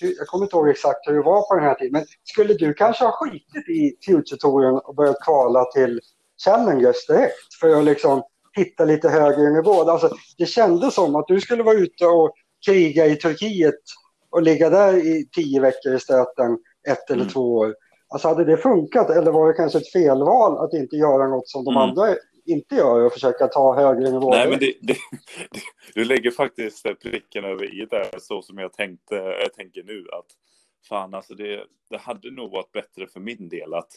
jag 0.00 0.26
kommer 0.26 0.44
inte 0.44 0.56
ihåg 0.56 0.68
exakt 0.68 1.08
hur 1.08 1.14
det 1.14 1.22
var 1.22 1.48
på 1.48 1.54
den 1.54 1.64
här 1.64 1.74
tiden, 1.74 1.92
men 1.92 2.04
skulle 2.24 2.54
du 2.54 2.74
kanske 2.74 3.04
ha 3.04 3.12
skitit 3.12 3.68
i 3.68 3.96
Future-touren 4.06 4.78
och 4.78 4.94
börjat 4.94 5.24
kvala 5.24 5.64
till 5.64 6.00
Challengers 6.44 7.06
direkt 7.06 7.54
för 7.60 7.78
att 7.78 7.84
liksom 7.84 8.22
hitta 8.56 8.84
lite 8.84 9.08
högre 9.08 9.50
nivå? 9.50 9.90
Alltså, 9.90 10.10
det 10.38 10.46
kändes 10.46 10.94
som 10.94 11.16
att 11.16 11.28
du 11.28 11.40
skulle 11.40 11.62
vara 11.62 11.78
ute 11.78 12.06
och 12.06 12.32
kriga 12.66 13.06
i 13.06 13.16
Turkiet 13.16 13.80
och 14.30 14.42
ligga 14.42 14.70
där 14.70 14.94
i 14.94 15.28
tio 15.36 15.60
veckor 15.60 15.94
i 15.94 16.00
stöten 16.00 16.58
ett 16.88 17.10
eller 17.10 17.22
mm. 17.22 17.32
två 17.32 17.56
år. 17.56 17.74
Alltså 18.08 18.28
hade 18.28 18.44
det 18.44 18.56
funkat 18.56 19.10
eller 19.10 19.32
var 19.32 19.46
det 19.48 19.52
kanske 19.52 19.78
ett 19.78 19.92
felval 19.92 20.64
att 20.64 20.74
inte 20.74 20.96
göra 20.96 21.28
något 21.28 21.48
som 21.48 21.64
de 21.64 21.70
mm. 21.70 21.82
andra 21.82 22.08
inte 22.44 22.74
gör 22.74 23.00
och 23.00 23.12
försöka 23.12 23.46
ta 23.46 23.74
högre 23.74 24.10
nivåer. 24.10 24.36
Nej, 24.36 24.48
men 24.48 24.58
det, 24.58 24.74
det, 24.80 24.96
det, 25.50 25.60
du 25.94 26.04
lägger 26.04 26.30
faktiskt 26.30 26.86
pricken 27.02 27.44
över 27.44 27.82
i 27.82 27.86
där 27.86 28.18
så 28.18 28.42
som 28.42 28.58
jag 28.58 28.72
tänkte, 28.72 29.14
jag 29.14 29.52
tänker 29.52 29.82
nu 29.82 30.06
att 30.12 30.26
fan 30.88 31.14
alltså 31.14 31.34
det, 31.34 31.66
det 31.90 31.98
hade 31.98 32.30
nog 32.30 32.50
varit 32.50 32.72
bättre 32.72 33.06
för 33.06 33.20
min 33.20 33.48
del 33.48 33.74
att 33.74 33.92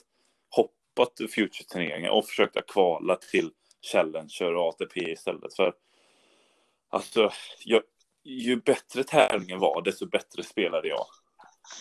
hoppa 0.50 1.06
till 1.16 1.28
Future-turneringen 1.30 2.12
och 2.12 2.26
försöka 2.26 2.62
kvala 2.62 3.16
till 3.16 3.52
Challenger 3.92 4.56
och 4.56 4.68
ATP 4.68 5.12
istället 5.12 5.56
för 5.56 5.74
alltså 6.90 7.32
jag, 7.66 7.82
ju 8.24 8.56
bättre 8.56 9.04
tävlingen 9.04 9.60
var, 9.60 9.82
desto 9.82 10.06
bättre 10.06 10.44
spelade 10.44 10.88
jag. 10.88 11.06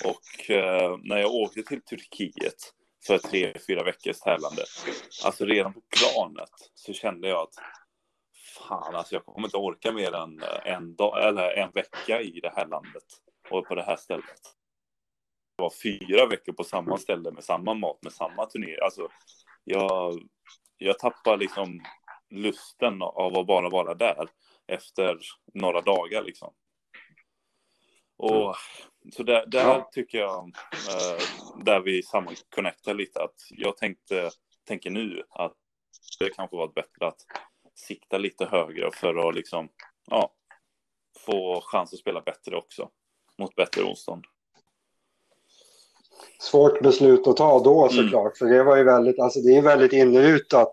Och 0.05 0.51
eh, 0.51 0.99
när 1.03 1.19
jag 1.19 1.35
åkte 1.35 1.63
till 1.63 1.83
Turkiet 1.83 2.73
för 3.07 3.19
tre, 3.19 3.55
fyra 3.67 3.85
veckors 3.85 4.21
tävlande, 4.21 4.63
alltså 5.25 5.45
redan 5.45 5.73
på 5.73 5.81
planet 5.81 6.51
så 6.75 6.93
kände 6.93 7.29
jag 7.29 7.41
att 7.41 7.55
fan, 8.69 8.95
alltså 8.95 9.15
jag 9.15 9.25
kommer 9.25 9.49
inte 9.49 9.57
orka 9.57 9.93
mer 9.93 10.15
än 10.15 10.43
eh, 10.43 10.73
en, 10.73 10.97
dag, 10.97 11.29
eller 11.29 11.51
en 11.51 11.71
vecka 11.71 12.21
i 12.21 12.41
det 12.41 12.53
här 12.57 12.67
landet 12.67 13.05
och 13.51 13.67
på 13.67 13.75
det 13.75 13.83
här 13.83 13.97
stället. 13.97 14.43
Det 15.57 15.63
var 15.63 15.73
fyra 15.83 16.27
veckor 16.27 16.53
på 16.53 16.65
samma 16.65 16.99
ställe 16.99 17.31
med 17.31 17.45
samma 17.45 17.75
mat, 17.75 17.99
med 18.03 18.13
samma 18.13 18.47
turné. 18.47 18.77
Alltså, 18.79 19.09
jag, 19.65 20.21
jag 20.79 20.99
tappar 20.99 21.37
liksom 21.37 21.81
lusten 22.31 23.03
av 23.03 23.39
att 23.39 23.47
bara 23.47 23.69
vara 23.69 23.95
där 23.95 24.29
efter 24.67 25.19
några 25.55 25.81
dagar 25.81 26.23
liksom. 26.23 26.55
Och 28.25 28.57
så 29.13 29.23
där, 29.23 29.47
där 29.47 29.85
tycker 29.93 30.19
jag, 30.19 30.53
eh, 30.89 31.23
där 31.65 31.81
vi 31.81 32.03
sammanconnectar 32.03 32.95
lite, 32.95 33.23
att 33.23 33.35
jag 33.51 33.77
tänkte, 33.77 34.31
tänker 34.69 34.91
nu 34.91 35.23
att 35.31 35.53
det 36.19 36.31
kanske 36.31 36.57
varit 36.57 36.75
bättre 36.75 37.07
att 37.07 37.21
sikta 37.75 38.19
lite 38.19 38.45
högre 38.45 38.91
för 38.93 39.29
att 39.29 39.35
liksom, 39.35 39.69
ja, 40.11 40.33
få 41.27 41.61
chans 41.65 41.93
att 41.93 41.99
spela 41.99 42.21
bättre 42.21 42.57
också 42.57 42.89
mot 43.39 43.55
bättre 43.55 43.85
motstånd. 43.85 44.25
Svårt 46.41 46.83
beslut 46.83 47.27
att 47.27 47.37
ta 47.37 47.63
då 47.65 47.89
mm. 47.89 48.05
såklart, 48.05 48.41
mm. 48.41 48.53
för 48.53 48.59
det 48.59 48.65
var 48.65 48.77
ju 48.77 48.85
väldigt, 48.85 49.19
alltså 49.19 49.41
det 49.41 49.57
är 49.57 49.63
väldigt 49.63 49.93
inrutat 49.93 50.73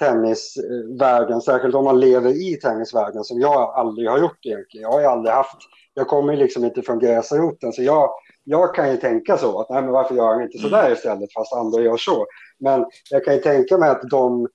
tennisvärlden, 0.00 1.40
särskilt 1.40 1.74
om 1.74 1.84
man 1.84 2.00
lever 2.00 2.30
i 2.50 2.56
tennisvärlden 2.56 3.24
som 3.24 3.40
jag 3.40 3.74
aldrig 3.74 4.08
har 4.08 4.18
gjort 4.18 4.46
egentligen. 4.46 4.82
Jag 4.82 4.92
har 4.92 5.00
ju 5.00 5.06
aldrig 5.06 5.34
haft, 5.34 5.58
jag 5.94 6.08
kommer 6.08 6.36
liksom 6.36 6.64
inte 6.64 6.82
från 6.82 6.98
gräsroten 6.98 7.72
så 7.72 7.82
jag, 7.82 8.10
jag 8.44 8.74
kan 8.74 8.90
ju 8.90 8.96
tänka 8.96 9.36
så 9.36 9.60
att 9.60 9.70
nej 9.70 9.82
men 9.82 9.92
varför 9.92 10.14
gör 10.14 10.32
han 10.32 10.42
inte 10.42 10.58
så 10.58 10.68
där 10.68 10.92
istället 10.92 11.32
fast 11.32 11.52
andra 11.52 11.82
gör 11.82 11.96
så. 11.96 12.26
Men 12.58 12.86
jag 13.10 13.24
kan 13.24 13.34
ju 13.34 13.40
tänka 13.40 13.78
mig 13.78 13.90
att 13.90 14.02
de 14.10 14.48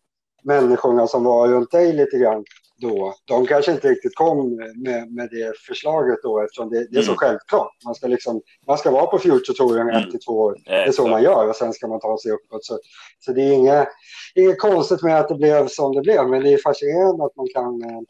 människorna 0.44 1.08
som 1.08 1.24
var 1.24 1.48
runt 1.48 1.72
dig 1.72 1.94
lite 1.94 2.18
grann 2.18 2.44
då. 2.78 3.14
De 3.26 3.46
kanske 3.48 3.72
inte 3.72 3.90
riktigt 3.90 4.16
kom 4.16 4.56
med, 4.56 5.12
med 5.12 5.30
det 5.32 5.58
förslaget 5.68 6.20
då 6.24 6.42
eftersom 6.44 6.70
det, 6.70 6.88
det 6.92 6.98
är 6.98 7.02
så 7.02 7.12
Mm. 7.12 7.18
självklart. 7.18 7.72
Man 7.86 7.96
ska, 7.96 8.08
liksom, 8.08 8.42
man 8.68 8.78
ska 8.78 8.92
vara 8.92 9.06
på 9.06 9.20
Future 9.20 9.56
Touren 9.58 9.90
Mm. 9.90 9.96
ett 10.04 10.12
till 10.12 10.20
två 10.20 10.32
år. 10.34 10.56
Det 10.66 10.72
är 10.72 10.92
så 10.92 11.08
man 11.08 11.24
gör 11.24 11.50
och 11.50 11.56
sen 11.56 11.74
ska 11.74 11.88
man 11.88 12.00
ta 12.00 12.18
sig 12.18 12.32
uppåt. 12.32 12.66
Så, 12.66 12.80
så 13.20 13.32
det 13.34 13.42
är 13.42 13.52
inget, 13.54 13.88
inget 14.36 14.60
konstigt 14.60 15.04
med 15.04 15.20
att 15.20 15.28
det 15.30 15.36
blev 15.36 15.68
som 15.68 15.96
det 15.96 16.02
blev. 16.02 16.28
Men 16.30 16.44
det 16.44 16.54
är 16.54 16.58
fascinerande 16.58 17.26
att 17.26 17.36
man 17.36 17.48
kan 17.54 17.82
eh, 17.82 18.02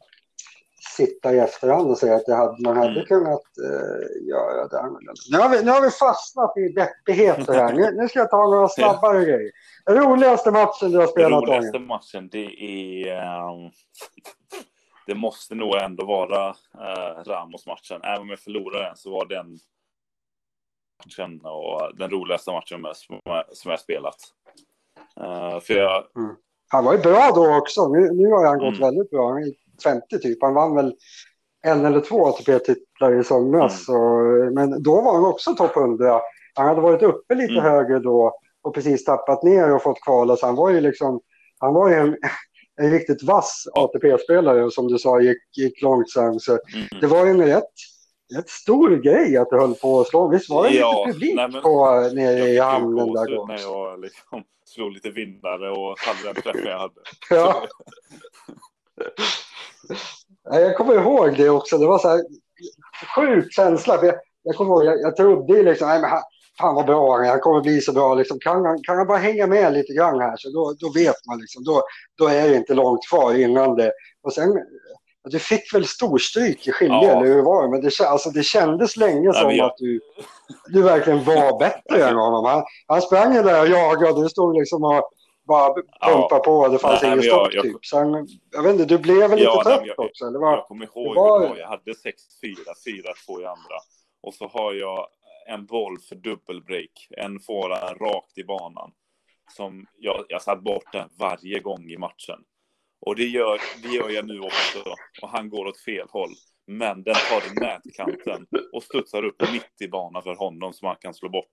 sitta 0.96 1.34
i 1.34 1.40
efterhand 1.40 1.90
och 1.92 1.98
säga 1.98 2.16
att 2.16 2.28
hade, 2.28 2.62
man 2.64 2.78
hade 2.78 2.92
Mm. 2.92 3.06
kunnat 3.06 3.42
eh, 3.66 4.28
göra 4.28 4.68
det 4.68 4.80
annorlunda. 4.80 5.14
Nu 5.32 5.38
har, 5.38 5.50
vi, 5.50 5.64
nu 5.64 5.72
har 5.72 5.82
vi 5.82 5.90
fastnat 5.90 6.58
i 6.58 6.70
deppigheter 6.70 7.54
här. 7.54 7.74
Nu, 7.74 7.92
nu 7.92 8.08
ska 8.08 8.20
jag 8.20 8.30
ta 8.30 8.38
några 8.48 8.68
snabbare 8.68 9.26
grejer. 9.26 9.52
Den 9.86 9.98
roligaste 9.98 10.52
matchen 10.52 10.92
du 10.92 10.98
har 10.98 11.04
Den 11.04 11.08
spelat 11.08 11.44
roligaste 11.44 11.72
Daniel? 11.72 11.88
matchen, 11.88 12.30
det 12.32 12.46
är... 12.46 13.08
ehm, 13.22 13.72
det 15.08 15.16
måste 15.16 15.56
nog 15.56 15.76
ändå 15.76 16.06
vara 16.06 16.50
uh, 16.50 17.24
Ramos-matchen. 17.26 18.02
Även 18.04 18.22
om 18.22 18.30
jag 18.30 18.40
förlorade 18.40 18.86
den 18.86 18.96
så 18.98 19.12
var 19.12 19.26
den 19.26 19.58
matchen 21.06 21.42
och 21.44 21.98
den 21.98 22.10
roligaste 22.10 22.52
matchen 22.52 22.86
som, 22.96 23.20
jag- 23.24 23.44
som 23.58 23.72
jag 23.72 23.80
spelat. 23.80 24.16
Eh, 25.22 25.60
för 25.60 25.74
jag, 25.74 26.04
Han 26.68 26.86
var 26.86 26.94
ju 26.94 27.00
bra 27.00 27.32
då 27.36 27.56
också. 27.58 27.88
Nu, 27.88 28.12
nu 28.12 28.28
har 28.32 28.46
han 28.46 28.58
gått 28.60 28.68
Mm. 28.78 28.80
väldigt 28.80 29.10
bra. 29.10 29.28
Han 29.30 29.44
är 29.44 29.54
50 29.84 30.20
typ. 30.20 30.42
Han 30.42 30.54
vann 30.54 30.76
väl 30.76 30.96
en 31.66 31.86
eller 31.86 32.02
två 32.02 32.26
ATP-titlar 32.26 33.20
i 33.20 33.24
somras. 33.24 33.90
Mm. 33.90 34.54
Men 34.54 34.84
då 34.84 35.02
var 35.02 35.14
han 35.14 35.26
också 35.26 35.56
topp 35.56 35.78
100. 35.78 36.22
Han 36.54 36.68
hade 36.68 36.82
varit 36.82 37.04
uppe 37.04 37.36
lite 37.36 37.54
Mm. 37.54 37.64
högre 37.64 38.00
då 38.00 38.38
och 38.64 38.74
precis 38.76 39.04
tappat 39.06 39.44
ner 39.44 39.76
och 39.76 39.84
fått 39.84 40.02
kvala. 40.04 40.36
Så 40.36 40.46
han 40.46 40.56
var 40.56 40.70
ju 40.70 40.82
liksom, 40.82 41.20
han 41.60 41.74
var 41.74 41.90
ju 41.90 41.96
en, 41.96 42.18
en 42.82 42.92
riktigt 42.92 43.24
vass 43.24 43.68
ATP-spelare 43.74 44.72
som 44.72 44.88
du 44.88 44.98
sa 45.00 45.20
gick, 45.22 45.58
gick 45.58 45.82
långt 45.82 46.10
sen. 46.10 46.40
Så 46.40 46.52
mm, 46.52 46.88
det 47.02 47.08
var 47.08 47.26
ju 47.26 47.32
en 47.32 47.46
rätt, 47.46 47.64
rätt 48.36 48.50
stor 48.50 48.90
grej 48.96 49.38
att 49.38 49.50
du 49.50 49.58
höll 49.60 49.74
på 49.76 50.00
att 50.00 50.08
slå. 50.08 50.28
Visst 50.28 50.50
var 50.50 50.64
det 50.64 50.76
Ja, 50.76 51.04
lite 51.06 51.14
publik 51.14 51.36
nej, 51.36 51.48
men- 51.52 51.62
på, 51.62 51.86
nere 52.14 52.40
i 52.50 52.60
hamnen 52.60 53.14
där 53.14 53.36
då? 53.36 53.46
när 53.46 53.60
jag 53.62 54.00
liksom 54.02 54.44
slog 54.66 54.92
lite 54.92 55.10
vinnare 55.10 55.72
och 55.72 55.96
hade 56.00 56.34
den 56.34 56.42
träffen 56.44 56.66
jag 56.72 56.80
hade. 56.80 56.94
Ja. 57.30 57.68
Ja, 60.50 60.60
Jag 60.60 60.78
kommer 60.78 60.94
ihåg 60.94 61.38
det 61.38 61.50
också. 61.50 61.78
Det 61.78 61.88
var 61.88 62.00
så 62.00 62.08
här 62.10 62.22
sjuk 63.16 63.54
känsla. 63.54 63.98
För 63.98 64.06
jag, 64.06 64.16
jag 64.44 64.56
kommer 64.56 64.72
ihåg, 64.72 64.86
jag, 64.86 65.02
jag 65.02 65.16
trodde 65.16 65.64
liksom, 65.64 65.88
nej 65.88 66.02
men 66.02 66.10
han, 66.10 66.22
fan 66.60 66.76
vad 66.76 66.86
bra 66.86 67.16
han 67.16 67.26
är, 67.26 67.30
han 67.30 67.40
kommer 67.40 67.62
bli 67.62 67.82
så 67.82 67.94
bra. 67.94 68.14
Liksom, 68.16 68.40
kan, 68.40 68.66
han, 68.66 68.84
kan 68.84 68.98
han 68.98 69.08
bara 69.08 69.18
hänga 69.18 69.48
med 69.48 69.74
lite 69.74 69.94
grann 69.94 70.20
här 70.20 70.36
så 70.38 70.50
då, 70.50 70.74
då 70.80 70.92
vet 70.94 71.26
man 71.28 71.40
liksom, 71.40 71.64
då, 71.64 71.84
då 72.18 72.28
är 72.28 72.50
det 72.50 72.56
inte 72.56 72.74
långt 72.74 73.08
kvar 73.10 73.34
innan 73.34 73.76
det. 73.76 73.92
Och 74.24 74.34
sen, 74.34 74.54
du 75.30 75.40
fick 75.40 75.74
väl 75.74 75.86
storstryk 75.86 76.68
i 76.68 76.72
skilje, 76.72 76.96
Ja. 76.96 77.10
eller 77.12 77.26
hur 77.34 77.42
var 77.42 77.64
det? 77.64 77.70
Men 77.70 77.82
det, 77.82 77.92
alltså, 78.08 78.30
det 78.30 78.44
kändes 78.44 78.98
länge 78.98 79.34
som 79.34 79.52
jag- 79.56 79.66
att 79.66 79.78
du, 79.78 80.00
du 80.68 80.82
verkligen 80.82 81.24
var 81.24 81.60
bättre 81.60 82.04
än 82.10 82.16
honom. 82.16 82.46
Han, 82.46 82.64
han 82.88 83.02
sprang 83.02 83.34
där 83.34 83.62
och 83.62 83.68
jagade 83.68 84.22
du 84.24 84.30
stod 84.30 84.58
liksom 84.58 84.84
och 84.84 85.10
bara 85.46 85.74
pumpade 85.74 86.42
på. 86.44 86.68
Det 86.68 86.80
fanns 86.80 87.04
ingen 87.04 87.22
stopp 87.24 87.54
jag- 87.54 87.64
typ. 87.64 87.86
Sen, 87.86 88.28
jag 88.52 88.64
vet 88.64 88.72
inte, 88.72 88.86
du 88.86 88.98
blev 88.98 89.30
väl 89.30 89.42
Ja, 89.42 89.64
lite 89.66 89.86
trött 89.86 90.00
också? 90.00 90.26
Eller 90.26 90.40
vad? 90.40 90.54
Jag 90.54 90.66
kommer 90.66 90.86
ihåg 90.86 91.16
det 91.16 91.20
var- 91.20 91.50
var. 91.50 91.58
Jag 91.58 91.68
hade 91.68 91.94
6-4, 91.94 92.56
4-2 92.86 93.42
i 93.42 93.46
andra. 93.46 93.76
Och 94.24 94.34
så 94.34 94.48
har 94.48 94.74
jag 94.74 95.08
en 95.48 95.66
boll 95.66 96.00
för 96.00 96.16
dubbelbreak. 96.16 97.08
En 97.18 97.40
fåra 97.40 97.76
rakt 97.94 98.38
i 98.38 98.44
banan. 98.44 98.92
Som 99.56 99.86
jag, 99.98 100.26
jag 100.30 100.42
satt 100.42 100.62
bort 100.62 100.92
den 100.92 101.10
varje 101.20 101.60
gång 101.60 101.90
i 101.92 101.98
matchen. 101.98 102.40
Och 103.02 103.16
det 103.16 103.24
gör, 103.26 103.60
det 103.84 103.88
gör 103.88 104.10
jag 104.10 104.26
nu 104.28 104.40
också. 104.40 104.80
Och 105.22 105.30
han 105.30 105.50
går 105.50 105.66
åt 105.66 105.80
fel 105.80 106.08
håll. 106.10 106.30
Men 106.68 107.04
den 107.04 107.16
tar 107.16 107.62
nätkanten 107.62 108.48
och 108.74 108.84
studsar 108.84 109.26
upp 109.26 109.42
mitt 109.52 109.82
i 109.82 109.88
banan 109.88 110.24
för 110.24 110.36
honom 110.36 110.74
som 110.74 110.88
han 110.88 110.98
kan 111.00 111.14
slå 111.14 111.30
bort. 111.30 111.52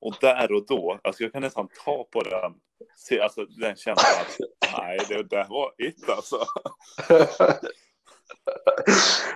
Och 0.00 0.14
där 0.20 0.52
och 0.52 0.66
då, 0.66 0.98
alltså 1.04 1.22
jag 1.22 1.32
kan 1.32 1.42
nästan 1.42 1.68
ta 1.84 2.04
på 2.12 2.20
den, 2.20 2.52
se, 2.96 3.20
alltså 3.20 3.44
den 3.44 3.76
känslan 3.76 4.12
att 4.20 4.36
nej, 4.78 4.98
det 5.08 5.22
där 5.22 5.46
var 5.48 5.72
it 5.78 6.08
alltså. 6.08 6.38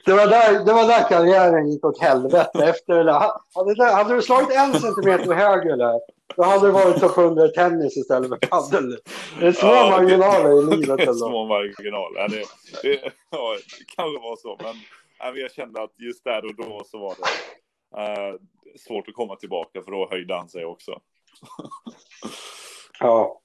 Det 0.05 0.13
var, 0.13 0.27
där, 0.27 0.65
det 0.65 0.73
var 0.73 0.87
där 0.89 1.09
karriären 1.09 1.71
gick 1.71 1.85
åt 1.85 2.01
helvete 2.03 2.65
efter 2.65 2.95
det 2.95 3.05
där. 3.05 3.31
Hade, 3.55 3.75
det- 3.75 3.93
hade 3.93 4.15
du 4.15 4.23
slagit 4.23 4.51
en 4.51 4.81
centimeter 4.81 5.33
högre 5.35 5.77
där, 5.77 6.01
då 6.37 6.43
hade 6.43 6.67
du 6.67 6.73
varit 6.73 7.01
topp 7.01 7.19
100 7.19 7.47
i 7.47 7.49
tennis 7.49 7.97
istället 7.97 8.29
för 8.29 8.37
padel. 8.37 8.99
Det 9.41 9.47
är 9.47 9.53
små 9.53 9.69
Ja, 9.69 9.85
det- 9.85 9.91
marginaler 9.91 10.59
i 10.73 10.77
livet 10.77 10.97
Det 10.97 11.03
är 11.03 11.09
ändå. 11.09 11.15
små 11.29 11.47
marginaler. 11.47 12.29
Det, 12.29 12.45
det, 12.83 13.13
ja, 13.31 13.55
det 13.79 13.85
kanske 13.97 14.19
var 14.23 14.37
så, 14.37 14.59
men 15.23 15.37
jag 15.37 15.53
kände 15.53 15.83
att 15.83 15.91
just 15.99 16.25
där 16.25 16.45
och 16.45 16.55
då 16.57 16.83
så 16.87 16.99
var 16.99 17.15
det 17.19 17.23
eh, 17.97 18.35
svårt 18.79 19.09
att 19.09 19.15
komma 19.15 19.37
tillbaka 19.37 19.83
för 19.83 19.91
då 19.91 20.09
höjde 20.11 20.35
han 20.35 20.49
sig 20.49 20.65
också. 20.65 21.01
Ja. 23.01 23.39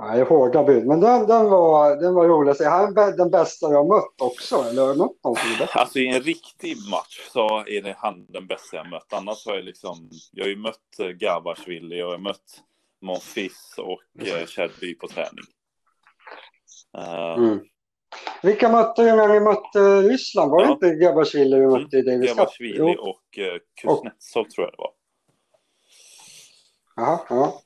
Är 0.00 0.24
hårda 0.24 0.64
bud. 0.64 0.86
Men 0.86 1.00
den, 1.00 1.26
den, 1.26 1.50
var, 1.50 1.96
den 1.96 2.14
var 2.14 2.28
rolig. 2.28 2.56
Så 2.56 2.68
Han 2.68 2.98
är 2.98 3.16
den 3.16 3.30
bästa 3.30 3.72
jag 3.72 3.88
mött 3.88 4.20
också. 4.20 4.56
Eller 4.56 4.86
har 4.86 4.94
mött 4.94 5.24
någon 5.24 5.36
som 5.36 5.52
är 5.52 5.58
bättre? 5.58 5.80
Alltså 5.80 5.98
i 5.98 6.08
en 6.08 6.22
riktig 6.22 6.76
match 6.90 7.28
så 7.32 7.64
är 7.66 7.82
det 7.82 7.96
han 7.98 8.26
den 8.28 8.46
bästa 8.46 8.76
jag 8.76 8.90
mött. 8.90 9.12
Annars 9.12 9.46
har 9.46 9.54
jag 9.54 9.64
liksom, 9.64 10.10
jag 10.32 10.44
har 10.44 10.48
ju 10.48 10.56
mött 10.56 10.98
eh, 11.00 11.06
Gabashvili 11.06 11.94
och 11.94 11.98
jag 11.98 12.10
har 12.10 12.18
mött 12.18 12.62
Monfils 13.02 13.74
och 13.78 14.26
eh, 14.26 14.46
Kärrby 14.46 14.94
på 14.94 15.08
träning. 15.08 15.44
Eh, 16.98 17.34
Mm. 17.38 17.60
Vilka 18.42 18.68
mötte 18.68 19.02
du 19.02 19.16
när 19.16 19.28
ni 19.28 19.40
mötte 19.40 20.00
Ryssland? 20.02 20.50
Var 20.50 20.58
det 20.58 20.64
Ja. 20.66 20.72
inte 20.72 20.90
Gabashvili 20.90 21.60
vi 21.60 21.66
mötte 21.66 21.96
i 21.96 22.02
Davis 22.02 22.28
Cup? 22.28 22.36
Gabashvili 22.38 22.96
och 22.98 23.38
eh, 23.38 23.58
Kuznetsov 23.82 24.44
tror 24.44 24.66
jag 24.66 24.72
det 24.72 24.78
var. 24.78 24.90
Jaha, 26.96 27.18
ja. 27.28 27.60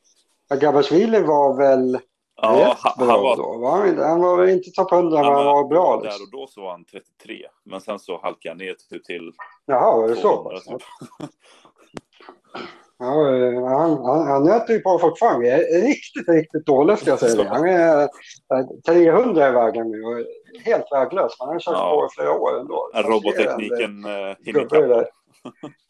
ja. 0.48 0.56
Gabashvili 0.56 1.20
var 1.20 1.56
väl 1.56 1.98
Ja, 2.36 2.70
rätt 2.70 2.78
han, 2.80 3.06
bra 3.06 3.14
han 3.14 3.22
var 3.22 3.36
då? 3.36 3.58
Var 3.58 4.04
han, 4.08 4.20
var 4.20 4.36
väl 4.36 4.48
inte 4.48 4.70
topp 4.70 4.92
100, 4.92 5.16
men 5.22 5.32
han 5.34 5.44
var 5.44 5.64
bra. 5.68 5.96
Där 5.96 6.02
Liksom. 6.04 6.22
och 6.24 6.30
då 6.40 6.46
så 6.46 6.60
var 6.62 6.70
han 6.70 6.84
33. 6.84 7.46
Men 7.64 7.80
sen 7.80 7.98
så 7.98 8.20
halkade 8.22 8.50
han 8.50 8.58
ner 8.58 8.74
till, 8.88 9.02
till 9.02 9.32
Jaha, 9.66 9.96
var 9.96 10.08
det 10.08 10.16
så? 10.16 10.42
200. 10.42 10.60
Typ. 10.60 10.82
Ja, 13.02 13.36
eh, 13.36 13.64
han, 13.64 14.04
han, 14.04 14.26
han 14.26 14.44
nöter 14.44 14.72
ju 14.74 14.80
på 14.80 14.98
fortfarande. 14.98 15.48
Jag 15.48 15.60
är 15.60 15.82
riktigt, 15.82 16.28
riktigt 16.28 16.66
dålig 16.66 16.98
ska 16.98 17.10
jag 17.10 17.18
säga. 17.18 17.48
Han 17.48 17.68
är 17.68 18.02
eh, 18.02 18.08
300 18.86 19.48
i 19.48 19.52
vägen 19.52 19.90
nu 19.90 20.02
och 20.02 20.18
helt 20.64 20.92
väglös. 20.92 21.32
Han 21.38 21.48
har 21.48 21.58
kört 21.58 21.74
Ja. 21.74 22.00
på 22.00 22.06
i 22.06 22.14
flera 22.16 22.32
år 22.32 22.60
ändå. 22.60 22.90
Robottekniken 22.94 24.04
eh, 24.04 24.36
hinner 24.44 24.60
ikapp. 24.60 25.08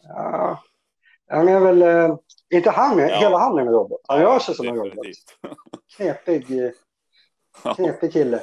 Ja. 0.09 0.62
Han 1.31 1.48
är 1.48 1.61
väl, 1.61 1.83
eh, 1.83 2.16
inte 2.55 2.70
han, 2.70 2.98
Ja. 2.98 3.07
hela 3.07 3.38
han 3.38 3.59
är 3.59 3.62
en 3.62 3.68
robot. 3.68 4.01
Han 4.09 4.20
rör 4.20 4.38
sig 4.38 4.55
som 4.55 4.68
en 4.68 4.77
robot. 4.77 5.07
Knepig, 5.96 6.64
eh, 6.64 7.75
knepig 7.75 8.12
kille. 8.12 8.40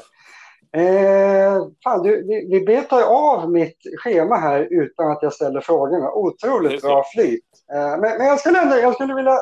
Eh, 0.77 1.67
fan, 1.84 2.03
du, 2.03 2.23
vi, 2.27 2.47
vi 2.51 2.65
betar 2.65 3.01
av 3.03 3.51
mitt 3.51 3.77
schema 4.03 4.36
här 4.36 4.67
utan 4.71 5.12
att 5.12 5.19
jag 5.21 5.34
ställer 5.34 5.62
frågorna. 5.62 6.12
Otroligt 6.12 6.82
bra 6.82 7.03
flyt. 7.13 7.43
Eh, 7.73 8.01
men, 8.01 8.17
men 8.17 8.27
jag 8.27 8.39
skulle 8.39 8.62
ändå, 8.62 8.75
jag 8.75 8.93
skulle 8.93 9.15
vilja, 9.15 9.38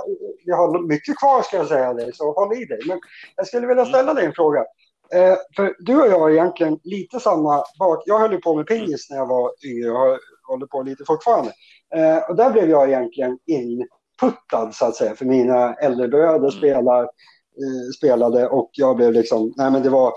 jag 0.46 0.58
har 0.58 0.88
mycket 0.88 1.18
kvar 1.18 1.42
ska 1.42 1.58
jag 1.58 1.68
säga 1.68 1.94
dig, 1.94 2.12
så 2.13 2.34
håll 2.34 2.54
i 2.58 2.66
dig. 2.66 2.80
Men 2.88 3.00
jag 3.36 3.48
skulle 3.48 3.68
vilja 3.68 3.86
ställa 3.86 4.13
dig 4.13 4.26
en 4.26 4.34
fråga. 4.34 4.66
Eh, 5.13 5.36
för 5.56 5.76
du 5.80 6.02
och 6.02 6.08
jag 6.08 6.20
har 6.20 6.30
egentligen 6.30 6.80
lite 6.84 7.20
samma 7.20 7.63
bak. 7.80 8.04
Jag 8.06 8.20
höll 8.20 8.42
på 8.42 8.56
med 8.56 8.68
pingis 8.68 9.10
när 9.10 9.18
jag 9.18 9.28
var 9.28 9.52
yngre 9.66 9.92
och 9.92 10.18
håller 10.48 10.66
på 10.66 10.82
lite 10.82 11.04
fortfarande. 11.08 11.52
Eh, 11.96 12.30
och 12.30 12.36
där 12.36 12.52
blev 12.52 12.70
jag 12.70 12.88
egentligen 12.90 13.38
inputtad 13.46 14.76
så 14.76 14.86
att 14.86 14.96
säga, 14.96 15.16
för 15.16 15.26
mina 15.26 15.74
äldre 15.74 16.08
bröder 16.08 16.38
Mm. 16.38 16.52
spelar, 16.52 17.04
eh, 17.04 17.90
spelade 17.98 18.48
och 18.48 18.70
jag 18.74 18.96
blev 18.96 19.13
liksom, 19.13 19.54
nej 19.58 19.72
men 19.72 19.84
det 19.84 19.90
var 19.90 20.13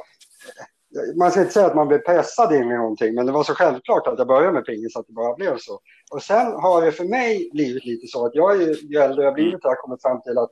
man 1.18 1.30
ska 1.30 1.40
inte 1.40 1.52
säga 1.52 1.66
att 1.66 1.74
man 1.74 1.88
blev 1.88 1.98
pressad 1.98 2.52
in 2.54 2.62
i 2.70 2.76
någonting, 2.76 3.14
men 3.14 3.26
det 3.26 3.32
var 3.32 3.44
så 3.44 3.54
självklart 3.54 4.06
att 4.06 4.18
jag 4.18 4.26
började 4.26 4.52
med 4.52 4.64
pingis 4.64 4.96
att 4.96 5.06
det 5.06 5.12
bara 5.12 5.34
blev 5.34 5.58
så. 5.58 5.80
Och 6.12 6.22
sen 6.22 6.46
har 6.52 6.82
det 6.82 6.92
för 6.92 7.04
mig 7.04 7.50
blivit 7.52 7.84
lite 7.84 8.06
så 8.06 8.26
att 8.26 8.34
jag, 8.34 8.62
är 8.62 8.76
ju 8.90 8.98
äldre 8.98 9.24
jag 9.24 9.34
blivit, 9.34 9.64
har 9.64 9.74
kommit 9.74 10.02
fram 10.02 10.22
till 10.22 10.38
att 10.38 10.50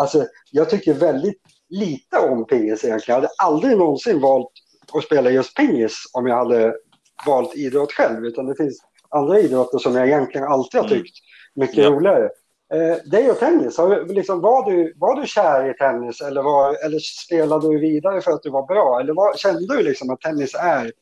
alltså, 0.00 0.24
jag 0.50 0.70
tycker 0.70 0.94
väldigt 0.94 1.40
lite 1.68 2.18
om 2.18 2.46
pingis 2.46 2.84
egentligen. 2.84 3.00
Jag 3.16 3.22
hade 3.22 3.34
aldrig 3.42 3.78
någonsin 3.78 4.20
valt 4.20 4.50
att 4.92 5.04
spela 5.04 5.30
just 5.30 5.56
pingis 5.56 6.10
om 6.14 6.26
jag 6.26 6.36
hade 6.36 6.74
valt 7.26 7.54
idrott 7.56 7.92
själv, 7.92 8.24
utan 8.26 8.46
det 8.46 8.54
finns 8.56 8.78
andra 9.08 9.40
idrotter 9.40 9.78
som 9.78 9.94
jag 9.96 10.06
egentligen 10.06 10.46
alltid 10.46 10.80
har 10.80 10.88
Mm. 10.88 10.98
tyckt 11.02 11.16
mycket 11.54 11.76
Ja. 11.84 11.90
roligare. 11.90 12.30
Eh, 12.74 13.10
dig 13.10 13.30
och 13.30 13.38
tennis, 13.38 13.78
har 13.78 14.14
liksom, 14.14 14.40
var, 14.40 14.70
du, 14.70 14.94
var 14.96 15.20
du 15.20 15.26
kär 15.26 15.70
i 15.70 15.74
tennis 15.74 16.20
eller, 16.20 16.42
var, 16.42 16.86
eller 16.86 16.98
spelade 16.98 17.68
du 17.68 17.78
vidare 17.78 18.20
för 18.20 18.30
att 18.30 18.42
du 18.42 18.50
var 18.50 18.66
bra? 18.66 19.00
Eller 19.00 19.14
var, 19.14 19.36
kände 19.36 19.76
du 19.76 19.82
liksom 19.82 20.10
att 20.10 20.20
tennis 20.20 20.54
är... 20.54 20.92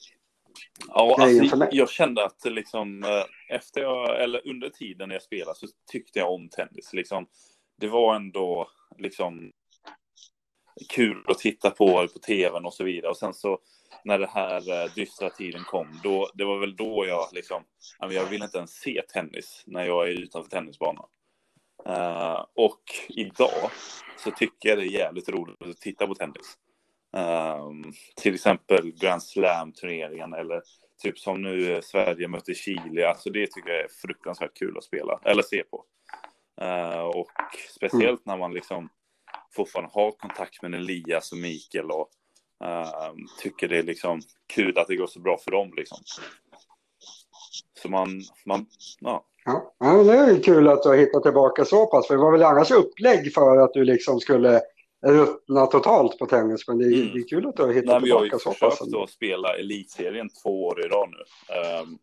Ja, 0.88 1.16
alltså, 1.20 1.66
jag 1.70 1.90
kände 1.90 2.24
att 2.24 2.44
liksom, 2.44 3.03
eh, 3.03 3.57
efter 3.57 3.81
jag, 3.81 4.22
eller 4.22 4.48
under 4.48 4.68
tiden 4.68 5.11
jag 5.11 5.22
spelade 5.22 5.59
så 5.59 5.66
tyckte 5.92 6.18
jag 6.18 6.33
om 6.33 6.48
tennis. 6.48 6.92
Liksom, 6.92 7.27
det 7.81 7.88
var 7.88 8.16
ändå 8.16 8.68
liksom 8.98 9.53
kul 10.88 11.24
att 11.29 11.38
titta 11.38 11.70
på 11.70 12.09
på 12.12 12.18
tvn 12.18 12.64
och 12.64 12.74
så 12.74 12.85
vidare. 12.85 13.11
Och 13.11 13.16
sen 13.16 13.35
så 13.35 13.59
när 14.05 14.18
det 14.18 14.27
här 14.27 14.83
eh, 14.83 14.90
dystra 14.94 15.31
tiden 15.31 15.64
kom, 15.64 16.00
då, 16.03 16.31
det 16.35 16.44
var 16.44 16.59
väl 16.59 16.77
då 16.77 17.07
jag 17.07 17.29
liksom, 17.33 17.62
jag 17.98 18.27
vill 18.27 18.42
inte 18.42 18.59
ens 18.59 18.70
se 18.70 19.03
tennis 19.12 19.62
när 19.66 19.85
jag 19.85 20.09
är 20.09 20.12
utanför 20.12 20.50
tennisbanan. 20.50 21.07
Uh, 21.88 22.44
och 22.55 22.83
idag 23.09 23.70
så 24.16 24.31
tycker 24.31 24.68
jag 24.68 24.79
det 24.79 24.85
är 24.85 24.90
jävligt 24.90 25.29
roligt 25.29 25.62
att 25.62 25.81
titta 25.81 26.07
på 26.07 26.14
tennis. 26.14 26.59
Um, 27.16 27.92
till 28.16 28.35
exempel 28.35 28.92
Grand 28.92 29.23
Slam-turneringen 29.23 30.35
eller 30.35 30.62
typ 31.03 31.18
som 31.18 31.42
nu 31.42 31.81
Sverige 31.83 32.29
möter 32.29 32.55
Chile. 32.55 33.09
Alltså 33.09 33.31
det 33.31 33.47
tycker 33.47 33.70
jag 33.70 33.85
är 33.85 33.88
fruktansvärt 34.03 34.59
kul 34.59 34.79
att 34.79 34.85
spela 34.85 35.20
eller 35.25 35.42
se 35.42 35.62
på. 35.64 35.85
Uh, 36.62 37.01
och 37.01 37.31
speciellt 37.77 38.27
när 38.27 38.37
man 38.37 38.55
liksom 38.55 38.88
fortfarande 39.57 39.90
har 39.94 40.11
kontakt 40.11 40.62
med 40.62 40.75
Elias 40.75 41.33
och 41.33 41.38
Mikael 41.38 41.90
och 41.90 42.11
uh, 42.64 43.12
tycker 43.38 43.68
det 43.68 43.79
är 43.79 43.83
liksom 43.83 44.20
kul 44.55 44.79
att 44.79 44.88
det 44.88 44.97
går 44.97 45.07
så 45.07 45.20
bra 45.20 45.38
för 45.38 45.51
dem 45.51 45.73
liksom. 45.77 45.99
Så 47.83 47.88
man, 47.88 48.23
man 48.47 48.66
ja. 49.01 49.27
Ja, 49.44 49.74
det 49.78 50.12
är 50.12 50.42
kul 50.42 50.68
att 50.68 50.83
du 50.83 50.88
har 50.88 50.96
hittat 50.96 51.22
tillbaka 51.22 51.64
så 51.64 51.87
pass, 51.87 52.07
för 52.07 52.14
det 52.14 52.22
var 52.22 52.33
väl 52.33 52.42
annars 52.42 52.70
upplägg 52.70 53.35
för 53.35 53.59
att 53.59 53.72
du 53.72 53.85
liksom 53.85 54.20
skulle 54.20 54.62
ruttna 55.07 55.66
totalt 55.66 56.18
på 56.18 56.26
tennis, 56.26 56.68
men 56.68 56.78
det 56.78 56.85
är, 56.85 57.02
mm. 57.02 57.14
det 57.14 57.18
är 57.18 57.28
kul 57.28 57.46
att 57.46 57.57
du 57.57 57.62
har 57.62 57.72
hittat 57.72 58.02
Nej, 58.02 58.02
tillbaka 58.02 58.38
så 58.38 58.50
pass. 58.50 58.59
Jag 58.61 58.66
har 58.66 58.76
försökt 58.76 58.96
att 58.96 59.11
spela 59.11 59.57
elitserien 59.57 60.28
två 60.42 60.64
år 60.64 60.87
i 60.87 60.88
rad 60.88 61.09
nu. 61.11 61.18
Um, 61.83 61.98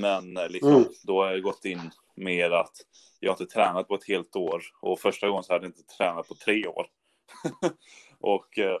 men 0.00 0.36
eh, 0.36 0.48
liksom, 0.48 0.74
mm. 0.74 0.84
då 1.06 1.22
har 1.22 1.30
jag 1.30 1.42
gått 1.42 1.64
in 1.64 1.90
med 2.16 2.52
att 2.52 2.72
jag 3.20 3.32
inte 3.32 3.46
tränat 3.46 3.88
på 3.88 3.94
ett 3.94 4.08
helt 4.08 4.36
år 4.36 4.62
och 4.82 5.00
första 5.00 5.28
gången 5.28 5.42
så 5.42 5.52
hade 5.52 5.64
jag 5.64 5.70
inte 5.70 5.96
tränat 5.96 6.28
på 6.28 6.34
tre 6.34 6.66
år. 6.66 6.86
och 8.20 8.58
uh, 8.58 8.76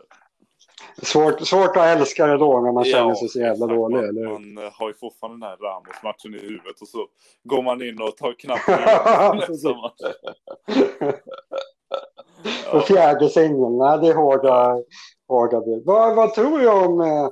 Svårt, 1.02 1.40
svårt 1.40 1.76
att 1.76 1.96
älska 1.96 2.26
det 2.26 2.38
då 2.38 2.60
när 2.60 2.72
man 2.72 2.84
ja, 2.84 2.96
känner 2.96 3.14
sig 3.14 3.28
så 3.28 3.40
jävla 3.40 3.66
dålig. 3.66 3.96
Man, 3.96 4.04
eller? 4.04 4.28
man 4.28 4.58
eh, 4.58 4.72
har 4.72 4.88
ju 4.88 4.94
fortfarande 4.94 5.46
den 5.46 5.50
här 5.50 5.56
Ramos-matchen 5.56 6.34
i 6.34 6.38
huvudet 6.38 6.80
och 6.80 6.88
så 6.88 7.06
går 7.44 7.62
man 7.62 7.82
in 7.82 8.02
och 8.02 8.16
tar 8.16 8.32
knappen. 8.38 8.78
På 12.70 12.80
fjärde 12.86 13.28
singeln, 13.28 13.78
nej 13.78 13.98
det 14.00 14.08
är 14.08 14.14
hårda, 14.14 14.76
hårda 15.28 15.62
vad, 15.84 16.16
vad 16.16 16.34
tror 16.34 16.58
du 16.58 16.68
om 16.68 17.00
eh, 17.00 17.28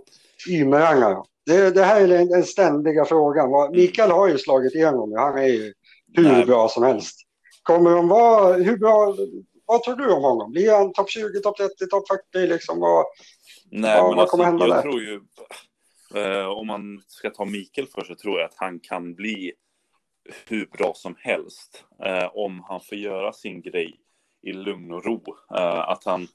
Ymeranga? 0.48 1.24
Det, 1.46 1.70
det 1.70 1.82
här 1.82 2.00
är 2.00 2.08
den, 2.08 2.28
den 2.28 2.44
ständiga 2.44 3.04
frågan. 3.04 3.72
Mikael 3.72 4.10
har 4.10 4.28
ju 4.28 4.38
slagit 4.38 4.74
igenom 4.74 5.14
Han 5.16 5.38
är 5.38 5.46
ju 5.46 5.72
hur 6.16 6.24
nej. 6.24 6.46
bra 6.46 6.68
som 6.68 6.82
helst. 6.82 7.16
Kommer 7.62 7.90
de 7.90 8.08
vara, 8.08 8.52
hur 8.52 8.76
bra, 8.76 9.14
vad 9.66 9.82
tror 9.82 9.96
du 9.96 10.12
om 10.12 10.22
honom? 10.22 10.50
Blir 10.50 10.72
han 10.72 10.92
topp 10.92 11.10
20, 11.10 11.40
topp 11.40 11.56
30, 11.56 11.86
topp 11.90 12.04
40? 12.32 12.46
Liksom? 12.46 12.80
Vad, 12.80 13.04
Nej, 13.70 14.00
vad, 14.00 14.10
men 14.10 14.16
vad 14.16 14.28
kommer 14.28 14.44
alltså, 14.44 14.64
hända 14.64 14.66
jag 14.66 14.76
där? 14.76 14.82
tror 14.82 15.02
ju, 15.02 15.20
eh, 16.14 16.46
om 16.46 16.66
man 16.66 17.02
ska 17.06 17.30
ta 17.30 17.44
Mikael 17.44 17.86
först, 17.86 18.06
så 18.06 18.14
tror 18.14 18.40
jag 18.40 18.46
att 18.46 18.56
han 18.56 18.80
kan 18.80 19.14
bli 19.14 19.52
hur 20.46 20.66
bra 20.66 20.92
som 20.94 21.16
helst 21.18 21.84
eh, 22.04 22.26
om 22.32 22.64
han 22.68 22.80
får 22.80 22.98
göra 22.98 23.32
sin 23.32 23.62
grej 23.62 24.00
i 24.42 24.52
lugn 24.52 24.92
och 24.92 25.04
ro. 25.04 25.22
Eh, 25.54 25.88
att 25.88 26.04
han 26.04 26.28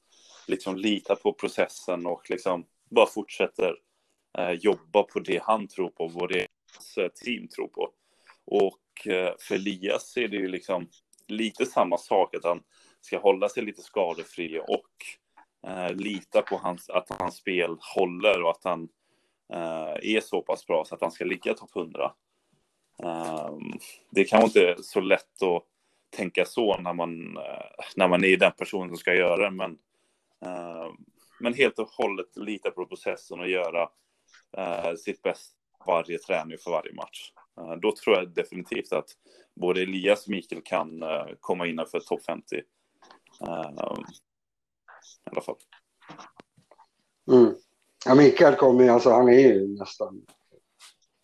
liksom 0.47 0.75
litar 0.75 1.15
på 1.15 1.33
processen 1.33 2.05
och 2.05 2.29
liksom 2.29 2.65
bara 2.89 3.07
fortsätter 3.07 3.75
eh, 4.37 4.51
jobba 4.51 5.03
på 5.03 5.19
det 5.19 5.43
han 5.43 5.67
tror 5.67 5.89
på, 5.89 6.07
vad 6.07 6.29
det 6.29 6.47
hans 6.73 7.13
team 7.13 7.47
tror 7.47 7.67
på. 7.67 7.89
Och 8.45 9.07
eh, 9.07 9.33
för 9.39 9.55
Elias 9.55 10.17
är 10.17 10.27
det 10.27 10.37
ju 10.37 10.47
liksom 10.47 10.89
lite 11.27 11.65
samma 11.65 11.97
sak, 11.97 12.35
att 12.35 12.43
han 12.43 12.63
ska 13.01 13.19
hålla 13.19 13.49
sig 13.49 13.63
lite 13.63 13.81
skadefri 13.81 14.59
och 14.67 14.91
eh, 15.67 15.93
lita 15.93 16.41
på 16.41 16.57
hans, 16.57 16.89
att 16.89 17.09
hans 17.09 17.35
spel 17.35 17.77
håller 17.95 18.43
och 18.43 18.51
att 18.51 18.63
han 18.63 18.89
eh, 19.53 20.15
är 20.15 20.21
så 20.21 20.41
pass 20.41 20.67
bra 20.67 20.85
så 20.85 20.95
att 20.95 21.01
han 21.01 21.11
ska 21.11 21.25
ligga 21.25 21.53
topp 21.53 21.75
100. 21.75 22.13
Eh, 23.03 23.49
det 24.09 24.23
kan 24.23 24.39
kanske 24.39 24.69
inte 24.69 24.83
så 24.83 25.01
lätt 25.01 25.43
att 25.43 25.63
tänka 26.17 26.45
så 26.45 26.77
när 26.77 26.93
man, 26.93 27.37
eh, 27.37 27.85
när 27.95 28.07
man 28.07 28.23
är 28.23 28.37
den 28.37 28.51
personen 28.51 28.89
som 28.89 28.97
ska 28.97 29.13
göra 29.13 29.37
det, 29.37 29.51
men, 29.51 29.71
eh, 30.45 30.87
men 31.39 31.53
helt 31.53 31.79
och 31.79 31.89
hållet 31.89 32.37
lita 32.37 32.71
på 32.71 32.85
processen 32.85 33.39
och 33.39 33.49
göra 33.49 33.89
eh, 34.57 34.95
sitt 34.95 35.21
bästa 35.21 35.55
varje 35.87 36.17
träning 36.17 36.57
för 36.57 36.71
varje 36.71 36.93
match. 36.93 37.31
Eh, 37.57 37.75
då 37.75 37.91
tror 37.95 38.15
jag 38.15 38.33
definitivt 38.33 38.93
att 38.93 39.09
både 39.55 39.81
Elias 39.81 40.25
och 40.25 40.31
Mikael 40.31 40.61
kan 40.65 41.03
eh, 41.03 41.25
komma 41.39 41.67
innanför 41.67 41.99
topp 41.99 42.25
50 42.25 42.61
i 45.25 45.29
alla 45.31 45.41
fall. 45.41 45.55
Mm. 47.31 47.55
Ja, 48.05 48.15
Mikael 48.15 48.55
kommer 48.55 48.83
ju, 48.83 48.89
alltså 48.89 49.09
han 49.09 49.29
är 49.29 49.39
ju 49.39 49.77
nästan 49.79 50.21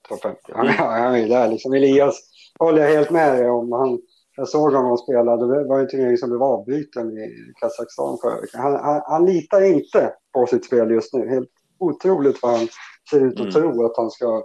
topp 0.10 0.22
50. 0.22 0.40
Han, 0.54 0.66
mm. 0.68 0.78
han 0.78 1.14
är 1.14 1.18
ju 1.18 1.28
där 1.28 1.50
liksom. 1.50 1.74
Elias 1.74 2.20
håller 2.60 2.82
jag 2.82 2.90
helt 2.90 3.10
med 3.10 3.36
dig 3.36 3.50
om. 3.50 3.72
Han, 3.72 4.00
jag 4.36 4.50
såg 4.50 4.74
honom 4.74 4.98
spela, 4.98 5.38
det 5.38 5.68
var 5.68 5.80
en 5.80 5.88
turnering 5.88 6.18
som 6.18 6.30
blev 6.30 6.44
avbruten 6.44 7.18
i 7.18 7.54
Kazakstan 7.62 8.18
förra 8.22 8.42
veckan. 8.42 8.62
Han, 8.62 8.74
han, 8.74 9.02
han, 9.06 9.26
litar 9.26 9.62
inte 9.62 10.14
på 10.34 10.48
sitt 10.48 10.66
spel 10.66 10.92
just 10.92 11.14
nu. 11.14 11.30
Helt 11.30 11.50
otroligt 11.80 12.42
vad 12.42 12.58
han 12.58 12.68
ser 13.10 13.26
ut 13.26 13.34
att 13.34 13.40
mm. 13.40 13.52
tro 13.52 13.86
att 13.86 13.98
han 13.98 14.12
ska 14.12 14.44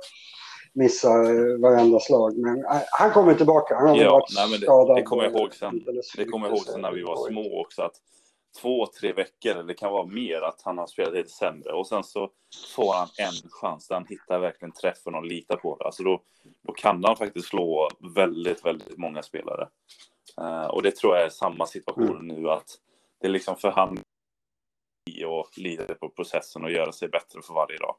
missa 0.75 1.09
eh, 1.09 1.59
varenda 1.63 2.01
slag. 2.01 2.37
Men 2.37 2.59
äh, 2.59 2.83
han 2.91 3.11
kommer 3.11 3.35
tillbaka. 3.35 3.75
Han 3.75 3.89
har 3.89 3.97
ja, 3.97 4.13
varit 4.13 4.35
nej, 4.37 4.51
men 4.51 4.61
det, 4.61 4.67
skadad. 4.67 4.97
Det 4.97 5.03
kommer 5.03 5.23
jag 5.23 5.33
ihåg 5.33 5.55
sen. 5.55 5.85
Det 6.17 6.25
kommer 6.25 6.47
jag 6.47 6.57
ihåg 6.57 6.67
sen 6.67 6.81
när 6.81 6.93
vi 6.93 7.03
var 7.03 7.29
små 7.29 7.61
också. 7.61 7.83
Att 7.83 7.95
två, 8.61 8.87
tre 9.01 9.13
veckor, 9.13 9.51
eller 9.51 9.63
det 9.63 9.75
kan 9.75 9.93
vara 9.93 10.07
mer, 10.07 10.43
att 10.43 10.63
han 10.63 10.79
har 10.79 10.87
spelat 10.87 11.15
lite 11.15 11.29
sämre. 11.29 11.73
Och 11.73 11.87
sen 11.87 12.05
så 12.05 12.31
får 12.77 12.95
han 12.95 13.09
en 13.19 13.51
chans 13.51 13.89
där 13.89 13.95
han 13.95 14.07
hittar 14.07 14.39
verkligen 14.39 14.73
träffen 14.73 15.15
och 15.15 15.25
litar 15.25 15.57
på 15.57 15.77
det. 15.77 15.85
Alltså 15.85 16.03
då, 16.03 16.23
då 16.63 16.73
kan 16.73 17.05
han 17.05 17.17
faktiskt 17.17 17.49
slå 17.49 17.89
väldigt, 18.15 18.65
väldigt 18.65 18.99
många 18.99 19.23
spelare. 19.23 19.69
Uh, 20.41 20.67
och 20.67 20.83
det 20.83 20.97
tror 20.97 21.17
jag 21.17 21.25
är 21.25 21.31
samma 21.31 21.67
situation 21.67 22.17
mm. 22.17 22.27
nu, 22.27 22.51
att 22.51 22.69
det 23.21 23.27
är 23.27 23.31
liksom 23.31 23.57
för 23.57 23.71
han 23.71 23.99
och 25.27 25.59
lita 25.59 25.95
på 25.95 26.09
processen 26.09 26.65
och 26.65 26.71
göra 26.71 26.93
sig 26.93 27.09
bättre 27.09 27.43
för 27.43 27.55
varje 27.55 27.79
dag. 27.79 27.97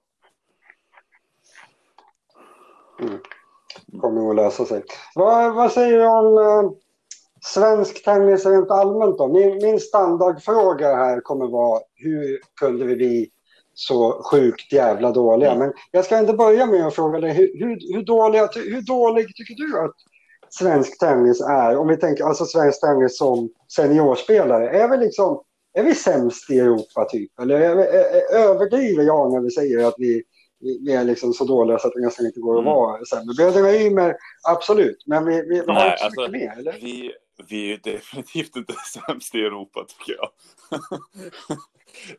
Mm. 3.00 3.20
Kommer 4.02 4.22
nog 4.22 4.36
lösa 4.36 4.66
sig. 4.66 4.84
Vad, 5.16 5.56
vad 5.56 5.72
säger 5.72 5.98
du 5.98 6.08
om 6.08 6.38
uh 6.38 6.87
Svensk 7.54 8.04
tennis 8.04 8.46
rent 8.46 8.72
allmänt 8.72 9.18
då. 9.18 9.28
Min, 9.28 9.58
min 9.58 9.80
standardfråga 9.80 10.96
här 10.96 11.22
kommer 11.22 11.48
vara 11.48 11.82
hur 11.96 12.40
kunde 12.60 12.86
vi 12.86 12.96
bli 12.96 13.30
så 13.74 14.24
sjukt 14.32 14.74
jävla 14.74 15.12
dåliga? 15.12 15.52
Mm. 15.52 15.60
Men 15.60 15.74
jag 15.92 16.06
ska 16.06 16.20
inte 16.20 16.34
börja 16.34 16.66
med 16.66 16.88
att 16.88 16.96
fråga 16.96 17.20
dig 17.20 17.34
hur, 17.34 17.60
hur, 17.60 17.94
hur, 17.94 18.04
dåliga, 18.04 18.50
hur 18.56 18.82
dålig 18.82 19.36
tycker 19.36 19.56
du 19.56 19.80
att 19.80 19.96
svensk 20.50 21.00
tennis 21.00 21.42
är? 21.42 21.78
Om 21.78 21.88
vi 21.88 21.98
tänker 21.98 22.24
alltså 22.24 22.46
svensk 22.46 22.82
tennis 22.82 23.18
som 23.18 23.50
seniorspelare. 23.76 24.70
Är 24.70 24.88
vi 24.88 24.98
liksom 24.98 25.42
är 25.74 25.84
vi 25.84 25.96
sämst 25.96 26.50
i 26.50 26.60
Europa 26.60 27.06
typ? 27.06 27.40
Eller 27.40 27.60
är, 27.60 27.76
är, 27.76 28.36
överdriver 28.36 29.04
jag 29.04 29.34
när 29.34 29.42
vi 29.42 29.52
säger 29.52 29.88
att 29.88 29.96
vi, 29.98 30.24
vi 30.60 30.94
är 30.94 31.04
liksom 31.04 31.34
så 31.34 31.46
dåliga 31.46 31.80
så 31.80 31.88
att 31.88 31.94
det 31.94 32.02
nästan 32.02 32.26
inte 32.26 32.40
går 32.40 32.58
att 32.58 32.62
mm. 32.62 32.74
vara 32.74 33.06
sämre? 33.06 33.34
Bröderna 33.38 33.74
Ymer, 33.74 34.16
absolut, 34.50 35.04
men 35.06 35.26
vi, 35.26 35.42
vi, 35.42 35.48
vi 35.48 35.72
har 35.72 35.86
inte 35.86 35.98
så 35.98 36.06
alltså, 36.06 36.22
mycket 36.22 36.32
mer, 36.32 36.60
eller? 36.60 36.72
Vi, 36.82 37.12
vi 37.50 37.74
är 37.74 37.78
definitivt 37.78 38.56
inte 38.56 38.74
sämst 39.08 39.36
i 39.36 39.40
Europa 39.40 39.86
tycker 39.88 40.14
jag. 40.14 40.30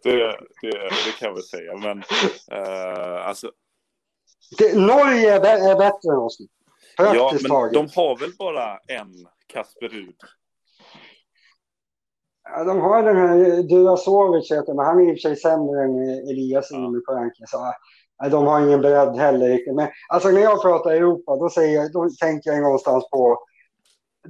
det, 0.03 0.17
det, 0.63 0.71
det, 1.07 1.19
kan 1.19 1.29
jag 1.29 1.35
väl 1.35 1.43
säga, 1.43 1.77
men 1.77 1.99
uh, 1.99 3.27
alltså. 3.27 3.53
Det, 4.59 4.79
Norge 4.79 5.35
är, 5.35 5.79
bättre 5.79 6.13
än 6.13 6.19
oss. 6.19 6.39
Ja, 6.97 7.31
men 7.33 7.51
taget. 7.51 7.75
de 7.75 7.89
har 7.97 8.19
väl 8.19 8.33
bara 8.39 8.79
en 8.87 9.27
Kasper 9.47 9.89
Rud? 9.89 10.17
Ja, 12.45 12.65
de 12.65 12.81
har 12.81 13.03
den 13.03 13.17
här 13.17 13.63
Durasovic, 13.63 14.51
men 14.51 14.79
han 14.79 15.01
är 15.01 15.11
i 15.11 15.15
och 15.15 15.21
för 15.21 15.29
sig 15.29 15.37
sämre 15.37 15.85
än 15.85 15.99
Elias 16.31 16.69
ja. 16.71 17.15
ranking. 17.15 17.47
Så, 17.47 17.75
de 18.31 18.47
har 18.47 18.61
ingen 18.61 18.81
bredd 18.81 19.17
heller. 19.17 19.75
Men 19.75 19.89
alltså, 20.09 20.29
när 20.29 20.41
jag 20.41 20.63
pratar 20.63 20.91
Europa, 20.91 21.37
då, 21.37 21.51
säger, 21.51 21.93
då 21.93 22.09
tänker 22.21 22.51
jag 22.51 22.63
någonstans 22.63 23.11
på 23.11 23.39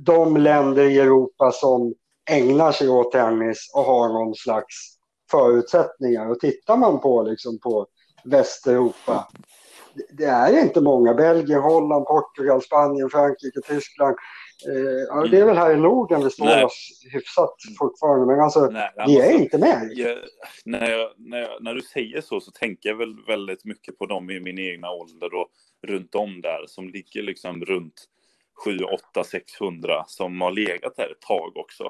de 0.05 0.37
länder 0.37 0.85
i 0.85 0.99
Europa 0.99 1.53
som 1.53 1.95
ägnar 2.31 2.73
sig 2.73 2.89
åt 2.89 3.13
tennis 3.13 3.71
och 3.75 3.85
har 3.85 4.09
någon 4.09 4.35
slags 4.35 4.75
förutsättningar. 5.31 6.31
Och 6.31 6.41
tittar 6.41 6.77
man 6.77 7.01
på, 7.01 7.23
liksom, 7.23 7.59
på 7.59 7.87
Västeuropa, 8.25 9.29
det 10.13 10.25
är 10.25 10.63
inte 10.63 10.81
många. 10.81 11.15
Belgien, 11.15 11.61
Holland, 11.61 12.07
Portugal, 12.07 12.63
Spanien, 12.63 13.11
Frankrike, 13.11 13.61
Tyskland. 13.61 14.17
Eh, 14.67 15.31
det 15.31 15.39
är 15.39 15.45
väl 15.45 15.57
här 15.57 15.73
i 15.73 15.77
Norden 15.77 16.25
vi 16.25 16.31
står 16.31 16.45
nej. 16.45 16.65
oss 16.65 16.91
hyfsat 17.13 17.55
fortfarande, 17.79 18.27
men 18.27 18.41
alltså 18.41 18.67
nej, 18.67 18.91
vi 19.07 19.21
är 19.21 19.33
inte 19.33 19.59
med. 19.59 19.91
Jag, 19.95 20.19
när, 20.65 20.91
jag, 20.91 21.11
när, 21.17 21.39
jag, 21.39 21.63
när, 21.63 21.75
du 21.75 21.83
säger 21.83 22.21
så 22.21 22.41
så 22.41 22.51
tänker 22.51 22.89
jag 22.89 22.97
väl 22.97 23.17
väldigt 23.27 23.65
mycket 23.65 23.99
på 23.99 24.07
dem 24.07 24.31
i 24.31 24.41
min 24.41 24.59
egna 24.59 24.91
ålder 24.91 25.35
och 25.35 25.49
runt 25.87 26.15
om 26.15 26.41
där 26.41 26.67
som 26.67 26.89
ligger 26.89 27.23
liksom 27.23 27.65
runt 27.65 28.09
7, 28.65 28.79
8, 28.85 29.25
600 29.25 30.05
som 30.07 30.41
har 30.41 30.51
legat 30.51 30.95
här 30.99 31.11
ett 31.11 31.21
tag 31.21 31.57
också. 31.57 31.85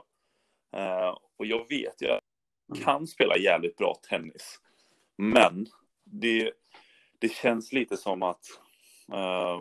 Uh, 0.76 1.18
och 1.38 1.46
jag 1.46 1.68
vet 1.68 2.02
ju 2.02 2.08
mm. 2.08 2.84
kan 2.84 3.06
spela 3.06 3.36
jävligt 3.36 3.76
bra 3.76 3.94
tennis. 4.08 4.60
Men 5.16 5.66
det, 6.04 6.52
det 7.18 7.28
känns 7.28 7.72
lite 7.72 7.96
som 7.96 8.22
att, 8.22 8.44
uh, 9.12 9.60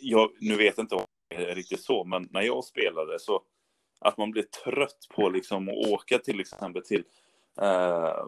jag, 0.00 0.30
nu 0.40 0.56
vet 0.56 0.78
inte 0.78 0.94
om 0.94 1.04
det 1.28 1.36
är 1.36 1.54
riktigt 1.54 1.82
så, 1.82 2.04
men 2.04 2.28
när 2.30 2.42
jag 2.42 2.64
spelade 2.64 3.18
så 3.18 3.42
att 4.00 4.16
man 4.16 4.30
blir 4.30 4.42
trött 4.42 5.06
på 5.10 5.28
liksom 5.28 5.68
att 5.68 5.88
åka 5.88 6.18
till 6.18 6.40
exempel 6.40 6.82
till 6.82 7.04
uh, 7.62 8.26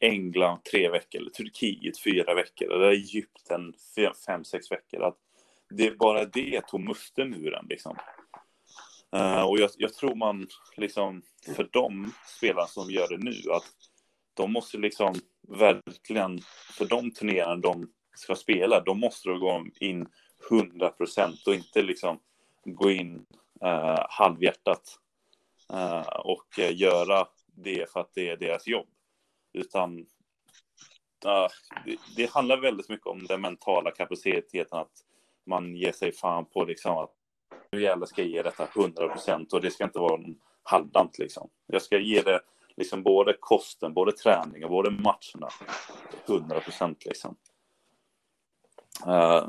England 0.00 0.64
tre 0.64 0.88
veckor, 0.88 1.20
eller 1.20 1.30
Turkiet 1.30 2.00
fyra 2.00 2.34
veckor, 2.34 2.72
eller 2.72 2.90
Egypten 2.90 3.74
fem, 3.96 4.12
fem 4.26 4.44
sex 4.44 4.72
veckor. 4.72 5.02
Att 5.02 5.18
det 5.70 5.98
bara 5.98 6.24
det 6.24 6.60
tog 6.60 6.80
musten 6.80 7.34
ur 7.34 7.54
en 7.54 7.66
liksom. 7.68 7.96
Uh, 9.16 9.42
och 9.42 9.58
jag, 9.58 9.70
jag, 9.76 9.94
tror 9.94 10.14
man 10.14 10.46
liksom, 10.76 11.22
för 11.56 11.68
de 11.72 12.12
spelarna 12.36 12.66
som 12.66 12.90
gör 12.90 13.08
det 13.08 13.18
nu, 13.18 13.52
att 13.52 13.64
de 14.34 14.52
måste 14.52 14.78
liksom 14.78 15.14
verkligen, 15.48 16.40
för 16.78 16.84
de 16.84 17.10
turneringar 17.10 17.56
de 17.56 17.92
ska 18.16 18.34
spela, 18.34 18.80
de 18.80 19.00
måste 19.00 19.28
de 19.28 19.40
gå 19.40 19.64
in 19.80 20.06
100 20.50 20.88
procent 20.88 21.46
och 21.46 21.54
inte 21.54 21.82
liksom 21.82 22.20
gå 22.64 22.90
in 22.90 23.26
uh, 23.64 24.06
halvhjärtat 24.08 24.98
uh, 25.72 26.08
och 26.08 26.58
uh, 26.58 26.76
göra 26.76 27.28
det 27.46 27.92
för 27.92 28.00
att 28.00 28.14
det 28.14 28.28
är 28.28 28.36
deras 28.36 28.66
jobb. 28.66 28.88
Utan 29.52 30.06
det, 31.84 31.98
det, 32.16 32.30
handlar 32.30 32.56
väldigt 32.56 32.88
mycket 32.88 33.06
om 33.06 33.26
den 33.26 33.40
mentala 33.40 33.90
kapaciteten 33.90 34.78
att 34.78 34.92
man 35.48 35.76
ger 35.76 35.92
sig 35.92 36.12
fan 36.12 36.44
på 36.44 36.64
liksom 36.64 36.98
att 36.98 37.10
nu 37.72 37.82
jävlar 37.82 38.06
ska 38.06 38.22
jag 38.22 38.30
ge 38.30 38.42
detta 38.42 38.68
100 38.76 39.08
procent 39.08 39.52
och 39.52 39.60
det 39.60 39.70
ska 39.70 39.84
inte 39.84 39.98
vara 39.98 40.16
någon 40.16 40.34
halvdant 40.62 41.18
liksom. 41.18 41.48
Jag 41.66 41.82
ska 41.82 41.98
ge 41.98 42.22
det 42.22 42.40
liksom 42.76 43.02
både 43.02 43.36
kosten, 43.40 43.94
både 43.94 44.12
träningen, 44.12 44.68
både 44.68 44.90
matcherna 44.90 45.48
100 46.26 46.60
procent 46.60 47.04
liksom. 47.04 47.36
Uh. 49.06 49.48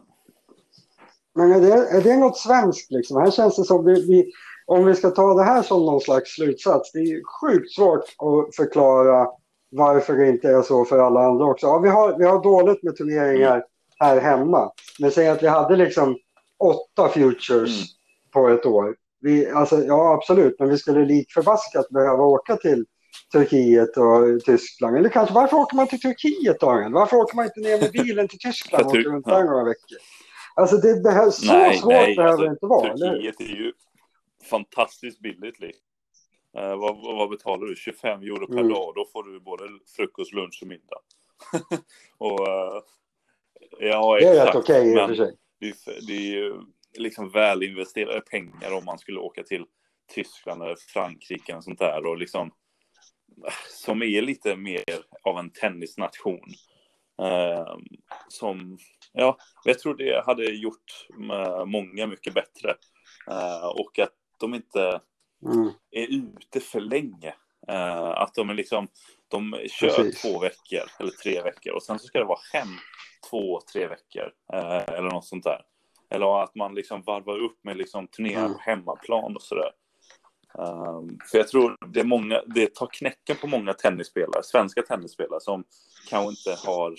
Men 1.35 1.51
är 1.51 1.61
det, 1.61 1.73
är 1.73 2.01
det 2.01 2.17
något 2.17 2.37
svenskt 2.37 2.91
liksom? 2.91 3.21
Här 3.21 3.31
känns 3.31 3.55
det 3.55 3.63
som 3.63 3.85
vi, 3.85 4.07
vi, 4.07 4.31
om 4.65 4.85
vi 4.85 4.95
ska 4.95 5.09
ta 5.09 5.33
det 5.33 5.43
här 5.43 5.61
som 5.61 5.85
någon 5.85 6.01
slags 6.01 6.35
slutsats, 6.35 6.91
det 6.91 6.99
är 6.99 7.21
sjukt 7.41 7.71
svårt 7.71 8.03
att 8.03 8.55
förklara 8.55 9.27
varför 9.71 10.13
det 10.13 10.29
inte 10.29 10.49
är 10.49 10.61
så 10.61 10.85
för 10.85 10.99
alla 10.99 11.19
andra 11.19 11.45
också. 11.45 11.67
Ja, 11.67 11.77
vi, 11.79 11.89
har, 11.89 12.17
vi 12.17 12.25
har 12.25 12.43
dåligt 12.43 12.83
med 12.83 12.95
turneringar 12.95 13.65
här 13.99 14.21
hemma. 14.21 14.71
Men 14.99 15.11
säg 15.11 15.27
att 15.27 15.43
vi 15.43 15.47
hade 15.47 15.75
liksom 15.75 16.17
åtta 16.59 17.09
futures 17.09 17.69
mm. 17.69 17.87
på 18.33 18.49
ett 18.49 18.65
år. 18.65 18.95
Vi, 19.21 19.49
alltså, 19.49 19.83
ja, 19.83 20.13
absolut, 20.13 20.55
men 20.59 20.69
vi 20.69 20.77
skulle 20.77 21.05
likförbaskat 21.05 21.89
behöva 21.89 22.23
åka 22.23 22.55
till 22.55 22.85
Turkiet 23.31 23.97
och 23.97 24.43
Tyskland. 24.45 24.97
Eller 24.97 25.09
kanske 25.09 25.35
varför 25.35 25.57
åker 25.57 25.75
man 25.75 25.87
till 25.87 26.01
Turkiet, 26.01 26.59
Daniel? 26.59 26.93
Varför 26.93 27.17
åker 27.17 27.35
man 27.35 27.45
inte 27.45 27.59
ner 27.59 27.81
med 27.81 27.91
bilen 27.91 28.27
till 28.27 28.39
Tyskland 28.39 28.83
och 28.85 28.89
åker 28.89 28.99
runt 29.03 29.25
där 29.25 29.43
några 29.43 29.63
veckor? 29.63 29.97
Alltså 30.55 30.77
det 30.77 31.03
behövs, 31.03 31.35
så 31.35 31.53
nej, 31.53 31.77
svårt 31.77 31.91
nej, 31.91 32.15
behöver 32.15 32.31
alltså, 32.31 32.45
det 32.45 32.51
inte 32.51 32.65
vara. 32.65 32.97
Turkiet 32.97 33.39
är 33.39 33.55
ju 33.55 33.73
fantastiskt 34.49 35.19
billigt. 35.19 35.59
Liksom. 35.59 35.83
Uh, 36.57 36.75
vad, 36.75 36.97
vad, 37.17 37.29
betalar 37.29 37.67
du? 37.67 37.75
25 37.75 38.21
euro 38.21 38.47
per 38.47 38.59
mm. 38.59 38.69
dag. 38.69 38.93
Då 38.95 39.05
får 39.13 39.23
du 39.23 39.39
både 39.39 39.63
frukost, 39.95 40.33
lunch 40.33 40.59
och 40.61 40.67
middag. 40.67 40.99
och, 42.17 42.39
uh, 42.39 42.81
ja, 43.79 44.17
det 44.19 44.25
är 44.25 44.31
exakt. 44.31 44.49
rätt 44.49 44.55
okej 44.55 44.91
okay, 44.91 44.91
i 44.91 45.05
och 45.05 45.09
för 45.09 45.15
sig. 45.15 45.35
Det, 45.59 46.07
det 46.07 46.13
är 46.13 46.31
ju 46.31 46.53
liksom 46.97 47.29
väl 47.31 47.63
investerade 47.63 48.21
pengar 48.21 48.73
om 48.73 48.85
man 48.85 48.99
skulle 48.99 49.19
åka 49.19 49.43
till 49.43 49.65
Tyskland 50.13 50.63
eller 50.63 50.77
Frankrike 50.93 51.55
och 51.55 51.63
sånt 51.63 51.79
där 51.79 52.05
och 52.05 52.17
liksom 52.17 52.51
som 53.69 54.01
är 54.03 54.21
lite 54.21 54.55
mer 54.55 54.83
av 55.23 55.39
en 55.39 55.51
tennisnation. 55.51 56.53
Uh, 57.21 57.77
som, 58.27 58.77
ja, 59.13 59.37
jag 59.65 59.79
tror 59.79 59.95
det 59.95 60.25
hade 60.25 60.45
gjort 60.45 61.07
många 61.65 62.07
mycket 62.07 62.33
bättre. 62.33 62.75
Uh, 63.31 63.65
och 63.65 63.99
att 63.99 64.13
de 64.39 64.53
inte 64.53 65.01
mm. 65.45 65.71
är 65.91 66.07
ute 66.07 66.59
för 66.59 66.79
länge. 66.79 67.33
Uh, 67.71 68.09
att 68.09 68.33
de 68.33 68.49
är 68.49 68.53
liksom, 68.53 68.87
de 69.27 69.55
kör 69.69 69.87
Precis. 69.87 70.21
två 70.21 70.39
veckor 70.39 70.89
eller 70.99 71.11
tre 71.11 71.41
veckor 71.41 71.73
och 71.73 71.83
sen 71.83 71.99
så 71.99 72.07
ska 72.07 72.19
det 72.19 72.25
vara 72.25 72.39
hem 72.53 72.67
två, 73.29 73.61
tre 73.73 73.87
veckor 73.87 74.31
uh, 74.53 74.89
eller 74.89 75.09
något 75.09 75.25
sånt 75.25 75.43
där. 75.43 75.61
Eller 76.09 76.43
att 76.43 76.55
man 76.55 76.75
liksom 76.75 77.01
varvar 77.01 77.37
upp 77.37 77.63
med 77.63 77.77
liksom 77.77 78.07
turneringar 78.07 78.45
mm. 78.45 78.53
på 78.53 78.59
hemmaplan 78.59 79.35
och 79.35 79.41
sådär. 79.41 79.71
Um, 80.53 81.19
för 81.31 81.37
jag 81.37 81.47
tror 81.47 81.75
det, 81.87 81.99
är 81.99 82.03
många, 82.03 82.41
det 82.45 82.75
tar 82.75 82.87
knäcken 82.87 83.35
på 83.35 83.47
många 83.47 83.73
tennisspelare, 83.73 84.43
svenska 84.43 84.81
tennisspelare 84.81 85.41
som 85.41 85.63
kanske 86.09 86.29
inte 86.29 86.67
har 86.67 86.91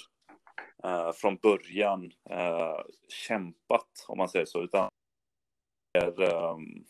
uh, 0.84 1.12
från 1.12 1.36
början 1.36 2.04
uh, 2.30 2.80
kämpat, 3.08 4.04
om 4.08 4.18
man 4.18 4.28
säger 4.28 4.46
så, 4.46 4.62
utan 4.62 4.88
är 5.98 6.22
um, 6.22 6.84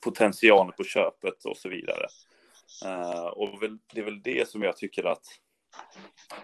potentialen 0.00 0.72
på 0.76 0.84
köpet 0.84 1.44
och 1.44 1.56
så 1.56 1.68
vidare. 1.68 2.06
Uh, 2.86 3.26
och 3.26 3.60
det 3.92 4.00
är 4.00 4.04
väl 4.04 4.22
det 4.22 4.48
som 4.48 4.62
jag 4.62 4.76
tycker 4.76 5.04
att 5.04 5.24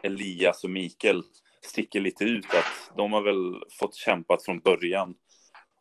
Elias 0.02 0.64
och 0.64 0.70
Mikael 0.70 1.22
sticker 1.60 2.00
lite 2.00 2.24
ut, 2.24 2.46
att 2.46 2.96
de 2.96 3.12
har 3.12 3.22
väl 3.22 3.62
fått 3.78 3.94
kämpat 3.94 4.44
från 4.44 4.60
början 4.60 5.14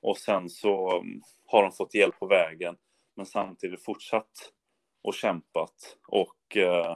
och 0.02 0.18
sen 0.18 0.50
så 0.50 1.00
um, 1.00 1.22
har 1.46 1.64
de 1.64 1.72
fått 1.72 1.94
hjälp 1.94 2.20
på 2.20 2.28
vägen 2.28 2.76
men 3.16 3.26
samtidigt 3.26 3.84
fortsatt 3.84 4.32
och 5.02 5.14
kämpat 5.14 5.98
och 6.08 6.58
eh, 6.58 6.96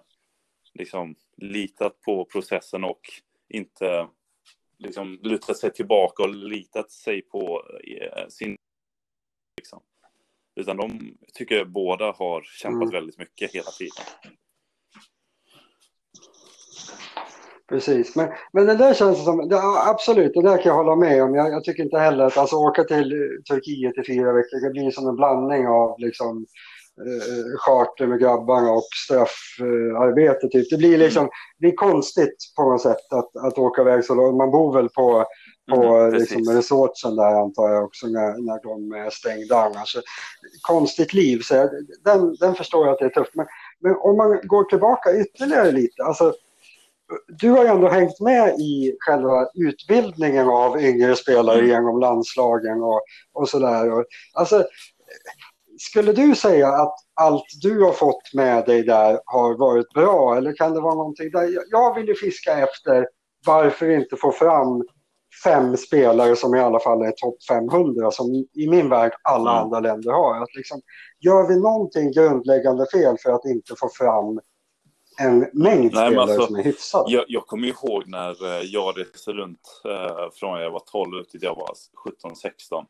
liksom 0.74 1.15
litat 1.38 2.02
på 2.02 2.26
processen 2.26 2.84
och 2.84 3.02
inte 3.50 4.08
liksom 4.78 5.19
lutat 5.24 5.58
sig 5.58 5.74
tillbaka 5.74 6.24
och 6.24 6.36
litat 6.36 6.91
sig 6.91 7.22
på 7.22 7.63
eh, 7.84 8.28
sin 8.28 8.58
liksom. 9.58 9.82
Utan 10.56 10.78
de 10.78 11.17
tycker 11.34 11.65
båda 11.65 12.12
har 12.12 12.41
kämpat 12.41 12.82
mm. 12.82 12.93
väldigt 12.93 13.17
mycket 13.17 13.56
hela 13.56 13.72
tiden. 13.72 14.06
Precis, 17.73 18.15
men, 18.15 18.29
men 18.51 18.65
det 18.65 18.75
där 18.75 18.93
känns 18.93 19.23
som, 19.23 19.49
det, 19.49 19.59
absolut, 19.63 20.33
det 20.33 20.41
där 20.41 20.57
kan 20.57 20.69
jag 20.69 20.75
hålla 20.75 20.95
med 20.95 21.23
om. 21.23 21.36
Jag, 21.36 21.51
jag, 21.51 21.63
tycker 21.63 21.83
inte 21.83 21.97
heller 21.97 22.25
att 22.25 22.38
alltså, 22.38 22.55
åka 22.55 22.83
till 22.83 23.13
Turkiet 23.49 23.97
i 23.97 24.03
fyra 24.07 24.33
veckor, 24.33 24.63
det 24.63 24.69
blir 24.69 24.91
som 24.91 25.07
en 25.07 25.15
blandning 25.15 25.67
av 25.67 25.99
liksom, 25.99 26.45
eh, 27.01 27.57
charter 27.57 28.07
med 28.07 28.19
grabbarna 28.19 28.71
och 28.71 28.88
straffarbete. 29.05 30.47
typ. 30.47 30.69
Det 30.69 30.77
blir 30.77 30.97
liksom, 30.97 31.23
det 31.25 31.59
blir 31.59 31.75
konstigt 31.75 32.36
på 32.55 32.69
något 32.69 32.81
sätt 32.81 33.13
att, 33.13 33.36
att 33.36 33.57
åka 33.57 33.81
iväg 33.81 34.05
så 34.05 34.15
långt. 34.15 34.38
Man 34.38 34.51
bor 34.51 34.73
väl 34.73 34.89
på, 34.89 35.25
på 35.71 35.83
mm, 35.83 36.13
liksom, 36.13 36.49
resortsen 36.49 37.15
där 37.15 37.41
antar 37.41 37.69
jag 37.69 37.83
också 37.83 38.07
när, 38.07 38.45
när 38.45 38.63
de 38.63 38.91
är 39.05 39.09
stängda 39.09 39.55
annars. 39.55 39.95
Konstigt 40.62 41.13
liv, 41.13 41.39
så 41.43 41.55
jag, 41.55 41.69
den, 42.03 42.36
den 42.39 42.55
förstår 42.55 42.86
jag 42.86 42.93
att 42.93 42.99
det 42.99 43.05
är 43.05 43.09
tufft. 43.09 43.36
Men, 43.36 43.45
men 43.79 43.95
om 43.95 44.17
man 44.17 44.39
går 44.43 44.63
tillbaka 44.63 45.17
ytterligare 45.19 45.71
lite, 45.71 46.03
alltså 46.03 46.33
du 47.28 47.49
har 47.49 47.63
ju 47.63 47.69
ändå 47.69 47.89
hängt 47.89 48.19
med 48.19 48.60
i 48.60 48.95
själva 48.99 49.47
utbildningen 49.56 50.47
av 50.47 50.82
yngre 50.82 51.15
spelare 51.15 51.58
mm. 51.60 51.69
genom 51.69 51.99
landslagen 51.99 52.84
och, 52.84 53.02
och 53.34 53.49
sådär. 53.49 54.06
Alltså, 54.34 54.63
skulle 55.78 56.13
du 56.13 56.36
säga 56.36 56.67
att 56.67 56.95
allt 57.13 57.45
du 57.62 57.84
har 57.84 57.91
fått 57.91 58.34
med 58.34 58.65
dig 58.65 58.84
där 58.84 59.19
har 59.26 59.58
varit 59.58 59.93
bra 59.93 60.38
eller 60.38 60.56
kan 60.56 60.73
det 60.73 60.82
vara 60.82 60.95
någonting 60.95 61.30
där? 61.32 61.49
Jag 61.71 61.95
vill 61.95 62.08
ju 62.08 62.15
fiska 62.15 62.60
efter 62.60 63.08
varför 63.45 63.89
inte 63.89 64.15
få 64.15 64.32
fram 64.32 64.84
fem 65.43 65.78
spelare 65.78 66.36
som 66.36 66.56
i 66.56 66.60
alla 66.60 66.80
fall 66.80 67.02
är 67.02 67.12
topp 67.12 67.38
500 67.49 68.12
som 68.12 68.45
i 68.54 68.69
min 68.69 68.89
värld 68.89 69.12
alla 69.21 69.52
mm. 69.52 69.63
andra 69.63 69.80
länder 69.80 70.12
har. 70.12 70.43
Att 70.43 70.56
liksom, 70.56 70.82
gör 71.19 71.47
vi 71.47 71.60
någonting 71.60 72.12
grundläggande 72.12 72.86
fel 72.93 73.17
för 73.23 73.32
att 73.32 73.45
inte 73.45 73.73
få 73.80 73.89
fram 73.89 74.39
en 75.17 75.49
mängd 75.54 75.91
spelare 75.91 76.21
alltså, 76.21 76.45
som 76.45 76.56
är 76.56 76.63
hyfsade. 76.63 77.12
Jag, 77.12 77.26
jag 77.28 77.47
kommer 77.47 77.67
ihåg 77.67 78.08
när 78.08 78.45
eh, 78.45 78.62
jag 78.63 78.99
reste 78.99 79.32
runt 79.32 79.82
eh, 79.86 80.29
från 80.33 80.62
jag 80.62 80.71
var 80.71 80.83
12 80.92 81.23
till 81.23 81.44
jag 81.44 81.56
var 81.56 81.73
17-16. 82.23 82.85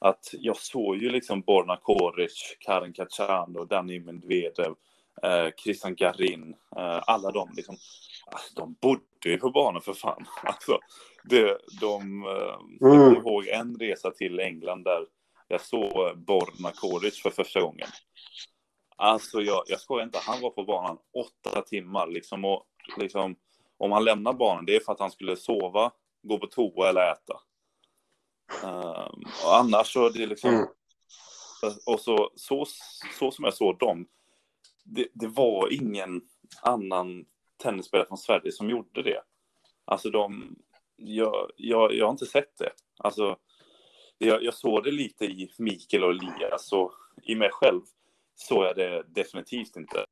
Att 0.00 0.28
jag 0.32 0.56
såg 0.56 0.96
ju 0.96 1.10
liksom 1.10 1.40
Borna 1.40 1.76
Koric, 1.76 2.56
Karin 2.60 2.92
Kachan 2.92 3.66
Danny 3.70 4.00
Medvedev, 4.00 4.74
eh, 5.22 5.48
Christian 5.56 5.94
Garin, 5.94 6.54
eh, 6.76 7.00
alla 7.06 7.30
de 7.30 7.48
liksom. 7.56 7.76
Alltså, 8.30 8.54
de 8.54 8.76
bodde 8.80 9.00
ju 9.24 9.38
på 9.38 9.50
banan 9.50 9.82
för 9.82 9.92
fan. 9.92 10.24
Alltså, 10.42 10.78
det, 11.24 11.58
de, 11.80 12.22
eh, 12.22 12.88
mm. 12.88 13.02
Jag 13.02 13.04
kommer 13.04 13.16
ihåg 13.16 13.46
en 13.46 13.76
resa 13.76 14.10
till 14.10 14.40
England 14.40 14.84
där 14.84 15.06
jag 15.48 15.60
såg 15.60 16.18
Borna 16.18 16.70
Koric 16.74 17.22
för 17.22 17.30
första 17.30 17.60
gången. 17.60 17.88
Alltså 19.00 19.40
jag, 19.40 19.62
jag 19.66 19.80
skojar 19.80 20.04
inte, 20.04 20.18
han 20.18 20.40
var 20.40 20.50
på 20.50 20.64
banan 20.64 20.98
åtta 21.14 21.62
timmar 21.62 22.06
liksom 22.06 22.44
och 22.44 22.66
liksom 22.96 23.36
om 23.76 23.92
han 23.92 24.04
lämnar 24.04 24.32
banan 24.32 24.66
det 24.66 24.76
är 24.76 24.80
för 24.80 24.92
att 24.92 25.00
han 25.00 25.10
skulle 25.10 25.36
sova, 25.36 25.92
gå 26.22 26.38
på 26.38 26.46
toa 26.46 26.88
eller 26.88 27.12
äta. 27.12 27.40
Um, 28.64 29.24
och 29.44 29.56
annars 29.56 29.92
så 29.92 30.06
är 30.06 30.10
det 30.10 30.26
liksom 30.26 30.50
mm. 30.50 30.66
och 31.86 32.00
så, 32.00 32.30
så, 32.34 32.66
så 33.18 33.30
som 33.30 33.44
jag 33.44 33.54
såg 33.54 33.78
dem, 33.78 34.06
det, 34.84 35.08
det, 35.12 35.28
var 35.28 35.72
ingen 35.72 36.20
annan 36.62 37.24
tennisspelare 37.62 38.08
från 38.08 38.18
Sverige 38.18 38.52
som 38.52 38.70
gjorde 38.70 39.02
det. 39.02 39.22
Alltså 39.84 40.10
de, 40.10 40.56
jag, 40.96 41.50
jag, 41.56 41.94
jag 41.94 42.06
har 42.06 42.10
inte 42.10 42.26
sett 42.26 42.58
det. 42.58 42.70
Alltså, 42.98 43.36
jag, 44.18 44.42
jag 44.42 44.54
såg 44.54 44.84
det 44.84 44.90
lite 44.90 45.24
i 45.24 45.52
Mikael 45.58 46.04
och 46.04 46.10
Elias 46.10 46.72
och 46.72 46.92
i 47.22 47.34
mig 47.34 47.50
själv 47.52 47.80
såg 48.38 48.64
jag 48.64 48.76
det 48.76 49.02
definitivt 49.08 49.76
inte. 49.76 50.06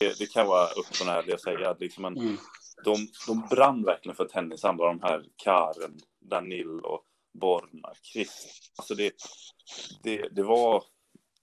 Det, 0.00 0.18
det 0.18 0.32
kan 0.32 0.46
vara 0.46 0.66
upp 0.66 0.86
och 1.00 1.06
ärlig 1.06 1.32
att 1.32 1.40
säga 1.40 1.76
liksom 1.78 2.04
en, 2.04 2.16
mm. 2.16 2.36
de, 2.84 3.08
de 3.26 3.46
brann 3.50 3.84
verkligen 3.84 4.16
för 4.16 4.24
tennis, 4.24 4.64
alla 4.64 4.86
de 4.86 5.00
här 5.02 5.24
Karen, 5.36 5.98
Danil 6.20 6.80
och 6.80 7.04
Borna, 7.32 7.92
Chris. 8.12 8.60
Alltså 8.78 8.94
det, 8.94 9.12
det, 10.02 10.28
det, 10.28 10.42
var, 10.42 10.84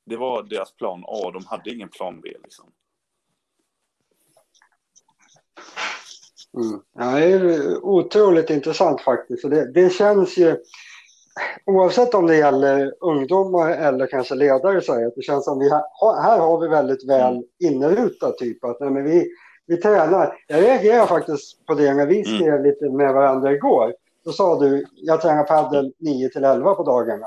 det 0.06 0.18
var 0.18 0.44
deras 0.44 0.76
plan 0.76 1.04
A, 1.08 1.32
de 1.32 1.46
hade 1.46 1.70
ingen 1.70 1.90
plan 1.90 2.22
B 2.22 2.34
liksom. 2.44 2.72
Mm. 6.58 6.82
Ja, 6.94 7.12
det 7.12 7.26
är 7.26 7.78
otroligt 7.86 8.50
intressant 8.50 9.02
faktiskt. 9.02 9.50
Det, 9.50 9.72
det 9.72 9.90
känns 9.90 10.38
ju, 10.38 10.58
oavsett 11.66 12.14
om 12.14 12.28
det 12.28 12.36
gäller 12.36 12.94
ungdomar 13.02 13.70
eller 13.70 14.08
kanske 14.08 14.36
ledare, 14.36 14.82
så 14.82 14.92
att 14.92 15.16
det 15.16 15.22
känns 15.22 15.46
som 15.46 15.60
vi 15.60 15.70
här, 15.70 15.84
här 16.22 16.40
har 16.40 16.60
vi 16.62 16.68
väldigt 16.68 17.10
väl 17.10 17.44
inrutat 17.64 18.38
typ 18.38 18.64
att 18.64 18.80
nej, 18.80 18.90
men 18.90 19.04
vi, 19.04 19.28
vi 19.68 19.78
tränar. 19.78 20.38
Jag 20.48 20.62
reagerar 20.62 21.06
faktiskt 21.06 21.66
på 21.66 21.74
det 21.74 21.94
när 21.94 22.06
vi 22.06 22.22
mm. 22.22 22.38
skrev 22.38 22.64
lite 22.64 22.90
med 22.90 23.14
varandra 23.14 23.52
igår. 23.52 23.94
Då 24.26 24.32
sa 24.32 24.60
du, 24.60 24.86
jag 24.96 25.22
tränar 25.22 25.44
padel 25.44 25.94
9 26.00 26.30
till 26.30 26.44
11 26.44 26.74
på 26.74 26.84
dagarna. 26.84 27.26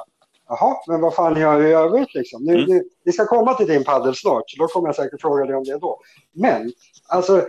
Jaha, 0.49 0.77
men 0.89 1.01
vad 1.01 1.15
fan 1.15 1.41
gör 1.41 1.59
du 1.59 1.69
i 1.69 1.73
övrigt 1.73 2.15
liksom? 2.15 2.45
Nu, 2.45 2.55
mm. 2.55 2.67
nu, 2.69 2.83
vi 3.05 3.13
ska 3.13 3.27
komma 3.27 3.55
till 3.55 3.67
din 3.67 3.85
padel 3.85 4.15
snart, 4.15 4.43
så 4.47 4.63
då 4.63 4.69
kommer 4.69 4.89
jag 4.89 4.97
säkert 4.97 5.21
fråga 5.21 5.45
dig 5.45 5.57
om 5.57 5.65
det 5.65 5.79
då. 5.79 6.01
Men, 6.33 6.73
alltså, 7.09 7.43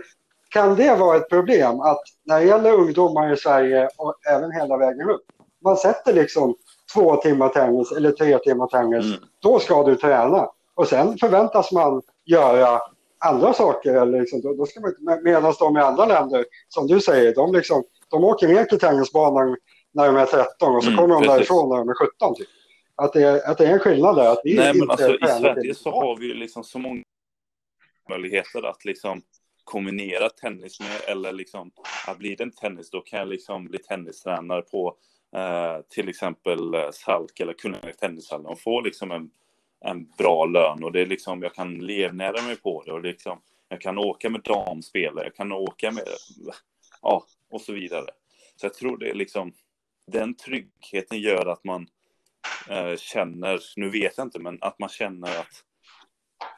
kan 0.48 0.76
det 0.76 0.96
vara 0.96 1.16
ett 1.16 1.28
problem 1.28 1.80
att 1.80 2.02
när 2.24 2.40
det 2.40 2.46
gäller 2.46 2.72
ungdomar 2.72 3.32
i 3.32 3.36
Sverige 3.36 3.88
och 3.96 4.14
även 4.30 4.52
hela 4.52 4.76
vägen 4.76 5.10
upp, 5.10 5.24
man 5.64 5.76
sätter 5.76 6.12
liksom 6.12 6.54
två 6.94 7.16
timmar 7.16 7.48
tennis 7.48 7.92
eller 7.92 8.12
tre 8.12 8.38
timmar 8.38 8.66
tennis, 8.66 9.04
mm. 9.04 9.18
då 9.42 9.58
ska 9.58 9.82
du 9.82 9.96
träna. 9.96 10.48
Och 10.74 10.88
sen 10.88 11.18
förväntas 11.18 11.72
man 11.72 12.02
göra 12.24 12.80
andra 13.24 13.52
saker. 13.52 13.94
Eller 13.94 14.20
liksom, 14.20 14.40
då, 14.40 14.54
då 14.54 14.66
ska 14.66 14.80
man, 14.80 15.22
medan 15.22 15.54
de 15.58 15.76
i 15.76 15.80
andra 15.80 16.06
länder, 16.06 16.44
som 16.68 16.86
du 16.86 17.00
säger, 17.00 17.34
de, 17.34 17.52
liksom, 17.52 17.84
de 18.10 18.24
åker 18.24 18.48
ner 18.48 18.64
till 18.64 18.78
tennisbanan 18.78 19.56
när 19.92 20.06
de 20.06 20.16
är 20.16 20.26
13 20.26 20.76
och 20.76 20.84
så 20.84 20.90
mm, 20.90 20.98
kommer 20.98 21.14
de 21.14 21.22
precis. 21.22 21.36
därifrån 21.36 21.68
när 21.68 21.76
de 21.76 21.88
är 21.88 21.94
17. 21.94 22.34
Typ. 22.34 22.48
Att, 22.96 23.12
det 23.12 23.22
är, 23.22 23.50
att 23.50 23.58
det 23.58 23.66
är 23.66 23.72
en 23.72 23.78
skillnad 23.78 24.16
där. 24.16 24.32
Att 24.32 24.40
vi 24.44 24.56
Nej, 24.56 24.74
men 24.74 24.90
alltså, 24.90 25.14
I 25.14 25.18
Sverige 25.40 25.74
så 25.74 25.90
har 25.90 26.16
vi 26.16 26.34
liksom 26.34 26.64
så 26.64 26.78
många 26.78 27.02
möjligheter 28.08 28.62
att 28.62 28.84
liksom 28.84 29.22
kombinera 29.64 30.28
tennis 30.28 30.80
med 30.80 31.00
eller 31.06 31.32
liksom 31.32 31.70
att 32.06 32.18
blir 32.18 32.36
det 32.36 32.42
en 32.42 32.50
tennis 32.50 32.90
då 32.90 33.00
kan 33.00 33.18
jag 33.18 33.28
liksom 33.28 33.64
bli 33.64 33.78
tennistränare 33.78 34.62
på 34.62 34.96
eh, 35.34 35.80
till 35.88 36.08
exempel 36.08 36.74
eh, 36.74 36.90
Salk 36.90 37.40
eller 37.40 37.52
Kungälvs 37.52 37.96
tennishallen 37.96 38.46
och 38.46 38.60
få 38.60 38.80
liksom 38.80 39.10
en, 39.10 39.30
en 39.80 40.10
bra 40.18 40.44
lön 40.44 40.84
och 40.84 40.92
det 40.92 41.00
är 41.00 41.06
liksom 41.06 41.42
jag 41.42 41.54
kan 41.54 41.78
levnära 41.78 42.42
mig 42.42 42.56
på 42.56 42.82
det 42.86 42.92
och 42.92 43.02
liksom 43.02 43.40
jag 43.68 43.80
kan 43.80 43.98
åka 43.98 44.30
med 44.30 44.42
damspelare, 44.42 45.24
jag 45.24 45.34
kan 45.34 45.52
åka 45.52 45.90
med 45.90 46.04
ja 47.02 47.24
och 47.50 47.60
så 47.60 47.72
vidare. 47.72 48.06
Så 48.56 48.66
jag 48.66 48.74
tror 48.74 48.98
det 48.98 49.10
är 49.10 49.14
liksom 49.14 49.52
den 50.12 50.36
tryggheten 50.36 51.20
gör 51.20 51.46
att 51.46 51.64
man 51.64 51.86
eh, 52.68 52.96
känner, 52.96 53.60
nu 53.76 53.90
vet 53.90 54.18
jag 54.18 54.26
inte, 54.26 54.38
men 54.38 54.58
att 54.60 54.78
man 54.78 54.88
känner 54.88 55.38
att 55.40 55.64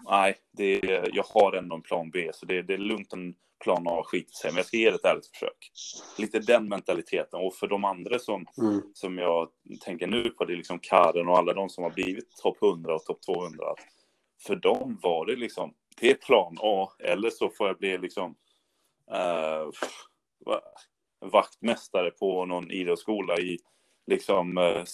nej, 0.05 0.37
det 0.53 0.93
är, 0.93 1.11
jag 1.13 1.25
har 1.25 1.53
ändå 1.53 1.77
en 1.77 1.83
plan 1.83 2.11
B, 2.11 2.31
så 2.35 2.47
det, 2.47 2.63
det 2.63 2.75
är 2.75 2.79
lugnt 2.79 3.13
en 3.13 3.35
plan 3.65 3.87
A 3.89 4.03
skiter 4.05 4.33
sig, 4.33 4.51
men 4.51 4.57
jag 4.57 4.67
ska 4.67 4.77
ge 4.77 4.91
det 4.91 4.97
ett 4.97 5.05
ärligt 5.05 5.27
försök. 5.27 5.73
Lite 6.19 6.39
den 6.39 6.69
mentaliteten. 6.69 7.41
Och 7.41 7.55
för 7.55 7.67
de 7.67 7.85
andra 7.85 8.19
som, 8.19 8.47
mm. 8.59 8.83
som 8.95 9.19
jag 9.19 9.49
tänker 9.81 10.07
nu 10.07 10.31
på, 10.31 10.45
det 10.45 10.53
är 10.53 10.57
liksom 10.57 10.79
Karen 10.79 11.29
och 11.29 11.39
alla 11.39 11.53
de 11.53 11.69
som 11.69 11.85
har 11.85 11.91
blivit 11.91 12.37
topp 12.37 12.63
100 12.63 12.95
och 12.95 13.05
topp 13.05 13.23
200. 13.23 13.65
För 14.47 14.57
dem 14.57 14.99
var 15.03 15.27
det 15.27 15.37
liksom, 15.37 15.75
det 16.01 16.11
är 16.11 16.15
plan 16.15 16.57
A, 16.61 16.89
eller 16.99 17.31
så 17.31 17.51
får 17.51 17.67
jag 17.67 17.79
bli 17.79 17.99
liksom 17.99 18.37
uh, 19.13 19.71
vaktmästare 21.31 22.11
på 22.11 22.45
någon 22.45 22.71
idrottsskola 22.71 23.39
i 23.39 23.59
liksom 24.07 24.59
uh, 24.59 24.85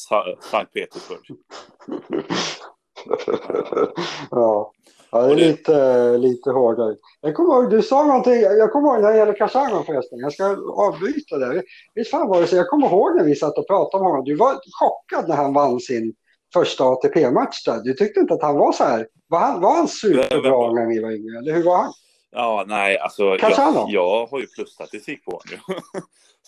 Sankt 0.40 0.72
Petersburg. 0.72 1.30
ja. 4.30 4.72
Ja, 5.12 5.22
det 5.22 5.32
är 5.32 5.36
lite, 5.36 6.18
lite 6.18 6.50
hårdare. 6.50 6.96
Jag 7.20 7.34
kommer 7.34 7.54
ihåg, 7.54 7.70
du 7.70 7.82
sa 7.82 8.04
någonting, 8.04 8.40
jag 8.40 8.72
kommer 8.72 8.88
ihåg 8.88 9.02
när 9.02 9.12
det 9.12 9.18
gäller 9.18 9.36
Kasango 9.36 9.82
förresten, 9.82 10.18
jag 10.18 10.32
ska 10.32 10.44
avbryta 10.76 11.38
där. 11.38 11.62
Visst 11.94 12.10
fan 12.10 12.28
var 12.28 12.40
det 12.40 12.46
så, 12.46 12.56
jag 12.56 12.68
kommer 12.68 12.86
ihåg 12.86 13.16
när 13.16 13.24
vi 13.24 13.34
satt 13.34 13.58
och 13.58 13.66
pratade 13.66 14.04
om 14.04 14.10
honom, 14.10 14.24
du 14.24 14.36
var 14.36 14.54
chockad 14.54 15.28
när 15.28 15.36
han 15.36 15.54
vann 15.54 15.80
sin 15.80 16.14
första 16.52 16.84
ATP-match 16.84 17.64
där. 17.64 17.80
Du 17.84 17.94
tyckte 17.94 18.20
inte 18.20 18.34
att 18.34 18.42
han 18.42 18.58
var 18.58 18.72
så 18.72 18.84
här, 18.84 19.06
var 19.28 19.38
han, 19.38 19.60
var 19.60 19.76
han 19.76 19.88
superbra 19.88 20.72
när 20.72 20.86
ni 20.86 21.02
var 21.02 21.10
yngre, 21.10 21.38
eller 21.38 21.52
hur 21.52 21.64
var 21.64 21.76
han? 21.76 21.92
Ja, 22.30 22.64
nej, 22.68 22.98
alltså 22.98 23.22
jag, 23.22 23.86
jag 23.88 24.26
har 24.26 24.40
ju 24.40 24.46
plusstatistik 24.46 25.24
på 25.24 25.30
honom. 25.30 25.80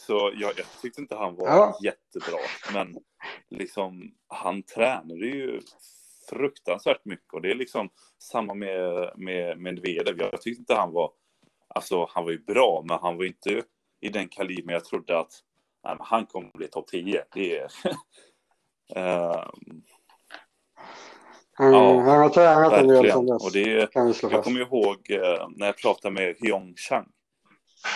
så 0.06 0.12
jag, 0.12 0.52
jag 0.56 0.66
tyckte 0.82 1.00
inte 1.00 1.14
han 1.14 1.36
var 1.36 1.46
ja. 1.46 1.78
jättebra. 1.82 2.38
Men 2.72 2.96
liksom, 3.50 4.10
han 4.28 4.62
tränade 4.62 5.26
ju 5.26 5.60
fruktansvärt 6.30 7.04
mycket 7.04 7.32
och 7.32 7.42
det 7.42 7.50
är 7.50 7.54
liksom 7.54 7.90
samma 8.18 8.54
med, 8.54 9.12
med 9.16 9.58
Medvedev. 9.58 10.18
Jag 10.18 10.42
tyckte 10.42 10.60
inte 10.60 10.74
han 10.74 10.92
var, 10.92 11.12
alltså 11.68 12.08
han 12.10 12.24
var 12.24 12.30
ju 12.30 12.38
bra, 12.38 12.84
men 12.88 12.98
han 12.98 13.16
var 13.16 13.24
inte 13.24 13.62
i 14.00 14.08
den 14.08 14.28
kalibern 14.28 14.74
jag 14.74 14.84
trodde 14.84 15.18
att 15.18 15.32
nej, 15.84 15.96
han 16.00 16.26
kommer 16.26 16.50
bli 16.54 16.68
topp 16.68 16.86
10. 16.86 17.24
Det 17.34 17.58
är... 17.58 17.68
um, 19.56 19.82
Mm, 21.58 21.72
ja, 21.72 22.00
han 22.00 22.20
har 22.20 22.28
tränat 22.28 22.72
en 22.72 22.88
del 22.88 23.10
sedan 23.10 23.26
dess. 23.26 23.44
Och 23.44 23.52
det, 23.52 23.94
jag 24.30 24.44
kommer 24.44 24.60
ihåg 24.60 25.10
uh, 25.10 25.48
när 25.56 25.66
jag 25.66 25.76
pratade 25.76 26.14
med 26.14 26.36
Hyong 26.40 26.74
Chang 26.76 27.08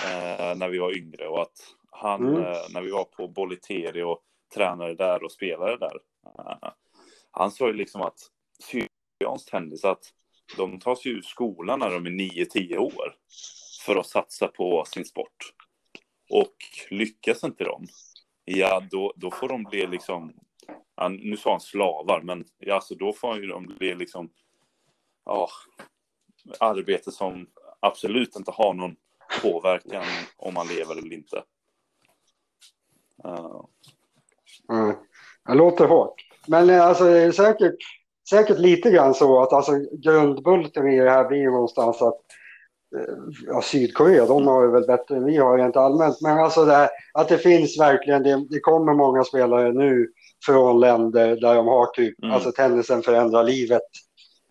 uh, 0.04 0.58
när 0.58 0.68
vi 0.68 0.78
var 0.78 0.96
yngre 0.96 1.28
och 1.28 1.42
att 1.42 1.56
han, 1.90 2.28
mm. 2.28 2.42
uh, 2.42 2.56
när 2.70 2.82
vi 2.82 2.90
var 2.90 3.04
på 3.04 3.28
Bolleteri 3.28 4.02
och 4.02 4.20
tränade 4.54 4.94
där 4.94 5.24
och 5.24 5.32
spelade 5.32 5.76
där, 5.76 5.98
han 7.38 7.50
sa 7.50 7.66
ju 7.66 7.72
liksom 7.72 8.02
att 8.02 8.18
syriansk 8.60 9.50
tennis, 9.50 9.84
att 9.84 10.12
de 10.56 10.80
tas 10.80 11.04
ju 11.04 11.10
ur 11.10 11.22
skolan 11.22 11.78
när 11.78 11.90
de 11.90 12.06
är 12.06 12.10
9-10 12.10 12.76
år 12.76 13.16
för 13.86 13.96
att 13.96 14.06
satsa 14.06 14.48
på 14.48 14.84
sin 14.86 15.04
sport. 15.04 15.54
Och 16.30 16.54
lyckas 16.90 17.44
inte 17.44 17.64
de, 17.64 17.86
ja 18.44 18.82
då, 18.90 19.12
då 19.16 19.30
får 19.30 19.48
de 19.48 19.62
bli 19.62 19.86
liksom, 19.86 20.34
ja, 20.96 21.08
nu 21.08 21.36
sa 21.36 21.50
han 21.50 21.60
slavar, 21.60 22.20
men 22.20 22.44
ja, 22.58 22.74
alltså 22.74 22.94
då 22.94 23.12
får 23.12 23.48
de 23.48 23.66
bli 23.78 23.94
liksom, 23.94 24.30
ja, 25.24 25.48
arbete 26.60 27.12
som 27.12 27.46
absolut 27.80 28.36
inte 28.36 28.50
har 28.50 28.74
någon 28.74 28.96
påverkan 29.42 30.04
om 30.36 30.54
man 30.54 30.66
lever 30.66 30.98
eller 30.98 31.12
inte. 31.12 31.44
Uh. 33.24 33.64
Mm. 34.68 34.96
Det 35.44 35.54
låter 35.54 35.88
hårt. 35.88 36.27
Men 36.48 36.70
eh, 36.70 36.86
alltså, 36.86 37.04
det 37.04 37.18
är 37.18 37.32
säkert, 37.32 37.76
säkert 38.30 38.58
lite 38.58 38.90
grann 38.90 39.14
så 39.14 39.42
att 39.42 39.52
alltså, 39.52 39.72
grundbulten 39.92 40.88
i 40.88 41.00
det 41.00 41.10
här 41.10 41.28
blir 41.28 41.44
någonstans 41.44 42.02
att 42.02 42.20
eh, 42.96 43.14
ja, 43.46 43.62
Sydkorea, 43.62 44.26
de 44.26 44.46
har 44.46 44.64
ju 44.64 44.70
väl 44.70 44.86
bättre 44.86 45.16
än 45.16 45.24
vi 45.24 45.36
har 45.36 45.58
rent 45.58 45.76
allmänt. 45.76 46.20
Men 46.20 46.38
alltså 46.38 46.64
det 46.64 46.72
här, 46.72 46.88
att 47.12 47.28
det 47.28 47.38
finns 47.38 47.80
verkligen, 47.80 48.22
det, 48.22 48.46
det 48.50 48.60
kommer 48.60 48.94
många 48.94 49.24
spelare 49.24 49.72
nu 49.72 50.08
från 50.44 50.80
länder 50.80 51.36
där 51.36 51.54
de 51.54 51.66
har 51.66 51.86
typ, 51.86 52.22
mm. 52.22 52.34
alltså 52.34 52.52
tennisen 52.52 53.02
förändrar 53.02 53.44
livet. 53.44 53.82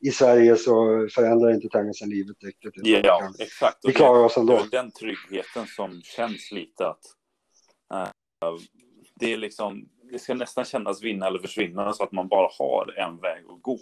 I 0.02 0.12
Sverige 0.12 0.56
så 0.56 1.08
förändrar 1.16 1.54
inte 1.54 1.70
tennisen 1.70 2.10
livet 2.10 2.36
riktigt. 2.44 2.74
Ja, 2.84 3.20
kan, 3.20 3.34
exakt. 3.40 3.78
Vi 3.84 3.94
klarar 3.94 4.24
oss 4.24 4.38
ändå. 4.38 4.62
Den 4.72 4.92
tryggheten 4.92 5.66
som 5.68 6.02
känns 6.04 6.52
lite 6.52 6.88
att 6.88 7.02
uh, 7.94 8.10
det 9.20 9.34
är 9.34 9.38
liksom, 9.38 9.86
det 10.12 10.20
ska 10.20 10.34
nästan 10.34 10.66
kännas 10.66 11.04
vinna 11.04 11.28
eller 11.28 11.40
försvinna 11.40 11.94
så 11.94 12.04
att 12.04 12.12
man 12.12 12.28
bara 12.28 12.50
har 12.60 13.00
en 13.00 13.18
väg 13.18 13.44
att 13.50 13.62
gå. 13.62 13.80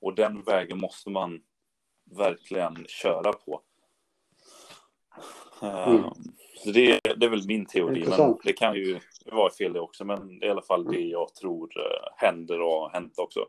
Och 0.00 0.14
den 0.14 0.42
vägen 0.42 0.78
måste 0.78 1.10
man 1.10 1.40
verkligen 2.16 2.84
köra 2.88 3.32
på. 3.32 3.60
Mm. 5.62 5.94
Um, 5.94 6.04
så 6.64 6.70
det, 6.70 7.00
det, 7.16 7.26
är 7.26 7.30
väl 7.30 7.46
min 7.46 7.66
teori, 7.66 8.06
men 8.08 8.38
det 8.44 8.52
kan 8.52 8.74
ju 8.74 9.00
vara 9.32 9.50
fel 9.50 9.72
det 9.72 9.80
också. 9.80 10.04
Men 10.04 10.38
det 10.38 10.46
är 10.46 10.48
i 10.48 10.50
alla 10.50 10.62
fall 10.62 10.84
det 10.84 11.00
jag 11.00 11.34
tror 11.34 11.66
uh, 11.78 12.08
händer 12.16 12.60
och 12.60 12.72
har 12.72 12.90
hänt 12.90 13.18
också. 13.18 13.46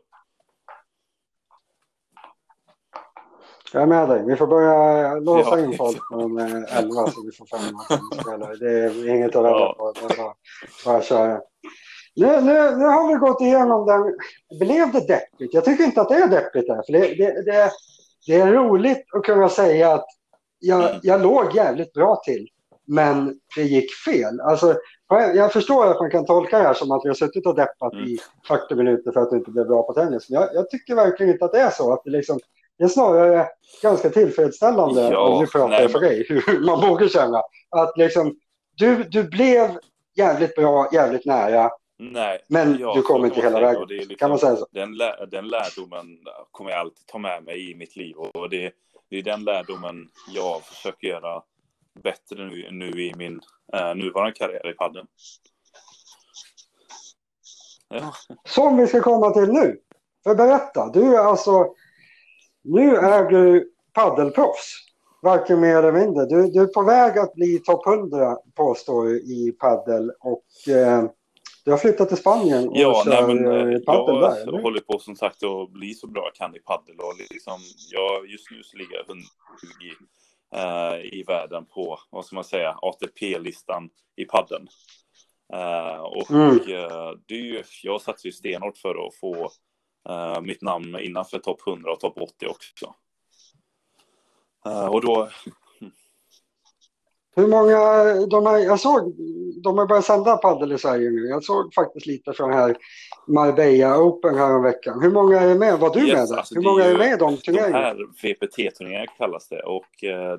Jag 3.72 3.82
är 3.82 3.86
med 3.86 4.08
dig. 4.08 4.24
Vi 4.26 4.36
får 4.36 4.46
börja 4.46 5.14
låsa 5.14 5.58
ja. 5.58 5.64
in 5.64 5.76
folk 5.76 5.98
från 6.10 6.38
11 6.38 7.06
så 7.06 7.22
vi 7.24 7.32
får 7.32 7.46
fem 7.46 7.98
spelare. 8.20 8.56
Det 8.56 8.70
är 8.70 9.08
inget 9.08 9.36
att 9.36 9.44
rädda 9.44 9.58
ja. 9.58 9.74
på. 9.78 9.92
Det 9.92 10.14
är 10.14 10.16
bara, 10.16 10.34
bara 10.84 11.02
köra. 11.02 11.40
Nu, 12.14 12.26
nu, 12.40 12.76
nu 12.76 12.84
har 12.84 13.08
vi 13.08 13.14
gått 13.14 13.40
igenom 13.40 13.86
den. 13.86 14.16
Blev 14.58 14.92
det 14.92 15.00
deppigt? 15.00 15.54
Jag 15.54 15.64
tycker 15.64 15.84
inte 15.84 16.00
att 16.00 16.08
det 16.08 16.14
är 16.14 16.28
deppigt 16.28 16.68
här. 16.68 16.82
För 16.86 16.92
det, 16.92 16.98
det, 17.14 17.42
det, 17.42 17.70
det 18.26 18.34
är 18.34 18.52
roligt 18.52 19.04
att 19.16 19.24
kunna 19.24 19.48
säga 19.48 19.92
att 19.92 20.06
jag, 20.58 20.90
jag 21.02 21.22
låg 21.22 21.54
jävligt 21.56 21.92
bra 21.92 22.22
till, 22.24 22.48
men 22.86 23.34
det 23.56 23.62
gick 23.62 23.94
fel. 23.94 24.40
Alltså, 24.40 24.74
jag 25.34 25.52
förstår 25.52 25.86
att 25.86 26.00
man 26.00 26.10
kan 26.10 26.24
tolka 26.26 26.58
det 26.58 26.64
här 26.64 26.74
som 26.74 26.90
att 26.90 27.04
vi 27.04 27.08
har 27.08 27.14
suttit 27.14 27.46
och 27.46 27.54
deppat 27.54 27.92
Mm. 27.92 28.04
i 28.04 28.18
40 28.48 28.74
minuter 28.74 29.12
för 29.12 29.20
att 29.20 29.30
du 29.30 29.36
inte 29.36 29.50
blev 29.50 29.66
bra 29.66 29.82
på 29.82 29.92
tennis. 29.92 30.30
Men 30.30 30.40
jag, 30.40 30.54
jag 30.54 30.70
tycker 30.70 30.94
verkligen 30.94 31.32
inte 31.32 31.44
att 31.44 31.52
det 31.52 31.60
är 31.60 31.70
så. 31.70 31.92
Att 31.92 32.00
det, 32.04 32.10
liksom, 32.10 32.38
det 32.78 32.84
är 32.84 32.88
snarare 32.88 33.46
ganska 33.82 34.10
tillfredsställande, 34.10 35.08
Ja, 35.12 35.28
om 35.28 35.40
nu 35.40 35.46
pratar 35.46 35.80
jag 35.80 35.90
för 35.90 36.00
dig, 36.00 36.26
hur 36.28 36.66
man 36.66 36.80
borde 36.80 37.08
känna. 37.08 37.42
Att 37.70 37.96
liksom, 37.96 38.34
du, 38.76 39.02
du 39.02 39.22
blev 39.22 39.70
jävligt 40.16 40.54
bra, 40.54 40.88
jävligt 40.92 41.26
nära, 41.26 41.70
Nej, 41.98 42.38
men 42.48 42.76
ja, 42.78 42.94
du 42.94 43.02
kom 43.02 43.24
inte 43.24 43.40
hela 43.40 43.60
vägen. 43.60 43.86
Liksom- 43.88 44.16
Kan 44.16 44.30
man 44.30 44.38
säga 44.38 44.56
så? 44.56 44.66
Den, 44.70 44.94
lä- 44.96 45.26
den 45.30 45.48
lärdomen 45.48 46.06
kommer 46.50 46.70
jag 46.70 46.80
alltid 46.80 47.06
ta 47.06 47.18
med 47.18 47.44
mig 47.44 47.70
i 47.70 47.74
mitt 47.74 47.96
liv 47.96 48.16
och 48.16 48.50
det, 48.50 48.72
det 49.10 49.16
är 49.18 49.22
den 49.22 49.44
lärdomen 49.44 50.08
jag 50.34 50.62
försöker 50.64 51.06
göra 51.08 51.42
bättre 52.02 52.44
nu, 52.44 52.68
nu 52.70 52.90
i 53.02 53.14
min 53.16 53.40
eh, 53.72 53.94
nuvarande 53.94 54.32
karriär 54.32 54.70
i 54.70 54.74
padden. 54.74 55.06
Ja, 57.88 58.12
Som 58.48 58.76
vi 58.76 58.86
ska 58.86 59.00
komma 59.02 59.30
till 59.30 59.52
nu. 59.52 59.80
För 60.24 60.34
berätta, 60.34 60.90
du 60.92 61.14
är 61.16 61.18
alltså, 61.18 61.74
nu 62.64 62.96
är 62.96 63.24
du 63.30 63.72
paddelproffs. 63.92 64.78
Varken 65.22 65.60
mer 65.60 65.76
eller 65.76 65.92
mindre. 65.92 66.26
Du, 66.26 66.50
du 66.50 66.60
är 66.62 66.66
på 66.66 66.82
väg 66.82 67.18
att 67.18 67.34
bli 67.34 67.58
topp 67.58 67.86
100 67.86 68.36
påstår 68.54 69.04
du 69.04 69.20
i 69.20 69.52
paddel 69.60 70.10
och 70.20 70.72
eh, 70.74 71.04
du 71.64 71.70
har 71.70 71.78
flyttat 71.78 72.08
till 72.08 72.16
Spanien 72.16 72.68
och 72.68 72.76
ja 72.76 73.02
nej, 73.06 73.16
kör 73.16 73.26
men, 73.34 73.46
eh, 73.46 73.74
eh, 73.74 73.80
paddel 73.80 74.14
jag 74.14 74.30
där. 74.32 74.42
eller? 74.42 74.62
håller 74.62 74.80
på 74.80 74.98
som 74.98 75.16
sagt 75.16 75.42
att 75.42 75.70
bli 75.70 75.94
så 75.94 76.06
bra 76.06 76.22
jag 76.24 76.34
kan 76.34 76.56
i 76.56 76.58
paddel 76.58 76.96
och 76.98 77.14
liksom, 77.30 77.58
jag, 77.90 78.26
just 78.30 78.50
nu 78.50 78.62
så 78.62 78.76
ligger 78.76 78.96
jag 78.96 79.04
120 79.08 79.26
eh, 80.54 81.14
i 81.18 81.24
världen 81.26 81.66
på, 81.66 81.98
vad 82.10 82.24
ska 82.24 82.34
man 82.34 82.44
säga, 82.44 82.78
ATP-listan 82.82 83.90
i 84.16 84.24
padden. 84.24 84.68
Eh, 85.52 85.96
och 86.00 86.30
Mm. 86.30 86.50
eh, 86.56 87.10
det 87.26 87.34
är 87.34 87.42
ju, 87.42 87.62
jag 87.82 88.00
satsar 88.00 88.26
ju 88.26 88.32
stenhårt 88.32 88.78
för 88.78 89.06
att 89.06 89.14
få 89.14 89.50
eh, 90.08 90.40
mitt 90.40 90.62
namn 90.62 90.98
innanför 91.00 91.38
topp 91.38 91.60
100 91.66 91.92
och 91.92 92.00
topp 92.00 92.18
80 92.20 92.46
också. 92.46 92.94
Och 94.90 95.00
då, 95.00 95.28
Hur 97.36 97.46
många, 97.48 98.14
de 98.26 98.46
här, 98.46 98.58
jag 98.58 98.80
såg, 98.80 99.14
de 99.62 99.78
har 99.78 99.86
börjat 99.86 100.04
sända 100.04 100.36
paddel 100.36 100.72
i 100.72 100.78
Sverige 100.78 101.10
nu. 101.10 101.26
Jag 101.26 101.44
såg 101.44 101.74
faktiskt 101.74 102.06
lite 102.06 102.32
från 102.32 102.52
här 102.52 102.76
Marbella 103.28 103.98
Open 103.98 104.34
här 104.34 104.56
om 104.56 104.62
veckan. 104.62 105.02
Hur 105.02 105.10
många 105.10 105.40
är 105.40 105.54
med? 105.54 105.78
Var 105.78 105.94
du 105.94 106.00
Yes, 106.00 106.12
med 106.18 106.28
där? 106.28 106.36
alltså, 106.36 106.54
Hur 106.54 106.62
är 106.62 106.70
många 106.70 106.84
är 106.84 106.90
ju- 106.90 106.98
med 106.98 107.06
i 107.12 107.16
de 107.16 107.30
de 107.34 107.36
turneringarna? 107.36 107.78
här 107.78 107.96
VPT-turneringar 108.22 109.06
kallas 109.18 109.48
det 109.48 109.62
och 109.62 110.04
eh, 110.04 110.38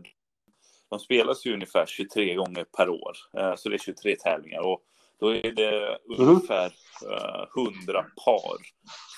de 0.90 1.00
spelas 1.00 1.46
ju 1.46 1.54
ungefär 1.54 1.86
23 1.86 2.36
gånger 2.36 2.66
per 2.78 2.90
år. 2.90 3.14
Eh, 3.38 3.56
så 3.56 3.70
det 3.70 3.76
är 3.76 3.80
23 3.80 4.16
tävlingar 4.16 4.62
och 4.62 4.82
då 5.20 5.36
är 5.36 5.52
det 5.52 5.98
Mhm. 6.18 6.30
ungefär 6.30 6.66
eh, 6.66 7.46
100 7.88 8.06
par 8.26 8.58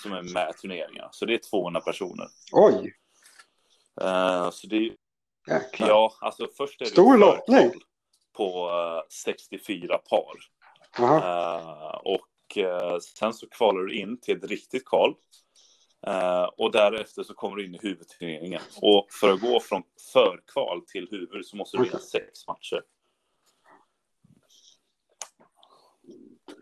som 0.03 0.11
är 0.13 0.33
med 0.33 0.49
i 0.49 0.61
turneringarna. 0.61 1.09
Så 1.11 1.25
det 1.25 1.33
är 1.33 1.37
200 1.49 1.81
personer. 1.81 2.27
Oj, 2.51 2.93
Eh, 4.01 4.49
så 4.51 4.67
det 4.67 4.75
är 4.75 4.91
jäklar. 5.47 5.87
Ja, 5.87 6.13
alltså 6.21 6.47
först 6.57 6.81
är 6.81 6.85
det 6.85 6.91
Stor 6.91 7.17
lottning. 7.17 7.71
på 8.33 8.69
eh, 8.69 9.09
64 9.11 9.97
par. 9.97 10.35
Eh, 10.99 11.95
och 11.95 12.57
eh, 12.57 12.97
sen 12.99 13.33
så 13.33 13.49
kvalar 13.49 13.81
du 13.81 13.95
in 13.95 14.21
till 14.21 14.37
ett 14.37 14.49
riktigt 14.49 14.85
kval. 14.85 15.15
Och 16.57 16.71
därefter 16.71 17.23
så 17.23 17.33
kommer 17.33 17.55
du 17.55 17.65
in 17.65 17.75
i 17.75 17.79
huvudturneringen. 17.81 18.61
Och 18.81 19.07
för 19.11 19.33
att 19.33 19.41
gå 19.41 19.59
från 19.59 19.83
förkval 20.13 20.81
till 20.87 21.07
huvud 21.11 21.45
så 21.45 21.57
måste 21.57 21.77
du 21.77 21.83
vinna 21.83 21.99
sex 21.99 22.47
matcher. 22.47 22.81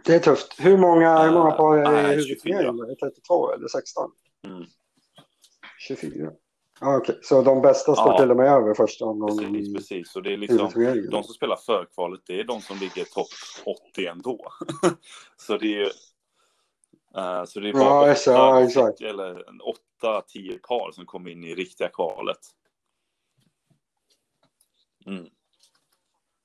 Det 0.06 0.16
är 0.16 0.20
tufft. 0.20 0.56
Hur 0.60 0.78
många, 0.78 1.24
hur 1.24 1.32
många 1.32 1.52
par 1.52 1.78
är 1.78 2.04
det 2.04 2.14
i 2.14 2.16
huvudturneringen? 2.16 2.80
Är 2.80 2.88
det 2.88 2.96
32 2.96 3.54
eller 3.54 3.68
16? 3.68 4.12
Mm. 4.48 4.66
24. 5.80 6.32
Ja, 6.86 6.98
okej. 6.98 7.20
Så 7.24 7.42
de 7.42 7.62
bästa 7.62 7.96
står 7.96 8.12
Ja. 8.12 8.18
till 8.18 8.32
och 8.32 8.38
med 8.38 8.46
över 8.48 8.74
första 8.74 9.06
omgången 9.06 9.54
Precis, 9.54 9.74
precis. 9.76 10.16
Och 10.16 10.24
det 10.24 10.34
är 10.34 10.38
liksom, 10.38 10.70
de 11.12 11.24
som 11.24 11.34
spelar 11.34 11.56
förkvalet, 11.56 12.22
det 12.26 12.40
är 12.40 12.44
de 12.44 12.62
som 12.62 12.78
ligger 12.78 13.04
topp 13.04 13.28
80 13.92 14.06
ändå. 14.08 14.48
så 15.38 15.58
det 15.58 15.66
är 15.66 15.70
ju... 15.80 15.84
eh, 17.18 17.44
så 17.46 17.60
det 17.60 17.70
är 17.70 17.74
bara. 17.74 18.16
Ja, 18.26 18.62
exakt. 18.64 19.02
eller 19.02 19.44
8-10 20.04 20.58
par 20.68 20.92
som 20.92 21.06
kommer 21.06 21.30
in 21.32 21.44
i 21.44 21.56
riktiga 21.56 21.88
kvalet. 21.90 22.40
Mm. 25.06 25.26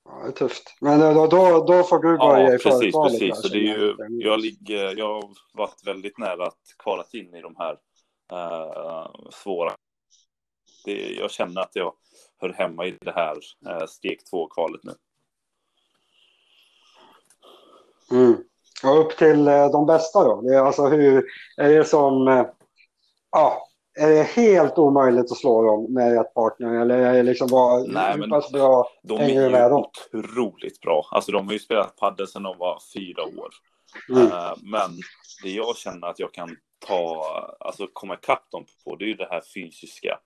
Ja, 0.05 0.21
det 0.23 0.27
är 0.27 0.31
tufft. 0.31 0.77
Men 0.81 0.99
då, 1.15 1.27
då, 1.27 1.63
då 1.67 1.83
får 1.83 1.99
du 1.99 2.17
börja 2.17 2.39
Ja, 2.49 2.55
i 2.55 2.57
precis, 2.57 2.79
förkvalet. 2.79 3.19
precis. 3.19 3.35
där, 3.35 3.41
Så 3.41 3.47
det 3.47 3.57
är 3.57 3.77
ju, 3.77 3.95
känner 3.97 4.21
jag. 4.23 4.33
jag, 4.33 4.39
ligger, 4.39 4.97
jag 4.97 5.13
har 5.13 5.29
varit 5.53 5.87
väldigt 5.87 6.17
nära 6.17 6.47
att 6.47 6.59
kvalat 6.83 7.13
in 7.13 7.35
i 7.35 7.41
de 7.41 7.55
här 7.57 7.77
eh, 8.31 9.11
svåra. 9.31 9.71
Det, 10.89 11.13
jag 11.13 11.31
känner 11.31 11.61
att 11.61 11.75
jag 11.75 11.93
hör 12.41 12.53
hemma 12.53 12.85
i 12.85 12.97
det 13.01 13.11
här 13.11 13.35
uh, 13.69 13.85
steg 13.85 14.19
2-kvalet 14.31 14.81
nu. 14.83 14.93
Mm. 18.11 18.37
Och 18.83 18.99
upp 18.99 19.17
till 19.17 19.47
eh, 19.47 19.71
de 19.71 19.85
bästa 19.85 20.23
då? 20.23 20.41
Det 20.41 20.55
är 20.55 20.59
alltså 20.59 20.87
hur, 20.87 21.25
är 21.57 21.69
det 21.69 21.85
som, 21.85 22.27
eh, 22.27 22.45
ja, 23.31 23.67
är 23.99 24.09
det 24.09 24.23
helt 24.23 24.77
omöjligt 24.77 25.31
att 25.31 25.37
slå 25.37 25.63
dem 25.63 25.93
med 25.93 26.17
rätt 26.17 26.33
partner? 26.33 26.81
Eller 26.81 26.97
är 26.97 27.13
det 27.13 27.23
liksom 27.23 27.47
bara, 27.47 27.83
Nej, 27.83 28.17
hur 28.17 28.29
pass 28.29 28.51
bra? 28.51 28.89
De 29.03 29.17
Hänger 29.19 29.39
du 29.39 29.45
är 29.45 29.51
med 29.51 29.71
dem? 29.71 29.85
otroligt 30.13 30.81
bra. 30.81 31.07
Alltså 31.11 31.31
de 31.31 31.45
har 31.45 31.53
ju 31.53 31.59
spelat 31.59 31.95
padel 31.95 32.27
sedan 32.27 32.43
de 32.43 32.57
var 32.57 32.79
fyra 32.93 33.23
år. 33.23 33.49
Mm. 34.09 34.27
Eh, 34.27 34.53
men 34.61 34.89
det 35.43 35.49
jag 35.49 35.77
känner 35.77 36.07
att 36.07 36.19
jag 36.19 36.33
kan 36.33 36.49
ta, 36.87 37.25
alltså 37.59 37.87
komma 37.93 38.13
ikapp 38.13 38.51
dem 38.51 38.65
på, 38.85 38.95
det 38.95 39.05
är 39.05 39.07
ju 39.07 39.13
det 39.13 39.27
här 39.31 39.41
fysiska. 39.53 40.19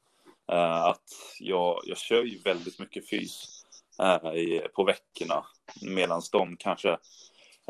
Eh, 0.52 0.84
att 0.86 1.04
jag, 1.40 1.82
jag 1.86 1.98
kör 1.98 2.24
ju 2.24 2.40
väldigt 2.40 2.80
mycket 2.80 3.10
fys 3.10 3.64
eh, 4.02 4.68
på 4.76 4.84
veckorna. 4.84 5.46
Medan 5.82 6.22
de 6.32 6.58
kanske, 6.58 6.98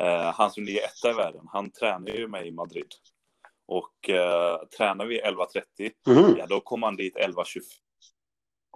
eh, 0.01 0.32
han 0.34 0.51
som 0.51 0.63
ligger 0.63 0.82
etta 0.84 1.09
i 1.09 1.13
världen, 1.13 1.47
han 1.51 1.71
tränar 1.71 2.11
ju 2.11 2.28
mig 2.28 2.47
i 2.47 2.51
Madrid. 2.51 2.88
Och 3.67 4.09
eh, 4.09 4.57
tränar 4.78 5.05
vi 5.05 5.21
11.30, 5.21 5.91
Mhm. 6.07 6.36
ja 6.38 6.45
då 6.45 6.59
kommer 6.61 6.88
han 6.88 6.95
dit 6.95 7.15
11.25. 7.15 7.61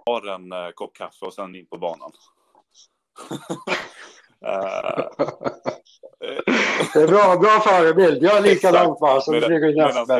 Har 0.06 0.26
en 0.26 0.52
eh, 0.52 0.70
kopp 0.74 0.94
kaffe 0.96 1.24
och 1.24 1.34
sen 1.34 1.54
in 1.54 1.66
på 1.66 1.78
banan. 1.78 2.12
Eh, 4.46 5.08
Det 6.92 7.02
är 7.02 7.06
bra, 7.08 7.36
bra 7.36 7.60
förebild. 7.60 8.22
Jag 8.22 8.36
är 8.36 8.42
likadant 8.42 9.00
bara, 9.00 9.20
så 9.20 9.32
Medan- 9.32 9.50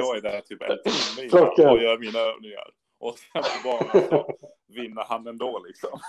jag 0.01 0.17
är 0.17 0.21
där 0.23 0.41
typ 0.41 0.63
en 0.63 0.69
timme 0.93 1.29
innan 1.29 1.49
och 1.71 1.83
gör 1.83 1.99
mina 1.99 2.19
övningar. 2.19 2.65
Och 3.01 3.15
sen 3.19 3.43
på 3.43 3.69
banan 3.69 4.09
så 4.11 4.27
vinner 4.75 5.05
han 5.09 5.27
ändå 5.27 5.63
liksom. 5.67 6.01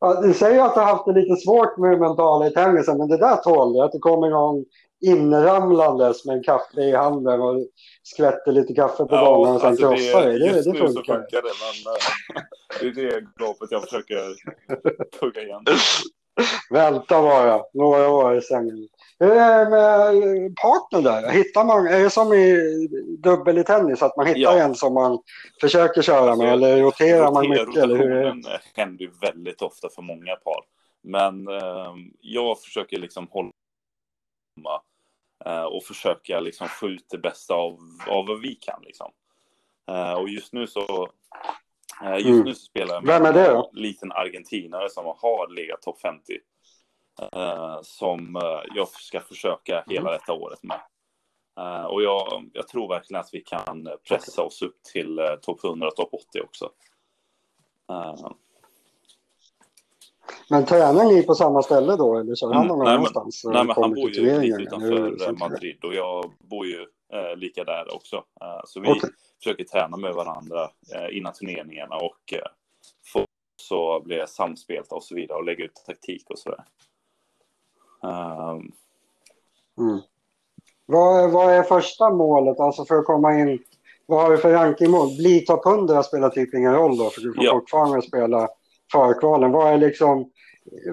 Ja, 0.00 0.20
du 0.20 0.34
säger 0.34 0.60
att 0.60 0.74
du 0.74 0.80
har 0.80 0.86
haft 0.86 1.06
det 1.06 1.12
lite 1.12 1.36
svårt 1.36 1.76
med 1.76 1.90
det 1.90 1.98
mentala 1.98 2.46
i 2.46 2.50
tennisen, 2.50 2.98
men 2.98 3.08
det 3.08 3.16
där 3.16 3.36
tål 3.36 3.72
du. 3.72 3.80
Att 3.80 3.92
du 3.92 3.98
kommer 3.98 4.26
igång 4.26 4.64
inramlandes 5.00 6.24
med 6.24 6.36
en 6.36 6.42
kaffe 6.42 6.80
i 6.80 6.96
handen 6.96 7.40
och 7.40 7.66
skvätter 8.02 8.52
lite 8.52 8.74
kaffe 8.74 8.96
på 8.96 9.04
banan 9.06 9.54
och 9.54 9.60
sen 9.60 9.70
alltså 9.70 9.88
krossar 9.88 10.26
dig. 10.26 10.38
Det, 10.38 10.46
just 10.46 10.64
det 10.64 10.72
nu 10.72 10.78
så 10.78 10.86
funkar. 10.86 11.14
funkar 11.14 11.42
det, 11.42 11.52
men 11.62 11.94
eh, 11.94 12.94
det 12.94 13.00
är 13.00 13.10
det 13.10 13.20
gapet 13.20 13.70
jag 13.70 13.82
försöker 13.82 14.34
tugga 15.20 15.42
igen. 15.42 15.64
Vänta 16.70 17.22
bara, 17.22 17.62
några 17.74 18.08
år 18.08 18.40
sen. 18.40 18.66
Det 18.66 18.88
partner 20.62 21.02
där? 21.02 21.30
Hittar 21.30 21.64
man, 21.64 21.86
är 21.86 22.02
det 22.02 22.10
som 22.10 22.32
i 22.32 22.56
dubbel 23.18 23.58
i 23.58 23.64
tennis, 23.64 24.02
att 24.02 24.16
man 24.16 24.26
hittar 24.26 24.40
Ja. 24.40 24.58
en 24.58 24.74
som 24.74 24.94
man 24.94 25.18
försöker 25.60 26.02
köra 26.02 26.30
Alltså, 26.30 26.44
med? 26.44 26.52
Eller 26.52 26.80
roterar 26.82 27.32
man 27.32 27.44
Rotera- 27.46 27.66
mycket? 27.66 27.82
Eller 27.82 27.96
hur 27.96 28.26
eh, 28.26 28.34
händer 28.74 29.04
ju 29.04 29.10
väldigt 29.20 29.62
ofta 29.62 29.88
för 29.88 30.02
många 30.02 30.36
par. 30.36 30.64
Men 31.02 31.48
eh, 31.48 31.94
jag 32.20 32.60
försöker 32.60 32.98
liksom 32.98 33.28
hålla 33.30 33.52
eh, 35.44 35.62
och 35.64 35.84
försöka 35.84 36.40
liksom 36.40 36.68
få 36.68 36.88
ut 36.88 37.06
det 37.10 37.18
bästa 37.18 37.54
av, 37.54 37.78
av 38.08 38.26
vad 38.26 38.40
vi 38.40 38.54
kan. 38.54 38.82
Liksom. 38.82 39.10
Eh, 39.90 40.12
och 40.12 40.28
just 40.28 40.52
nu 40.52 40.66
så 40.66 41.08
eh, 42.04 42.12
just 42.14 42.26
Mm. 42.26 42.40
nu 42.44 42.54
så 42.54 42.60
spelar 42.60 42.94
jag 42.94 43.06
Vem 43.06 43.24
är 43.24 43.32
det 43.32 43.48
då? 43.52 43.70
en 43.74 43.82
liten 43.82 44.12
argentinare 44.12 44.90
som 44.90 45.04
har 45.06 45.54
legat 45.54 45.82
topp 45.82 46.00
50. 46.00 46.22
Eh, 47.32 47.78
som 47.82 48.36
eh, 48.36 48.60
jag 48.74 48.88
ska 48.88 49.20
försöka 49.20 49.84
hela 49.86 50.00
Mm. 50.00 50.12
detta 50.12 50.32
året 50.32 50.62
med. 50.62 50.80
Eh, 51.60 51.84
och 51.84 52.02
jag, 52.02 52.50
jag 52.52 52.68
tror 52.68 52.88
verkligen 52.88 53.20
att 53.20 53.28
vi 53.32 53.40
kan 53.40 53.88
pressa 54.08 54.42
oss 54.42 54.62
upp 54.62 54.82
till 54.92 55.20
topp 55.42 55.64
100, 55.64 55.90
topp 55.90 56.08
80 56.12 56.40
också. 56.40 56.70
Men 60.50 60.64
tränar 60.64 61.04
ni 61.04 61.22
på 61.22 61.34
samma 61.34 61.62
ställe 61.62 61.96
då? 61.96 62.18
Eller 62.18 62.34
kör 62.34 62.46
han 62.46 62.56
Mm, 62.56 62.68
någon 62.68 62.78
nej, 62.78 62.86
men- 62.86 62.96
annanstans? 62.96 63.44
och 63.44 63.52
nej, 63.52 63.64
men 63.64 63.76
han 63.76 63.94
bor 63.94 64.10
ju 64.10 64.40
lite 64.40 64.62
utanför 64.62 65.32
Madrid 65.38 65.84
och 65.84 65.94
jag 65.94 66.32
bor 66.38 66.66
ju 66.66 66.86
eh, 67.12 67.36
lika 67.36 67.64
där 67.64 67.94
också. 67.94 68.16
Eh, 68.16 68.60
så 68.64 68.80
vi 68.80 68.90
okay. 68.90 69.10
försöker 69.38 69.64
träna 69.64 69.96
med 69.96 70.14
varandra 70.14 70.70
eh, 70.94 71.16
innan 71.16 71.32
turneringarna 71.32 71.96
och 71.96 72.32
eh, 72.32 72.48
få 73.12 73.24
så 73.56 74.00
blir 74.00 74.26
samspelta 74.26 74.94
och 74.94 75.04
så 75.04 75.14
vidare 75.14 75.38
och 75.38 75.44
lägga 75.44 75.64
ut 75.64 75.74
taktik 75.86 76.30
och 76.30 76.38
sådär. 76.38 76.64
Um... 78.02 78.72
Mm. 79.78 80.00
Vad, 80.86 81.30
vad 81.30 81.54
är 81.54 81.62
första 81.62 82.10
målet, 82.10 82.60
alltså 82.60 82.84
för 82.84 82.98
att 82.98 83.04
komma 83.04 83.38
in? 83.40 83.62
Vad 84.06 84.22
har 84.22 84.30
du 84.30 84.38
för 84.38 84.52
rankingmål? 84.52 85.16
Bli 85.16 85.40
topp 85.40 85.66
100 85.66 86.02
spelar 86.02 86.30
typ 86.30 86.54
ingen 86.54 86.74
roll 86.74 86.98
då, 86.98 87.10
för 87.10 87.20
du 87.20 87.34
får 87.34 87.44
ja. 87.44 87.52
fortfarande 87.52 88.02
spela 88.02 88.48
förkvalen. 88.92 89.52
Vad 89.52 89.72
är 89.72 89.78
liksom, 89.78 90.30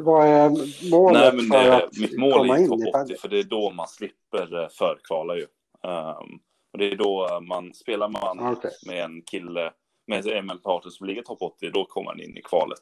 vad 0.04 0.28
är 0.28 0.50
målet 0.92 1.22
Nej, 1.22 1.32
men 1.36 1.50
det, 1.50 1.66
för 1.66 1.72
att 1.72 1.98
Mitt 1.98 2.18
mål 2.18 2.50
är 2.50 2.68
topp 2.68 3.04
80, 3.06 3.16
för 3.22 3.28
det 3.28 3.40
är 3.40 3.44
då 3.44 3.72
man 3.72 3.88
slipper 3.88 4.64
eh, 4.64 4.70
förkvala 4.70 5.36
ju. 5.36 5.46
Um, 5.84 6.40
och 6.74 6.80
det 6.80 6.92
är 6.92 6.96
då 6.96 7.40
man, 7.42 7.74
spelar 7.74 8.10
man 8.10 8.52
okay. 8.52 8.72
med 8.88 9.04
en 9.04 9.22
kille, 9.22 9.72
med 10.08 10.28
en 10.28 10.48
partner 10.48 10.92
som 10.92 11.08
ligger 11.08 11.22
topp 11.22 11.42
80, 11.42 11.70
då 11.70 11.86
kommer 11.86 12.06
man 12.06 12.22
in 12.22 12.38
i 12.38 12.42
kvalet. 12.42 12.82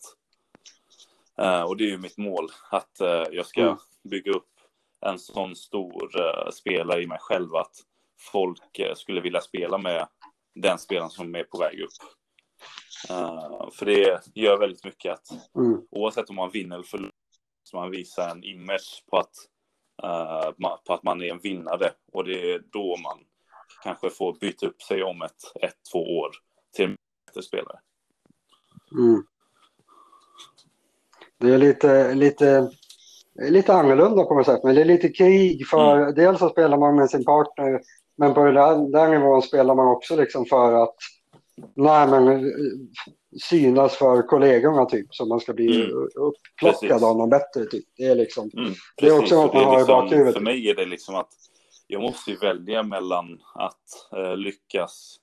Uh, 1.41 1.61
och 1.61 1.77
det 1.77 1.83
är 1.83 1.89
ju 1.89 1.97
mitt 1.97 2.17
mål, 2.17 2.47
att 2.71 3.01
uh, 3.01 3.23
jag 3.31 3.45
ska 3.45 3.61
mm. 3.61 3.77
Bygga 4.09 4.31
upp 4.31 4.49
en 5.05 5.19
sån 5.19 5.55
stor 5.55 6.19
uh, 6.19 6.51
spelare 6.51 7.01
i 7.01 7.07
mig 7.07 7.19
själv 7.21 7.55
att 7.55 7.75
folk 8.19 8.81
skulle 8.95 9.21
vilja 9.21 9.41
spela 9.41 9.77
med 9.77 10.07
den 10.55 10.79
spelaren 10.79 11.09
som 11.09 11.35
är 11.35 11.43
på 11.43 11.57
väg 11.57 11.79
upp. 11.79 11.89
Uh, 13.11 13.69
för 13.71 13.85
det 13.85 14.21
gör 14.35 14.57
väldigt 14.57 14.85
mycket 14.85 15.13
att 15.13 15.55
mm. 15.55 15.81
oavsett 15.91 16.29
om 16.29 16.35
man 16.35 16.51
vinner 16.51 16.75
eller 16.75 16.85
förlorar 16.85 17.11
så 17.63 17.77
man 17.77 17.91
visar 17.91 18.29
en 18.29 18.43
image 18.43 19.03
på 19.09 19.17
att, 19.17 19.33
uh, 20.03 20.77
på 20.85 20.93
att 20.93 21.03
man 21.03 21.21
är 21.21 21.31
en 21.31 21.39
vinnare 21.39 21.91
och 22.11 22.23
det 22.23 22.51
är 22.53 22.63
då 22.71 22.97
man 22.97 23.19
kanske 23.83 24.09
får 24.09 24.33
byta 24.39 24.65
upp 24.67 24.81
sig 24.81 25.03
om 25.03 25.21
ett, 25.21 25.41
ett 25.61 25.77
två 25.91 25.99
år 25.99 26.31
till 26.73 26.85
en 26.85 26.97
bättre 27.25 27.41
spelare. 27.41 27.79
Mm. 28.91 29.23
Det 31.37 31.53
är 31.53 31.57
lite, 31.57 32.15
lite, 32.15 32.71
lite 33.41 33.73
annorlunda 33.73 34.23
på 34.23 34.33
något 34.33 34.45
sätt, 34.45 34.63
men 34.63 34.75
det 34.75 34.81
är 34.81 34.85
lite 34.85 35.09
krig 35.09 35.67
för 35.67 35.97
mm. 35.97 36.15
dels 36.15 36.39
så 36.39 36.49
spelar 36.49 36.77
man 36.77 36.95
med 36.95 37.09
sin 37.09 37.25
partner, 37.25 37.81
men 38.17 38.33
på 38.33 38.43
den 38.43 38.91
där 38.91 39.09
nivån 39.09 39.41
spelar 39.41 39.75
man 39.75 39.87
också 39.87 40.15
liksom 40.15 40.45
för 40.45 40.83
att 40.83 40.95
nej, 41.75 42.07
men, 42.07 42.27
eh, 42.27 42.51
synas 43.41 43.95
för 43.95 44.21
kollegorna 44.21 44.85
typ, 44.85 45.15
så 45.15 45.25
man 45.25 45.39
ska 45.39 45.53
bli 45.53 45.81
mm. 45.81 45.91
upplockad 46.15 46.89
Precis. 46.89 47.03
av 47.03 47.17
någon 47.17 47.29
bättre 47.29 47.65
typ. 47.65 47.85
Det 47.97 48.03
är 48.03 48.15
liksom, 48.15 48.51
mm. 48.57 48.73
det 48.97 49.07
är 49.07 49.19
också 49.19 49.41
något 49.41 49.53
man 49.53 49.63
har 49.63 49.77
liksom, 49.77 49.95
i 49.95 50.01
bakhuvudet. 50.01 50.33
För 50.33 50.41
mig 50.41 50.69
är 50.69 50.75
det 50.75 50.85
liksom 50.85 51.15
att 51.15 51.29
jag 51.87 52.01
måste 52.01 52.31
ju 52.31 52.37
välja 52.37 52.83
mellan 52.83 53.39
att 53.53 54.17
uh, 54.17 54.37
lyckas 54.37 55.17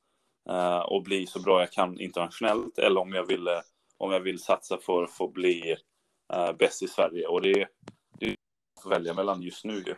uh, 0.50 0.78
och 0.78 1.02
bli 1.02 1.26
så 1.26 1.40
bra 1.40 1.60
jag 1.60 1.72
kan 1.72 2.00
internationellt 2.00 2.78
eller 2.78 3.00
om 3.00 3.12
jag 3.12 3.26
vill, 3.26 3.48
om 3.98 4.12
jag 4.12 4.20
vill 4.20 4.38
satsa 4.38 4.78
för 4.78 5.02
att 5.02 5.10
få 5.10 5.28
bli 5.28 5.76
uh, 6.36 6.52
bäst 6.58 6.82
i 6.82 6.88
Sverige. 6.88 7.26
Och 7.26 7.42
det, 7.42 7.66
att 8.86 8.92
välja 8.92 9.14
mellan 9.14 9.42
just 9.42 9.64
nu 9.64 9.74
ju. 9.74 9.94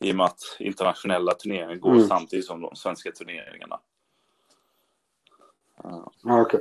I 0.00 0.12
och 0.12 0.16
med 0.16 0.26
att 0.26 0.40
internationella 0.58 1.34
turneringar 1.34 1.74
går 1.74 1.92
mm. 1.92 2.08
samtidigt 2.08 2.46
som 2.46 2.60
de 2.60 2.76
svenska 2.76 3.12
turneringarna. 3.12 3.80
Ja. 5.82 6.12
Okej. 6.24 6.40
Okay. 6.40 6.60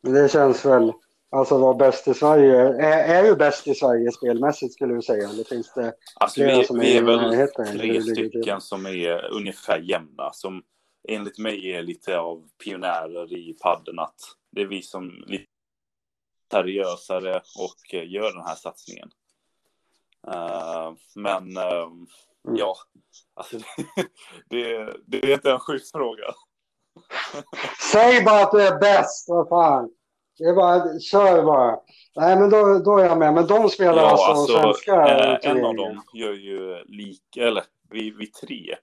Det 0.00 0.32
känns 0.32 0.64
väl, 0.64 0.92
alltså 1.30 1.58
vara 1.58 1.74
bäst 1.74 2.08
i 2.08 2.14
Sverige, 2.14 2.56
är, 2.58 3.22
är 3.22 3.24
ju 3.24 3.34
bäst 3.34 3.66
i 3.66 3.74
Sverige 3.74 4.12
spelmässigt 4.12 4.74
skulle 4.74 4.94
du 4.94 5.02
säga? 5.02 5.28
Eller 5.28 5.44
finns 5.44 5.72
det 5.74 5.94
alltså, 6.14 6.44
vi, 6.44 6.64
som 6.64 6.78
vi 6.78 6.96
är, 6.96 7.02
är 7.02 7.04
väl 7.04 7.78
tre 7.78 8.02
stycken 8.02 8.60
som 8.60 8.86
är 8.86 9.32
ungefär 9.32 9.78
jämna, 9.78 10.32
som 10.32 10.62
enligt 11.08 11.38
mig 11.38 11.72
är 11.72 11.82
lite 11.82 12.18
av 12.18 12.48
pionjärer 12.64 13.32
i 13.32 13.56
padden, 13.62 13.98
att 13.98 14.20
det 14.50 14.60
är 14.60 14.66
vi 14.66 14.82
som 14.82 15.08
är 15.08 15.30
lite 15.30 15.44
seriösare 16.52 17.36
och 17.36 17.94
gör 17.94 18.32
den 18.32 18.44
här 18.46 18.54
satsningen. 18.54 19.10
Uh, 20.34 20.94
men 21.14 21.56
uh, 21.56 21.88
ja, 22.56 22.74
alltså 23.34 23.56
det, 24.50 24.96
det, 25.06 25.24
är 25.24 25.34
inte 25.34 25.50
en 25.50 25.58
schysst 25.58 25.92
fråga. 25.92 26.24
Säg 27.92 28.24
bara 28.24 28.42
att 28.42 28.52
du 28.52 28.62
är 28.62 28.78
bäst, 28.78 29.28
vad 29.28 29.48
fan. 29.48 29.90
Det 30.38 30.44
är 30.44 30.54
bara, 30.54 31.00
kör 31.00 31.42
bara. 31.42 31.80
Nej, 32.16 32.36
men 32.36 32.50
då, 32.50 32.78
då 32.78 32.98
är 32.98 33.04
jag 33.04 33.18
med. 33.18 33.34
Men 33.34 33.46
de 33.46 33.68
spelar 33.68 34.02
ja, 34.02 34.10
alltså, 34.10 34.24
alltså 34.24 34.62
svenska 34.62 35.08
eh, 35.08 35.50
En 35.50 35.64
av 35.64 35.74
dem 35.74 36.02
gör 36.14 36.32
ju 36.32 36.84
lika, 36.84 37.46
eller 37.48 37.64
vi, 37.90 38.10
vi 38.10 38.26
tre 38.26 38.74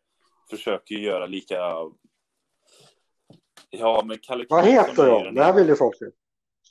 försöker 0.49 0.95
göra 0.95 1.25
lika. 1.25 1.55
Ja, 3.69 4.03
men 4.05 4.17
Kalle 4.17 4.45
Vad 4.49 4.65
heter 4.65 5.05
de? 5.05 5.35
Det 5.35 5.43
här 5.43 5.53
vill 5.53 5.67
ju 5.67 5.75
folk 5.75 5.95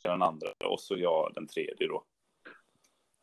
Den 0.02 0.22
andra 0.22 0.48
och 0.64 0.80
så 0.80 0.96
jag 0.96 1.32
den 1.34 1.46
tredje 1.46 1.88
då. 1.88 2.04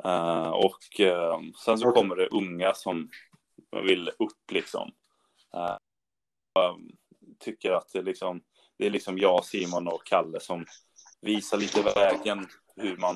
Uh, 0.05 0.49
och 0.49 0.99
uh, 0.99 1.51
sen 1.65 1.77
så 1.77 1.91
kommer 1.91 2.15
det 2.15 2.27
unga 2.27 2.73
som 2.73 3.09
vill 3.71 4.09
upp 4.09 4.51
liksom. 4.51 4.91
Uh, 5.55 5.77
tycker 7.39 7.71
att 7.71 7.89
det, 7.93 8.01
liksom, 8.01 8.41
det 8.77 8.85
är 8.85 8.89
liksom 8.89 9.17
jag, 9.17 9.45
Simon 9.45 9.87
och 9.87 10.05
Kalle 10.05 10.39
som 10.39 10.65
visar 11.21 11.57
lite 11.57 11.81
vägen 11.81 12.47
hur 12.75 12.97
man 12.97 13.15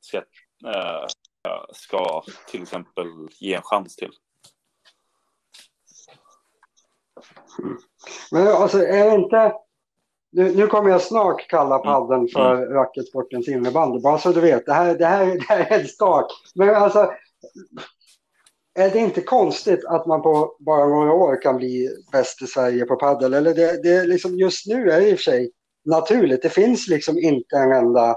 ska, 0.00 0.16
äh, 0.66 1.06
ska 1.72 2.22
till 2.46 2.62
exempel 2.62 3.06
ge 3.38 3.54
en 3.54 3.62
chans 3.62 3.96
till. 3.96 4.12
Men 8.30 8.48
alltså 8.48 8.78
är 8.78 9.10
det 9.10 9.14
inte... 9.14 9.54
Nu, 10.32 10.56
nu 10.56 10.66
kommer 10.66 10.90
jag 10.90 11.02
snart 11.02 11.48
kalla 11.48 11.74
mm. 11.74 11.84
padden 11.84 12.28
för 12.28 12.56
mm. 12.56 12.74
racketsportens 12.74 13.48
innebandy, 13.48 14.00
bara 14.00 14.18
så 14.18 14.32
du 14.32 14.40
vet. 14.40 14.66
Det 14.66 14.72
här, 14.72 14.94
det 14.94 15.06
här, 15.06 15.26
det 15.26 15.44
här 15.48 15.60
är 15.60 15.80
en 15.80 15.88
start. 15.88 16.26
Men 16.54 16.74
alltså, 16.74 17.10
är 18.78 18.90
det 18.90 18.98
inte 18.98 19.20
konstigt 19.20 19.84
att 19.84 20.06
man 20.06 20.22
på 20.22 20.56
bara 20.58 20.88
några 20.88 21.12
år 21.12 21.42
kan 21.42 21.56
bli 21.56 21.88
bäst 22.12 22.42
i 22.42 22.46
Sverige 22.46 22.84
på 22.84 22.96
padel? 22.96 23.34
Eller 23.34 23.54
det, 23.54 23.82
det 23.82 24.04
liksom, 24.04 24.34
just 24.38 24.66
nu 24.66 24.90
är 24.90 25.00
det 25.00 25.08
i 25.08 25.14
och 25.14 25.18
för 25.18 25.22
sig 25.22 25.50
naturligt. 25.84 26.42
Det 26.42 26.48
finns 26.48 26.88
liksom 26.88 27.18
inte 27.18 27.56
en 27.56 27.72
enda 27.72 28.16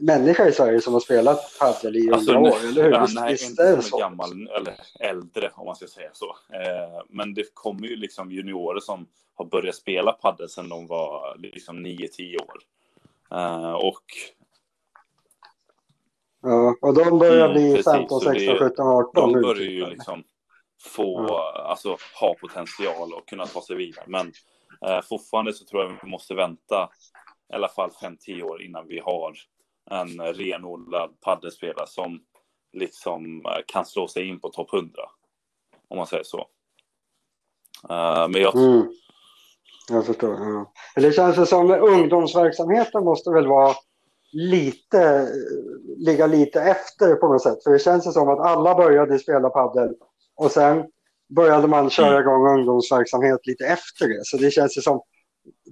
människa 0.00 0.48
i 0.48 0.52
Sverige 0.52 0.80
som 0.80 0.92
har 0.92 1.00
spelat 1.00 1.58
padel 1.58 1.96
i 1.96 2.10
alltså, 2.12 2.34
hundra 2.34 2.50
år, 2.50 2.58
eller 2.68 2.82
hur? 2.82 3.14
Nej, 3.14 3.32
Visst 3.32 3.50
inte 3.50 3.62
är 3.62 3.76
det 3.76 3.82
så? 3.82 3.98
gammal, 3.98 4.48
eller 4.56 4.74
äldre 5.00 5.50
om 5.54 5.66
man 5.66 5.76
ska 5.76 5.86
säga 5.86 6.10
så. 6.12 6.36
Eh, 6.52 7.02
men 7.08 7.34
det 7.34 7.54
kommer 7.54 7.88
ju 7.88 7.96
liksom 7.96 8.32
juniorer 8.32 8.80
som 8.80 9.06
har 9.34 9.44
börjat 9.44 9.74
spela 9.74 10.12
padel 10.12 10.48
sedan 10.48 10.68
de 10.68 10.86
var 10.86 11.36
liksom 11.38 11.86
9-10 11.86 12.36
år. 12.36 12.58
Eh, 13.30 13.72
och 13.72 14.04
Ja, 16.42 16.76
och 16.80 16.94
de 16.94 17.18
börjar 17.18 17.52
bli 17.52 17.70
mm, 17.70 17.82
15, 17.82 18.20
16, 18.20 18.58
17, 18.58 18.86
18 18.88 19.32
De 19.32 19.40
börjar 19.40 19.70
ju 19.70 19.86
liksom 19.86 20.24
få, 20.82 21.26
ja. 21.28 21.66
alltså 21.68 21.96
ha 22.20 22.34
potential 22.40 23.12
och 23.12 23.28
kunna 23.28 23.46
ta 23.46 23.62
sig 23.62 23.76
vidare. 23.76 24.04
Men 24.06 24.32
eh, 24.86 25.00
fortfarande 25.08 25.52
så 25.52 25.64
tror 25.64 25.82
jag 25.82 25.98
vi 26.02 26.10
måste 26.10 26.34
vänta 26.34 26.88
i 27.52 27.54
alla 27.54 27.68
fall 27.68 27.90
5-10 27.90 28.42
år 28.42 28.62
innan 28.62 28.88
vi 28.88 28.98
har 28.98 29.32
en 29.90 30.20
renodlad 30.34 31.20
paddelspelare 31.20 31.86
som 31.86 32.20
liksom 32.72 33.42
eh, 33.46 33.62
kan 33.66 33.84
slå 33.84 34.08
sig 34.08 34.28
in 34.28 34.40
på 34.40 34.48
topp 34.48 34.74
100. 34.74 34.92
Om 35.88 35.96
man 35.96 36.06
säger 36.06 36.24
så. 36.24 36.38
Uh, 37.90 38.28
men 38.28 38.42
jag... 38.42 38.56
Mm. 38.56 38.92
Jag 39.90 40.06
förstår. 40.06 40.30
Ja. 40.30 40.72
Det 40.96 41.12
känns 41.12 41.48
som 41.48 41.70
ungdomsverksamheten 41.70 43.04
måste 43.04 43.30
väl 43.30 43.46
vara 43.46 43.74
lite, 44.32 45.28
ligga 45.96 46.26
lite 46.26 46.60
efter 46.60 47.14
på 47.14 47.28
något 47.28 47.42
sätt. 47.42 47.62
För 47.64 47.70
det 47.70 47.78
känns 47.78 48.12
som 48.14 48.28
att 48.28 48.40
alla 48.40 48.74
började 48.74 49.18
spela 49.18 49.50
padel 49.50 49.94
och 50.36 50.50
sen 50.50 50.84
började 51.36 51.68
man 51.68 51.90
köra 51.90 52.08
mm. 52.08 52.20
igång 52.20 52.48
ungdomsverksamhet 52.48 53.46
lite 53.46 53.66
efter 53.66 54.08
det. 54.08 54.24
Så 54.24 54.36
det 54.36 54.50
känns 54.50 54.84
som 54.84 55.00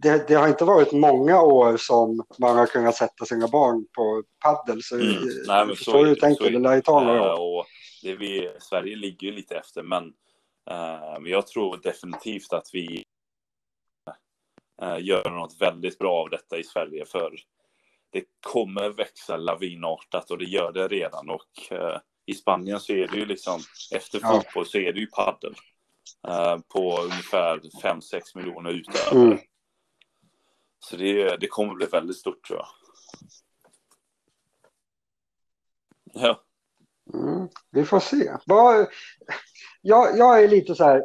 det, 0.02 0.28
det, 0.28 0.34
har 0.34 0.48
inte 0.48 0.64
varit 0.64 0.92
många 0.92 1.42
år 1.42 1.76
som 1.76 2.24
man 2.38 2.56
har 2.56 2.66
kunnat 2.66 2.94
sätta 2.94 3.24
sina 3.24 3.48
barn 3.48 3.86
på 3.96 4.22
paddel. 4.44 4.82
Så 4.82 4.94
mm. 4.94 5.14
Nej, 5.46 5.66
men 5.66 5.76
förstår 5.76 5.98
hur 5.98 6.06
du 6.06 6.14
tänker, 6.14 6.50
det 6.50 6.58
lär 6.58 6.74
ju 6.74 6.80
ta 6.80 7.00
några 7.00 7.36
år. 7.36 7.66
det 8.02 8.16
vi, 8.16 8.50
Sverige 8.58 8.96
ligger 8.96 9.26
ju 9.26 9.32
lite 9.32 9.56
efter, 9.56 9.82
men 9.82 10.04
uh, 10.70 11.30
jag 11.30 11.46
tror 11.46 11.80
definitivt 11.82 12.52
att 12.52 12.70
vi 12.72 13.04
uh, 14.82 15.04
gör 15.04 15.30
något 15.30 15.60
väldigt 15.60 15.98
bra 15.98 16.22
av 16.22 16.30
detta 16.30 16.58
i 16.58 16.64
Sverige. 16.64 17.04
För 17.06 17.30
det 18.12 18.24
kommer 18.52 18.88
växa 18.88 19.36
lavinartat 19.36 20.30
och 20.30 20.38
det 20.38 20.44
gör 20.44 20.72
det 20.72 20.88
redan. 20.88 21.30
Och 21.30 21.72
eh, 21.72 21.98
i 22.26 22.34
Spanien 22.34 22.80
så 22.80 22.92
är 22.92 23.08
det 23.08 23.16
ju 23.16 23.26
liksom 23.26 23.60
efter 23.94 24.20
ja. 24.22 24.28
fotboll 24.28 24.66
så 24.66 24.78
är 24.78 24.92
det 24.92 25.00
ju 25.00 25.06
padel 25.06 25.54
eh, 26.28 26.58
på 26.68 26.98
ungefär 27.02 27.60
5-6 27.82 28.20
miljoner 28.34 28.70
utövare. 28.70 29.24
Mm. 29.24 29.38
Så 30.78 30.96
det, 30.96 31.36
det 31.36 31.46
kommer 31.46 31.74
bli 31.74 31.86
väldigt 31.86 32.16
stort 32.16 32.46
tror 32.46 32.58
jag. 32.58 32.68
Ja. 36.12 36.40
Mm, 37.14 37.48
vi 37.70 37.84
får 37.84 38.00
se. 38.00 38.32
Bara, 38.46 38.86
jag, 39.82 40.18
jag 40.18 40.44
är 40.44 40.48
lite 40.48 40.74
så 40.74 40.84
här, 40.84 41.04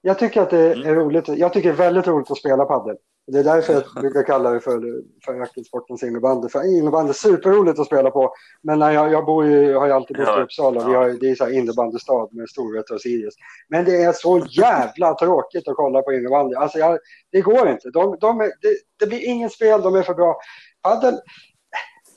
jag 0.00 0.18
tycker 0.18 0.42
att 0.42 0.50
det 0.50 0.58
är 0.58 0.76
mm. 0.76 0.94
roligt. 0.94 1.28
Jag 1.28 1.52
tycker 1.52 1.68
det 1.68 1.74
är 1.74 1.86
väldigt 1.86 2.06
roligt 2.06 2.30
att 2.30 2.38
spela 2.38 2.64
padel. 2.64 2.96
Det 3.26 3.38
är 3.38 3.44
därför 3.44 3.72
jag 3.72 4.02
brukar 4.02 4.22
kalla 4.22 4.50
det 4.50 4.60
för, 4.60 5.02
för 5.24 5.34
racketsportens 5.34 6.02
innebandy. 6.02 6.48
För 6.48 6.78
innebandy 6.78 7.10
är 7.10 7.14
superroligt 7.14 7.78
att 7.78 7.86
spela 7.86 8.10
på. 8.10 8.34
Men 8.62 8.78
när 8.78 8.90
jag, 8.90 9.12
jag 9.12 9.26
bor 9.26 9.46
ju, 9.46 9.74
har 9.74 9.86
ju 9.86 9.92
alltid 9.92 10.16
bott 10.16 10.38
i 10.38 10.42
Uppsala. 10.42 10.88
Vi 10.88 10.94
har, 10.94 11.08
det 11.20 11.30
är 11.30 11.34
så 11.34 11.44
här 11.44 11.52
innebandystad 11.52 12.28
med 12.32 12.48
Storvreta 12.48 12.94
och 12.94 13.00
Sirius. 13.00 13.34
Men 13.68 13.84
det 13.84 14.02
är 14.02 14.12
så 14.12 14.46
jävla 14.50 15.14
tråkigt 15.14 15.68
att 15.68 15.76
kolla 15.76 16.02
på 16.02 16.12
innebandy. 16.12 16.54
Alltså 16.54 16.78
jag, 16.78 16.98
det 17.32 17.40
går 17.40 17.68
inte. 17.68 17.90
De, 17.90 18.16
de 18.20 18.40
är, 18.40 18.44
det, 18.44 18.76
det, 18.98 19.06
blir 19.06 19.28
inget 19.28 19.52
spel, 19.52 19.82
de 19.82 19.94
är 19.94 20.02
för 20.02 20.14
bra. 20.14 20.36
Padel, 20.82 21.20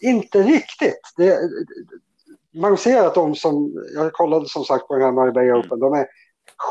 inte 0.02 0.42
riktigt. 0.42 1.02
Det, 1.18 1.40
man 2.56 2.78
ser 2.78 3.04
att 3.04 3.16
de 3.16 3.36
som, 3.36 3.74
jag 3.96 4.14
kollade 4.14 4.48
som 4.48 4.64
sagt 4.64 4.88
på 4.88 4.94
den 4.94 5.04
här 5.04 5.12
Marbella. 5.12 5.60
Open, 5.60 5.80
de 5.80 5.94
är 5.94 6.08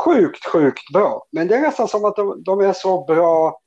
sjukt, 0.05 0.47
sjukt 0.47 0.93
bra. 0.93 1.27
Men 1.33 1.49
det 1.49 1.55
är 1.55 1.61
nästan 1.61 1.89
som 1.89 2.05
att 2.05 2.17
de, 2.17 2.43
de 2.43 2.61
är 2.61 2.73
så 2.73 3.05
bra 3.05 3.61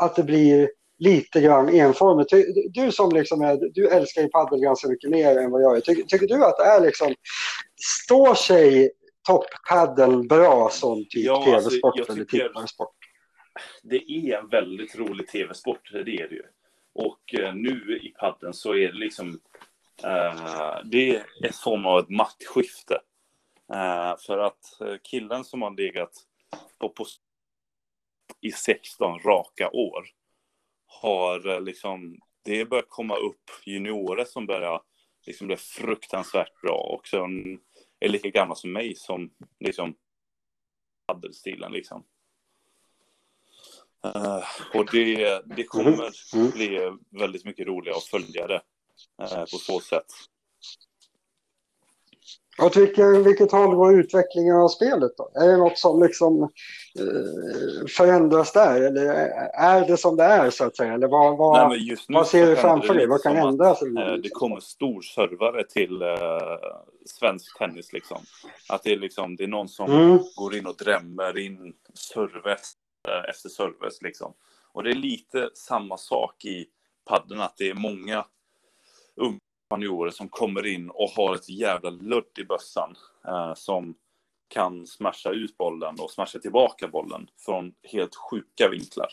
att 0.00 0.16
det 0.16 0.22
blir 0.22 0.70
lite 0.98 1.40
grann 1.40 1.68
enformigt. 1.68 2.30
Du 2.74 2.92
som 2.92 3.12
liksom 3.12 3.42
är, 3.42 3.70
du 3.72 3.88
älskar 3.88 4.22
ju 4.22 4.28
padel 4.28 4.60
ganska 4.60 4.88
mycket 4.88 5.10
mer 5.10 5.38
än 5.38 5.50
vad 5.50 5.62
jag 5.62 5.74
gör. 5.74 5.80
Tycker, 5.80 6.02
tycker 6.02 6.26
du 6.26 6.44
att 6.44 6.56
det 6.56 6.64
är 6.64 6.80
liksom, 6.80 7.14
står 8.04 8.34
sig 8.34 8.90
topppadel 9.28 10.28
bra 10.28 10.68
som 10.72 11.04
typ 11.04 11.24
ja, 11.24 11.44
tv-sport 11.44 11.98
alltså, 11.98 12.12
eller 12.12 12.24
tittarsport? 12.24 12.94
Det 13.82 13.96
är 13.96 14.38
en 14.38 14.48
väldigt 14.48 14.96
rolig 14.96 15.28
tv-sport, 15.28 15.90
det 15.92 15.98
är 15.98 16.28
det 16.28 16.34
ju. 16.34 16.42
Och 16.94 17.34
uh, 17.38 17.54
nu 17.54 18.00
i 18.02 18.08
padden 18.08 18.54
så 18.54 18.74
är 18.74 18.88
det 18.88 18.98
liksom, 18.98 19.28
uh, 20.04 20.80
det 20.84 21.16
är 21.16 21.24
ett 21.44 21.56
form 21.56 21.86
av 21.86 21.98
ett 21.98 22.08
maktskifte. 22.08 22.94
Uh, 23.74 24.16
för 24.26 24.38
att 24.38 24.60
killen 25.02 25.44
som 25.44 25.62
har 25.62 25.76
legat 25.76 26.12
på 26.78 26.88
position 26.88 27.29
i 28.40 28.52
16 28.52 29.18
raka 29.18 29.70
år 29.70 30.06
har 30.86 31.48
eh, 31.48 31.60
liksom, 31.60 32.18
det 32.44 32.64
börjar 32.64 32.84
komma 32.88 33.16
upp 33.16 33.50
juniorer 33.66 34.24
som 34.24 34.46
börjar 34.46 34.82
liksom 35.26 35.46
bli 35.46 35.56
fruktansvärt 35.56 36.60
bra 36.62 36.76
och 36.76 37.08
som 37.08 37.60
är 38.00 38.08
lika 38.08 38.30
gamla 38.30 38.54
som 38.54 38.72
mig 38.72 38.94
som 38.96 39.30
liksom 39.60 39.94
paddelstilen 41.06 41.72
liksom. 41.72 42.04
Uh, 44.04 44.44
och 44.74 44.90
det, 44.92 45.42
det 45.56 45.64
kommer 45.64 46.12
mm. 46.34 46.50
bli 46.50 46.92
väldigt 47.10 47.44
mycket 47.44 47.66
roligare 47.66 47.96
att 47.96 48.04
följa 48.04 48.46
det 48.46 48.62
uh, 49.22 49.40
på 49.40 49.56
så 49.58 49.80
sätt. 49.80 50.06
Åt 52.62 52.76
vilket, 52.76 53.26
vilket 53.26 53.52
håll 53.52 53.74
går 53.74 54.00
utvecklingen 54.00 54.56
av 54.56 54.68
spelet 54.68 55.12
då? 55.16 55.30
Är 55.34 55.48
det 55.48 55.56
något 55.56 55.78
som 55.78 56.02
liksom 56.02 56.42
eh, 56.42 57.86
förändras 57.88 58.52
där? 58.52 58.80
Eller 58.80 59.04
är 59.54 59.86
det 59.86 59.96
som 59.96 60.16
det 60.16 60.24
är 60.24 60.50
så 60.50 60.64
att 60.64 60.76
säga? 60.76 60.92
Eller 60.92 61.08
vad, 61.08 61.36
vad, 61.38 61.68
Nej, 61.68 61.96
vad 62.08 62.26
ser 62.26 62.46
du 62.46 62.56
framför 62.56 62.94
dig? 62.94 63.06
Vad 63.06 63.22
kan 63.22 63.36
ändras? 63.36 63.82
Att, 63.82 63.88
eh, 63.88 64.12
det 64.22 64.28
kommer 64.28 64.60
storservare 64.60 65.64
till 65.64 66.02
eh, 66.02 66.08
svensk 67.06 67.58
tennis 67.58 67.92
liksom. 67.92 68.18
Att 68.68 68.82
det 68.82 68.92
är 68.92 68.96
liksom, 68.96 69.36
det 69.36 69.44
är 69.44 69.48
någon 69.48 69.68
som 69.68 69.92
mm. 69.92 70.18
går 70.36 70.56
in 70.56 70.66
och 70.66 70.76
drämmer 70.76 71.38
in 71.38 71.72
serves 71.94 72.72
eh, 73.08 73.30
efter 73.30 73.48
serves 73.48 74.02
liksom. 74.02 74.32
Och 74.72 74.82
det 74.82 74.90
är 74.90 74.94
lite 74.94 75.50
samma 75.54 75.96
sak 75.96 76.44
i 76.44 76.66
padden, 77.08 77.40
att 77.40 77.56
det 77.56 77.70
är 77.70 77.74
många 77.74 78.24
unga 79.16 79.38
spanjorer 79.70 80.10
som 80.10 80.28
kommer 80.28 80.66
in 80.66 80.90
och 80.90 81.10
har 81.10 81.34
ett 81.34 81.48
jävla 81.48 81.90
ludd 81.90 82.38
i 82.38 82.44
bössan 82.44 82.94
eh, 83.26 83.54
som 83.54 83.94
kan 84.48 84.86
smasha 84.86 85.30
ut 85.30 85.56
bollen 85.56 85.96
och 86.00 86.10
smasha 86.10 86.38
tillbaka 86.38 86.88
bollen 86.88 87.28
från 87.38 87.72
helt 87.82 88.14
sjuka 88.14 88.68
vinklar. 88.68 89.08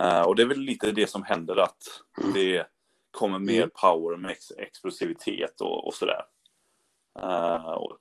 Eh, 0.00 0.20
och 0.20 0.36
det 0.36 0.42
är 0.42 0.46
väl 0.46 0.58
lite 0.58 0.92
det 0.92 1.10
som 1.10 1.22
händer 1.22 1.56
att 1.56 1.82
det 2.34 2.66
kommer 3.10 3.38
mer 3.38 3.62
mm. 3.62 3.70
power 3.82 4.16
med 4.16 4.30
ex 4.30 4.50
explosivitet 4.50 5.60
och, 5.60 5.86
och 5.86 5.94
sådär. 5.94 6.24
Eh, 7.18 7.72
och... 7.72 7.98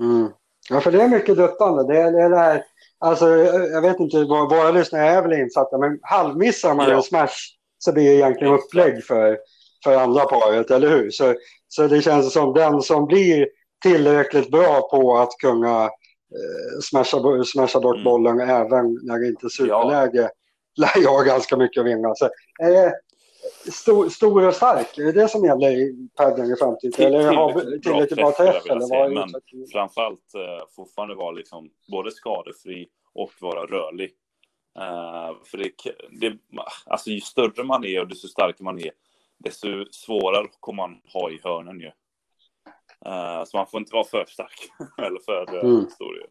Mm. 0.00 0.28
Ja, 0.70 0.80
för 0.80 0.92
det 0.92 1.02
är 1.02 1.08
mycket 1.08 1.36
duttande. 1.36 1.86
Det 1.86 2.00
är 2.00 2.12
det, 2.12 2.22
är 2.22 2.30
det 2.30 2.38
här, 2.38 2.64
alltså, 2.98 3.28
jag 3.28 3.82
vet 3.82 4.00
inte, 4.00 4.24
våra 4.24 4.70
lyssnare 4.70 5.08
är 5.08 5.22
väl 5.22 5.40
insatta, 5.40 5.78
men 5.78 5.98
halvmissar 6.02 6.74
man 6.74 6.88
ja. 6.88 6.96
en 6.96 7.02
smash 7.02 7.57
så 7.78 7.92
blir 7.92 8.04
det 8.04 8.16
egentligen 8.16 8.54
upplägg 8.54 9.04
för, 9.04 9.38
för 9.84 9.96
andra 9.96 10.24
paret, 10.24 10.70
eller 10.70 10.88
hur? 10.88 11.10
Så, 11.10 11.34
så 11.68 11.86
det 11.86 12.02
känns 12.02 12.32
som 12.32 12.54
den 12.54 12.82
som 12.82 13.06
blir 13.06 13.48
tillräckligt 13.82 14.50
bra 14.50 14.88
på 14.90 15.18
att 15.18 15.30
kunna 15.38 15.84
eh, 15.84 16.80
smasha, 16.82 17.44
smasha 17.44 17.80
bort 17.80 17.96
mm. 17.96 18.04
bollen 18.04 18.40
även 18.40 18.98
när 19.02 19.18
det 19.18 19.26
inte 19.26 19.46
är 19.46 19.48
superläge 19.48 20.30
ja. 20.74 20.86
lär 20.86 21.02
jag 21.02 21.26
ganska 21.26 21.56
mycket 21.56 21.80
att 21.80 21.86
vinna. 21.86 22.14
Så, 22.14 22.24
eh, 22.24 22.92
stor, 23.72 24.08
stor 24.08 24.46
och 24.46 24.54
stark, 24.54 24.98
är 24.98 25.04
det 25.04 25.12
det 25.12 25.28
som 25.28 25.44
gäller 25.44 25.70
i 25.70 26.08
paddeln 26.16 26.52
i 26.52 26.56
framtiden? 26.56 26.92
Till, 26.92 27.04
eller 27.04 27.32
har 27.32 27.78
tillräckligt 27.78 28.16
bra 28.16 28.32
träff? 28.32 28.66
Eller 28.70 28.90
vad 28.90 29.12
men 29.12 29.28
framförallt 29.72 30.34
eh, 30.34 30.66
fortfarande 30.76 31.14
vara 31.14 31.30
liksom 31.30 31.70
både 31.92 32.10
skadefri 32.10 32.88
och 33.14 33.30
vara 33.40 33.60
rörlig. 33.66 34.10
Uh, 34.78 35.44
för 35.44 35.58
det, 35.58 35.72
det, 36.20 36.38
alltså 36.86 37.10
ju 37.10 37.20
större 37.20 37.64
man 37.64 37.84
är 37.84 38.00
och 38.00 38.08
desto 38.08 38.28
starkare 38.28 38.64
man 38.64 38.78
är, 38.78 38.90
desto 39.38 39.68
svårare 39.90 40.46
kommer 40.60 40.82
man 40.82 41.00
ha 41.12 41.30
i 41.30 41.40
hörnen 41.44 41.80
ju. 41.80 41.90
Uh, 43.06 43.44
så 43.44 43.56
man 43.56 43.66
får 43.66 43.80
inte 43.80 43.94
vara 43.94 44.04
för 44.04 44.24
stark 44.28 44.68
eller 44.98 45.20
för 45.24 45.54
uh, 45.54 45.70
mm. 45.70 45.90
stor. 45.90 46.16
Ju. 46.16 46.26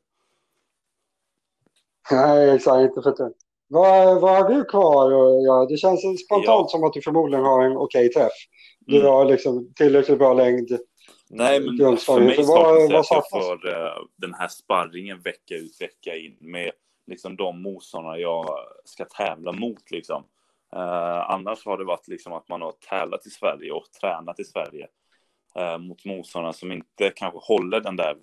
Nej, 2.12 2.50
exakt. 2.50 2.90
Inte 2.90 3.02
för 3.02 3.12
tungt. 3.12 3.38
Vad, 3.70 4.22
vad 4.22 4.38
har 4.38 4.50
du 4.50 4.64
kvar 4.64 5.12
Ja, 5.46 5.66
Det 5.70 5.78
känns 5.78 6.02
spontant 6.26 6.46
ja. 6.46 6.68
som 6.70 6.84
att 6.84 6.94
du 6.94 7.02
förmodligen 7.02 7.46
har 7.46 7.64
en 7.64 7.78
okej 7.78 8.10
träff. 8.10 8.32
Du 8.80 8.96
mm. 9.00 9.08
har 9.08 9.26
liksom 9.26 9.74
tillräckligt 9.74 10.18
bra 10.18 10.34
längd. 10.34 10.80
Nej, 11.30 11.60
men 11.60 11.98
för 11.98 12.22
mig 12.22 12.44
saknas 12.44 13.10
det 13.10 13.22
för 13.32 13.68
uh, 13.68 14.06
den 14.18 14.34
här 14.34 14.48
sparringen 14.48 15.22
vecka 15.22 15.56
ut 15.56 15.82
vecka 15.82 16.16
in 16.16 16.38
med 16.40 16.72
liksom 17.08 17.36
de 17.36 17.62
motståndare 17.62 18.20
jag 18.20 18.46
ska 18.86 19.06
tävla 19.06 19.52
mot 19.52 19.92
liksom. 19.92 20.24
Uh, 20.76 21.32
annars 21.32 21.66
har 21.66 21.78
det 21.78 21.86
varit 21.86 22.08
liksom 22.08 22.34
att 22.34 22.50
man 22.50 22.62
har 22.62 22.72
tävlat 22.72 23.26
i 23.26 23.30
Sverige 23.30 23.72
och 23.72 23.92
tränat 24.02 24.40
i 24.40 24.44
Sverige 24.44 24.88
uh, 25.60 25.78
mot 25.78 26.06
motståndare 26.06 26.54
som 26.54 26.72
inte 26.72 27.12
kanske 27.16 27.40
håller 27.42 27.80
den 27.80 27.96
där 27.96 28.18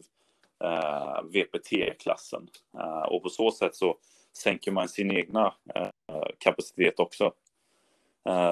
eh, 0.64 1.22
VPT-klassen. 1.22 2.48
och 3.08 3.22
på 3.22 3.28
så 3.28 3.50
sätt 3.50 3.76
så 3.76 3.98
sänker 4.32 4.72
man 4.72 4.88
sin 4.88 5.10
egna 5.10 5.54
kapacitet 6.38 7.00
också. 7.00 7.32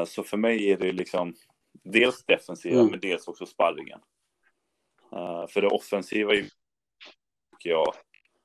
så 0.07 0.23
för 0.23 0.37
mig 0.37 0.71
är 0.71 0.77
det 0.77 0.93
liksom 0.93 1.35
dels 1.73 2.25
defensiva 2.25 2.81
mm. 2.81 2.91
men 2.91 3.01
dels 3.01 3.29
också 3.29 3.47
sparringen. 3.47 4.01
för 5.49 5.61
det 5.61 5.69
offensiva 5.69 6.31
tycker 6.31 7.71
jag 7.71 7.95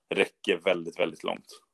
räcker 0.09 0.57
väldigt, 0.57 0.99
väldigt 0.99 1.23
långt. 1.23 1.66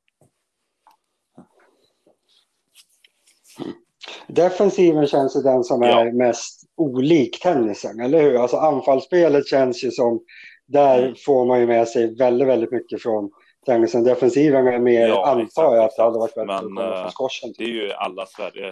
Defensiven 4.28 5.08
känns 5.08 5.36
ju 5.36 5.42
den 5.42 5.64
som 5.64 5.82
är 5.84 6.12
mest 6.12 6.64
olik 6.76 7.40
tennisen, 7.42 8.00
eller 8.00 8.22
hur? 8.22 8.36
Alltså 8.36 8.58
anfallsspelet 8.58 9.48
känns 9.48 9.84
ju 9.84 9.92
som, 9.92 10.22
där 10.66 11.04
mm. 11.04 11.16
får 11.26 11.46
man 11.46 11.60
ju 11.60 11.68
med 11.68 11.88
sig 11.88 12.16
väldigt, 12.16 12.48
väldigt 12.48 12.72
mycket 12.72 13.02
från 13.02 13.32
tennisen. 13.66 14.04
Defensiven 14.04 14.68
är 14.68 14.80
mer, 14.80 15.08
ja, 15.08 15.32
antar 15.32 15.76
jag, 15.76 15.86
att 15.86 15.96
det 15.96 16.04
hade 16.04 16.20
varit 16.20 16.36
bättre 16.36 16.46
men, 16.46 16.78
att 16.78 17.14
komma 17.14 17.30
från 17.42 17.50
eh, 17.50 17.56
Det 17.58 17.64
är 17.64 17.68
ju 17.68 17.92
alla 17.92 18.26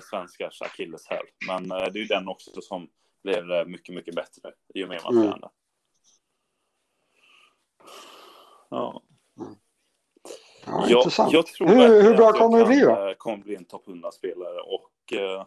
svenskars 0.09 0.61
akilleshäl, 0.61 1.25
men 1.47 1.71
eh, 1.71 1.77
det 1.77 1.99
är 1.99 2.01
ju 2.01 2.05
den 2.05 2.27
också 2.27 2.61
som 2.61 2.87
blir 3.23 3.59
eh, 3.59 3.65
mycket, 3.65 3.95
mycket 3.95 4.15
bättre 4.15 4.51
i 4.73 4.83
och 4.83 4.89
med 4.89 4.99
man 5.03 5.17
mm. 5.17 5.31
tränar. 5.31 5.49
Ja. 8.69 9.01
Ja, 10.65 10.85
jag, 10.87 10.99
intressant. 10.99 11.33
Jag 11.33 11.47
tror 11.47 11.67
hur, 11.67 12.01
hur 12.01 12.17
bra 12.17 12.31
kommer 12.31 12.59
det 12.59 12.65
bli 12.65 12.79
då? 12.79 13.07
Eh, 13.07 13.13
kommer 13.13 13.37
bli 13.37 13.55
en 13.55 13.65
topp 13.65 13.87
100-spelare 13.87 14.59
och 14.59 15.13
uh, 15.13 15.45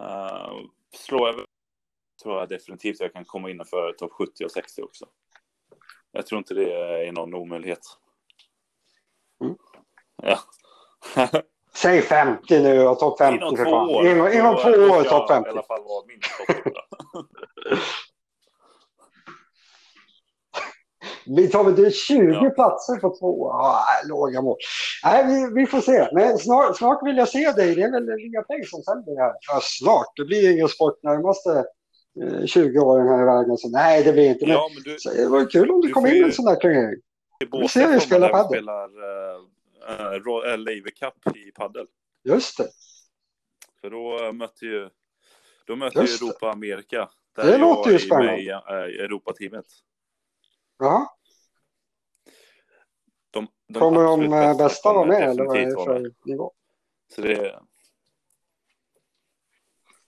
uh, 0.00 0.60
slår 0.94 1.28
jag 1.28 1.36
tror 2.22 2.38
jag 2.38 2.48
definitivt 2.48 3.00
jag 3.00 3.12
kan 3.12 3.24
komma 3.24 3.50
innanför 3.50 3.92
topp 3.92 4.12
70 4.12 4.44
och 4.44 4.50
60 4.50 4.82
också. 4.82 5.06
Jag 6.12 6.26
tror 6.26 6.38
inte 6.38 6.54
det 6.54 6.72
är 7.06 7.12
någon 7.12 7.34
omöjlighet. 7.34 7.80
Mm. 9.44 9.56
Ja. 10.22 10.38
Säg 11.74 12.02
50 12.02 12.62
nu 12.62 12.86
och 12.86 12.98
topp 12.98 13.18
50 13.18 13.36
inom 13.36 13.56
för 13.56 13.64
fan. 13.64 13.88
År, 13.88 14.06
inom, 14.06 14.32
inom 14.32 14.56
två 14.56 14.70
år 14.70 15.02
topp 15.04 15.28
50. 15.28 15.48
I 15.48 15.50
alla 15.50 15.62
fall 15.62 15.84
vara 15.84 16.06
minst 16.06 16.30
topp 16.38 16.56
100. 16.64 16.80
Vi 21.26 21.48
tar 21.48 21.64
väl 21.64 21.92
20 21.92 22.32
ja. 22.32 22.50
platser 22.50 22.96
på 22.96 23.16
två. 23.18 23.50
Ah, 23.50 23.84
låga 24.08 24.42
mål. 24.42 24.56
Nej, 25.04 25.26
vi, 25.26 25.60
vi 25.60 25.66
får 25.66 25.80
se. 25.80 26.08
Men 26.12 26.38
snart, 26.38 26.76
snart 26.76 27.06
vill 27.06 27.16
jag 27.16 27.28
se 27.28 27.52
dig. 27.52 27.74
Det 27.74 27.82
är 27.82 27.90
väl 27.90 28.16
Liga 28.16 28.42
Play 28.42 28.64
som 28.64 28.82
sänder 28.82 29.16
här. 29.22 29.32
Ja, 29.48 29.60
snart. 29.62 30.16
Det 30.16 30.24
blir 30.24 30.52
ingen 30.52 30.68
sport 30.68 31.02
närmaste 31.02 31.64
20 32.46 32.76
eh, 32.76 32.84
åren 32.84 33.08
här 33.08 33.22
i 33.22 33.24
världen. 33.24 33.56
Så 33.56 33.68
nej, 33.68 34.04
det 34.04 34.12
blir 34.12 34.28
inte. 34.28 34.46
Men, 34.46 34.54
ja, 34.54 34.70
men 34.74 34.82
du, 34.82 34.98
så 34.98 35.10
det 35.10 35.28
var 35.28 35.50
kul 35.50 35.70
om 35.70 35.80
det 35.80 35.90
kom 35.90 36.06
in 36.06 36.24
en 36.24 36.32
sån 36.32 36.44
där 36.44 36.56
turnering. 36.56 37.00
i 37.40 37.60
Vi 37.60 37.68
ser 37.68 37.80
där 37.80 38.20
vi 38.20 38.28
padel. 38.28 38.46
spelar 38.46 38.84
uh, 38.84 40.14
uh, 40.16 40.58
Laver 40.58 40.90
Cup 40.90 41.36
i 41.36 41.50
padel. 41.50 41.86
Just 42.24 42.58
det. 42.58 42.68
För 43.80 43.90
då 43.90 44.32
mötte 44.32 44.64
ju, 44.64 44.88
då 45.66 45.76
mötte 45.76 45.98
ju 45.98 46.06
det. 46.06 46.12
Europa 46.12 46.50
Amerika. 46.50 47.08
Där 47.36 47.44
Det 47.44 47.50
jag 47.50 47.60
låter 47.60 47.90
ju 47.90 47.94
är 47.94 47.98
spännande. 47.98 48.32
med 48.32 48.40
i 48.40 48.50
uh, 48.50 49.04
Europateamet. 49.04 49.66
Ja. 50.78 51.16
De, 53.30 53.48
de 53.68 53.78
Kommer 53.80 54.04
de 54.04 54.22
eh, 54.32 54.56
bästa 54.56 54.92
vara 54.92 55.02
kommer 55.02 55.20
med 55.20 55.30
eller 55.30 55.44
vad 55.44 55.56
är 55.56 55.66
det 55.66 55.74
vara 55.74 55.84
för 55.86 56.12
nivå? 56.24 56.52
Så 57.14 57.20
det, 57.20 57.60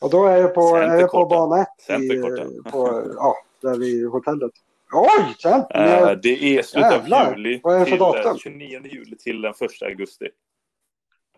Och 0.00 0.10
då 0.10 0.26
är 0.26 0.42
det 0.42 0.48
på, 0.48 0.76
är 0.76 0.96
det 0.96 1.06
på 1.06 1.26
bana 1.26 1.62
1 1.62 1.68
i, 1.78 1.82
Centerkorten. 1.82 2.62
på, 2.72 3.12
ja, 3.16 3.36
där 3.60 3.78
vid 3.78 4.08
hotellet. 4.08 4.52
Oj! 4.92 5.34
Cent, 5.42 5.66
Eh, 5.70 6.10
det 6.22 6.28
är 6.58 6.62
slutet 6.62 6.92
Jävlar. 6.92 7.26
av 7.26 7.38
juli 7.38 7.60
Vad 7.62 7.76
är 7.76 7.80
det 7.80 7.86
för 7.86 7.92
eh, 7.92 7.98
datum? 7.98 8.38
29 8.38 8.80
juli 8.86 9.16
till 9.16 9.40
den 9.42 9.54
1 9.60 9.82
augusti. 9.82 10.28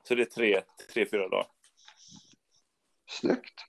Så 0.08 0.14
det 0.14 0.22
är 0.22 0.24
tre, 0.24 0.60
tre 0.92 1.06
fyra 1.06 1.28
dagar. 1.28 1.46
Snyggt. 3.08 3.60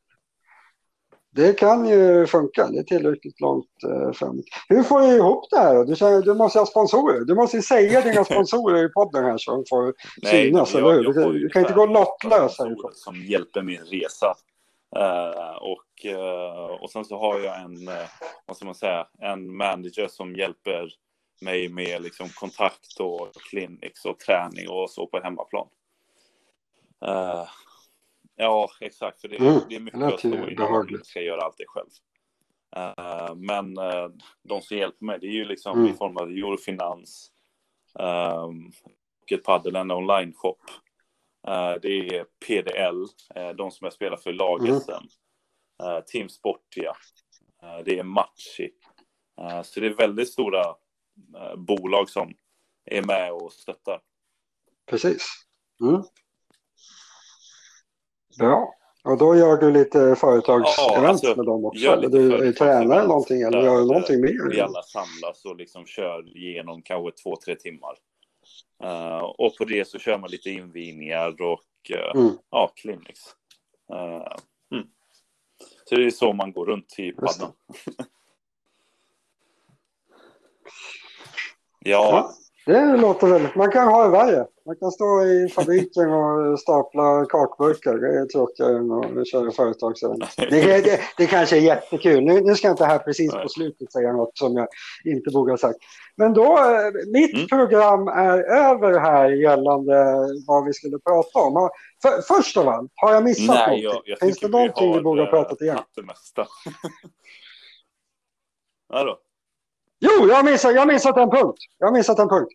Det 1.31 1.53
kan 1.53 1.89
ju 1.89 2.25
funka. 2.27 2.67
Det 2.67 2.79
är 2.79 2.83
tillräckligt 2.83 3.41
långt 3.41 3.83
eh, 3.83 4.11
fram. 4.11 4.43
Hur 4.69 4.83
får 4.83 4.99
du 4.99 5.07
ihop 5.07 5.45
det 5.51 5.57
här? 5.57 5.75
då? 5.75 5.83
Du, 5.83 5.95
säger, 5.95 6.21
du 6.21 6.33
måste 6.33 6.59
ha 6.59 6.65
sponsorer. 6.65 7.25
Du 7.25 7.35
måste 7.35 7.61
säga 7.61 8.01
dina 8.11 8.25
sponsorer 8.25 8.85
i 8.85 8.89
podden 8.89 9.23
här 9.23 9.37
så 9.37 9.51
de 9.51 9.63
får 9.69 9.93
synas, 10.29 10.73
men 10.73 10.83
eller 10.83 10.93
hur? 10.93 11.03
jag 11.03 11.33
Du, 11.33 11.39
du 11.39 11.49
kan 11.49 11.61
inte 11.61 11.73
gå 11.73 11.85
lottlös 11.85 12.59
härifrån. 12.59 12.91
Som 12.93 13.15
hjälper 13.15 13.61
min 13.61 13.81
resa. 13.81 14.35
Eh, 14.95 15.55
och, 15.55 16.05
eh, 16.05 16.81
och 16.81 16.91
sen 16.91 17.05
så 17.05 17.17
har 17.19 17.39
jag 17.39 17.61
en, 17.61 17.87
uh, 17.87 18.07
vad 18.45 18.57
ska 18.57 18.65
man 18.65 18.75
säga, 18.75 19.07
en 19.19 19.55
manager 19.57 20.07
som 20.07 20.35
hjälper 20.35 20.89
mig 21.41 21.69
med 21.69 22.01
liksom 22.01 22.29
kontakt 22.29 22.99
och 22.99 23.33
clinics 23.49 24.05
och 24.05 24.19
träning 24.19 24.69
och 24.69 24.89
så 24.89 25.07
på 25.07 25.19
hemmaplan. 25.23 25.67
Ja, 28.41 28.69
exakt. 28.81 29.21
För 29.21 29.27
det, 29.27 29.37
Mm, 29.37 29.59
det 29.69 29.75
är 29.75 29.79
mycket 29.79 30.01
att 30.01 30.19
stå 30.19 30.27
i 30.27 30.55
när 30.55 30.69
man 30.69 31.03
ska 31.03 31.21
göra 31.21 31.41
allt 31.41 31.57
det 31.57 31.65
själv. 31.67 31.89
Eh, 32.75 33.35
men 33.35 33.77
eh, 33.77 34.09
de 34.43 34.61
som 34.61 34.77
hjälper 34.77 35.05
mig, 35.05 35.19
det 35.19 35.27
är 35.27 35.31
ju 35.31 35.45
liksom 35.45 35.79
Mm. 35.79 35.91
i 35.93 35.97
form 35.97 36.17
av 36.17 36.29
Eurofinans 36.29 37.31
um, 37.99 38.71
och 39.21 39.31
ett 39.31 39.43
padel, 39.43 39.75
en 39.75 39.91
online-shop. 39.91 40.57
Eh, 41.47 41.73
det 41.81 42.17
är 42.17 42.25
PDL, 42.47 43.05
de 43.55 43.71
som 43.71 43.85
jag 43.85 43.93
spelar 43.93 44.17
för 44.17 44.33
laget 44.33 44.69
Mm. 44.69 44.79
sen. 44.79 45.03
Team 46.07 46.29
Sportia. 46.29 46.95
Det 47.85 47.99
är 47.99 48.03
Matchi. 48.03 48.71
Så 49.63 49.79
det 49.79 49.85
är 49.87 49.93
väldigt 49.93 50.29
stora 50.29 50.75
bolag 51.57 52.09
som 52.09 52.33
är 52.85 53.01
med 53.01 53.33
och 53.33 53.53
stöttar. 53.53 54.01
Precis. 54.85 55.27
Mm. 55.81 56.01
Bra. 58.37 58.75
Och 59.03 59.17
då 59.17 59.35
gör 59.35 59.57
du 59.57 59.71
lite 59.71 60.15
företagsevent 60.15 61.03
Ja, 61.03 61.07
alltså, 61.07 61.35
med 61.35 61.45
dem 61.45 61.65
också? 61.65 61.87
Eller 61.87 62.09
du 62.09 62.35
eller 62.35 63.07
någonting? 63.07 63.41
Eller 63.41 63.61
gör 63.61 63.75
du 63.75 63.81
eh, 63.81 63.87
någonting 63.87 64.21
mer? 64.21 64.49
Vi 64.49 64.61
alla 64.61 64.83
samlas 64.83 65.45
och 65.45 65.55
liksom 65.55 65.85
kör 65.85 66.37
igenom 66.37 66.81
kanske 66.81 67.23
två, 67.23 67.35
tre 67.45 67.55
timmar. 67.55 67.97
Eh, 68.83 69.17
och 69.17 69.55
på 69.57 69.65
det 69.65 69.87
så 69.87 69.99
kör 69.99 70.17
man 70.17 70.29
lite 70.29 70.49
invigningar 70.49 71.41
och 71.41 71.63
eh, 71.89 72.21
Mm. 72.21 72.37
ja, 72.49 72.71
clinics. 72.75 73.35
Eh, 73.93 74.37
mm. 74.71 74.87
Så 75.85 75.95
det 75.95 76.05
är 76.05 76.09
så 76.11 76.33
man 76.33 76.51
går 76.51 76.65
runt 76.65 76.99
i 76.99 77.11
paddan. 77.11 77.51
ja, 81.79 82.31
Det 82.69 82.97
låter 82.97 83.27
väl. 83.27 83.47
Man 83.55 83.71
kan 83.71 83.87
ha 83.87 84.03
det 84.03 84.09
värre. 84.09 84.47
Man 84.65 84.75
kan 84.75 84.91
stå 84.91 85.23
i 85.23 85.49
fabriken 85.49 86.13
och 86.13 86.59
stapla 86.59 87.25
kakburkar. 87.29 87.97
Det 87.97 88.19
är 88.19 88.25
tråkigare 88.25 88.77
än 88.77 89.19
att 89.19 89.27
köra 89.27 89.51
företagsevent. 89.51 90.23
Det, 90.37 90.81
det, 90.81 90.99
det 91.17 91.25
kanske 91.25 91.57
är 91.57 91.61
jättekul. 91.61 92.23
Nu, 92.23 92.41
nu 92.41 92.55
ska 92.55 92.67
jag 92.67 92.73
inte 92.73 92.85
här 92.85 92.99
precis 92.99 93.31
på 93.31 93.49
slutet 93.49 93.91
säga 93.91 94.13
något 94.13 94.37
som 94.37 94.57
jag 94.57 94.67
inte 95.05 95.31
borde 95.31 95.51
ha 95.51 95.57
sagt. 95.57 95.77
Men 96.15 96.33
då, 96.33 96.57
eh, 96.57 97.11
mitt 97.13 97.33
Mm. 97.35 97.47
program 97.47 98.07
är 98.07 98.39
över 98.39 98.99
här 98.99 99.29
gällande 99.29 100.15
vad 100.47 100.65
vi 100.65 100.73
skulle 100.73 100.99
prata 100.99 101.39
om. 101.39 101.69
För, 102.01 102.21
först 102.35 102.57
av 102.57 102.67
allt, 102.67 102.91
har 102.95 103.13
jag 103.13 103.23
missat 103.23 103.55
nej, 103.55 103.57
någonting? 103.57 103.83
jag, 103.83 104.01
jag 104.05 104.19
Finns 104.19 104.39
det 104.39 104.47
någonting 104.47 104.87
vi, 104.89 104.93
har, 104.93 105.01
borde 105.01 105.21
ha 105.21 105.29
pratat 105.29 105.61
igen? 105.61 105.79
det 105.95 106.01
mesta. 106.01 106.47
ja 108.93 109.03
då. 109.03 109.19
Jo, 109.99 110.27
jag 110.27 110.35
har 110.35 110.43
missat, 110.43 110.75
jag 110.75 110.87
missat 110.87 111.17
en 111.17 111.29
punkt. 111.29 111.57
Jag 111.77 111.87
har 111.87 111.93
missat 111.93 112.19
en 112.19 112.29
punkt. 112.29 112.51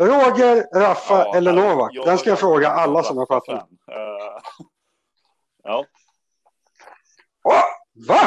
Roger, 0.00 0.66
Raffa 0.80 1.14
Ja, 1.18 1.36
eller 1.36 1.52
nej, 1.52 1.68
Novak? 1.68 1.92
Den 2.04 2.18
ska 2.18 2.30
jag 2.30 2.38
fråga 2.38 2.68
alla 2.68 3.02
som 3.02 3.16
har 3.18 3.26
pratat 3.26 3.48
med. 3.54 3.56
Raffa-fan. 3.56 3.96
Eh, 3.96 4.66
ja, 5.64 5.84
Åh, 7.44 7.62
va? 8.08 8.20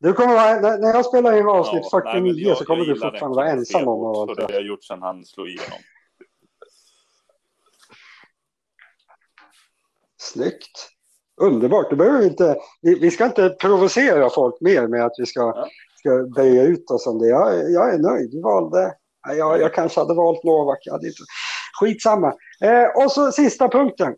Du 0.00 0.12
kommer 0.12 0.34
vara, 0.34 0.60
när, 0.78 0.88
jag 0.94 1.06
spelar 1.06 1.38
in 1.38 1.46
avsnitt 1.48 1.82
ja, 1.92 2.00
nej, 2.04 2.12
49 2.12 2.32
men 2.34 2.48
jag- 2.48 2.58
så 2.58 2.64
kommer 2.64 2.84
du 2.84 3.00
fortfarande 3.00 3.36
vara 3.36 3.50
ensam 3.50 3.88
om 3.88 4.00
och 4.04 4.26
det. 4.26 4.34
det 4.34 4.42
har 4.42 4.52
jag 4.52 4.62
gjort 4.62 4.84
sedan 4.84 5.02
han 5.02 5.24
slog 5.24 5.48
igenom. 5.48 5.78
Snyggt. 10.16 10.88
Underbart. 11.40 11.90
Du 11.90 11.96
behöver 11.96 12.24
inte, 12.24 12.56
vi, 12.80 12.98
vi 12.98 13.10
ska 13.10 13.24
inte 13.26 13.48
provocera 13.50 14.30
folk 14.30 14.60
mer 14.60 14.86
med 14.86 15.04
att 15.04 15.12
vi 15.18 15.26
ska, 15.26 15.40
Ja. 15.40 15.68
Ska 16.02 16.42
böja 16.42 16.62
ut 16.62 16.90
oss 16.90 17.06
om 17.06 17.18
det. 17.18 17.26
Jag, 17.28 17.70
jag 17.70 17.94
är 17.94 17.98
nöjd. 17.98 18.30
Du 18.30 18.40
valde... 18.42 18.94
Jag, 19.38 19.60
jag 19.60 19.74
kanske 19.74 20.00
hade 20.00 20.14
valt 20.14 20.44
Novak. 20.44 20.78
Jag 20.82 20.92
hade 20.92 21.06
inte, 21.06 21.22
skitsamma. 21.80 22.34
Eh, 22.64 23.04
och 23.04 23.12
så 23.12 23.32
sista 23.32 23.68
punkten. 23.68 24.14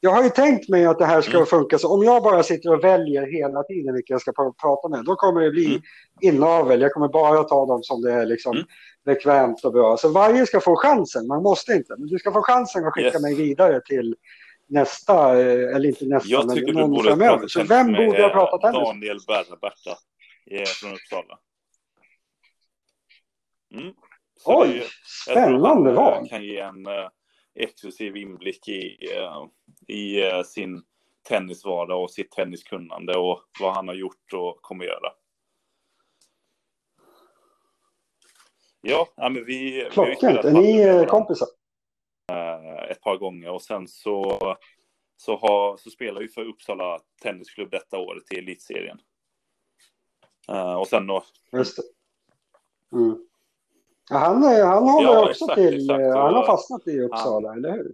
Jag 0.00 0.10
har 0.10 0.22
ju 0.22 0.28
tänkt 0.28 0.68
mig 0.68 0.86
att 0.86 0.98
det 0.98 1.04
här 1.04 1.20
ska 1.20 1.34
Mm. 1.36 1.46
funka 1.46 1.78
så 1.78 1.94
om 1.94 2.02
jag 2.02 2.22
bara 2.22 2.42
sitter 2.42 2.72
och 2.72 2.84
väljer 2.84 3.32
hela 3.32 3.62
tiden 3.62 3.94
vilka 3.94 4.12
jag 4.14 4.20
ska 4.20 4.30
pr- 4.30 4.54
prata 4.62 4.88
med, 4.88 5.04
då 5.04 5.14
kommer 5.16 5.40
det 5.40 5.50
bli 5.50 5.66
Mm. 5.66 5.80
inavel. 6.20 6.80
Jag 6.80 6.92
kommer 6.92 7.08
bara 7.08 7.42
ta 7.44 7.66
dem 7.66 7.82
som 7.82 8.02
det 8.02 8.12
är 8.12 8.26
liksom 8.26 8.52
Mm. 8.52 8.66
bekvämt 9.04 9.64
och 9.64 9.72
bra. 9.72 9.96
Så 9.96 10.08
varje 10.08 10.46
ska 10.46 10.60
få 10.60 10.76
chansen. 10.76 11.26
Man 11.26 11.42
måste 11.42 11.72
inte, 11.72 11.94
men 11.98 12.06
du 12.08 12.18
ska 12.18 12.32
få 12.32 12.42
chansen 12.42 12.86
att 12.86 12.92
skicka 12.92 13.06
Yes. 13.08 13.22
mig 13.22 13.34
vidare 13.34 13.80
till 13.80 14.16
nästa, 14.68 15.40
eh, 15.40 15.76
eller 15.76 15.86
inte 15.88 16.04
nästa, 16.04 16.28
Jag 16.28 16.46
men 16.46 16.74
någon 16.74 16.90
borde 16.90 17.08
framöver. 17.08 17.48
Så 17.48 17.58
tennis 17.58 17.70
vem 17.70 17.86
borde 17.86 18.18
jag 18.20 18.30
eh, 18.30 18.34
prata 18.36 18.58
tennis 18.58 18.78
med? 18.78 18.86
Daniel 18.86 19.18
Berberta 19.28 19.90
eh, 19.90 19.96
från 20.66 20.92
Uppsala. 20.94 21.38
Mm. 23.74 23.94
Så 24.36 24.62
Oj, 24.62 24.86
spännande 25.26 25.68
han, 25.68 25.86
eh, 25.86 25.94
val. 25.94 26.28
kan 26.28 26.44
ge 26.44 26.58
en 26.58 26.86
eh, 26.86 27.08
exklusiv 27.54 28.16
inblick 28.16 28.68
i, 28.68 28.96
eh, 29.16 29.46
i 29.88 30.22
eh, 30.28 30.42
sin 30.42 30.82
tennisvardag 31.28 32.02
och 32.02 32.10
sitt 32.10 32.30
tenniskunnande 32.30 33.16
och 33.18 33.42
vad 33.60 33.74
han 33.74 33.88
har 33.88 33.94
gjort 33.94 34.32
och 34.32 34.62
kommer 34.62 34.84
göra. 34.84 35.12
Ja, 38.80 39.08
ja 39.16 39.28
men 39.28 39.44
vi, 39.44 39.88
Klockrent. 39.92 40.44
Är 40.44 40.50
ni 40.52 40.80
eh, 40.80 41.04
kompisar? 41.04 41.48
eh, 42.32 42.90
ett 42.90 43.00
par 43.00 43.16
gånger 43.16 43.50
och 43.50 43.62
sen 43.62 43.88
så, 43.88 44.38
så, 45.16 45.36
har, 45.36 45.76
så 45.76 45.90
spelar 45.90 46.20
vi 46.20 46.28
för 46.28 46.44
Uppsala 46.44 46.98
Tennisklubb 47.22 47.70
detta 47.70 47.98
året 47.98 48.32
i 48.32 48.38
elitserien. 48.38 49.00
Eh, 50.48 50.74
och 50.74 50.86
sen 50.88 51.06
då, 51.06 51.22
Just 51.52 51.76
det. 51.76 51.82
Mm. 52.96 53.18
Ja, 54.10 54.16
han, 54.18 54.42
han 54.42 54.88
håller 54.88 55.08
Ja, 55.12 55.20
också 55.20 55.30
exakt, 55.44 55.54
till, 55.54 55.74
exakt. 55.90 56.00
eh, 56.00 56.16
han 56.22 56.34
har 56.34 56.46
fastnat 56.46 56.86
i 56.88 57.00
Uppsala, 57.00 57.52
eller 57.52 57.72
hur? 57.72 57.92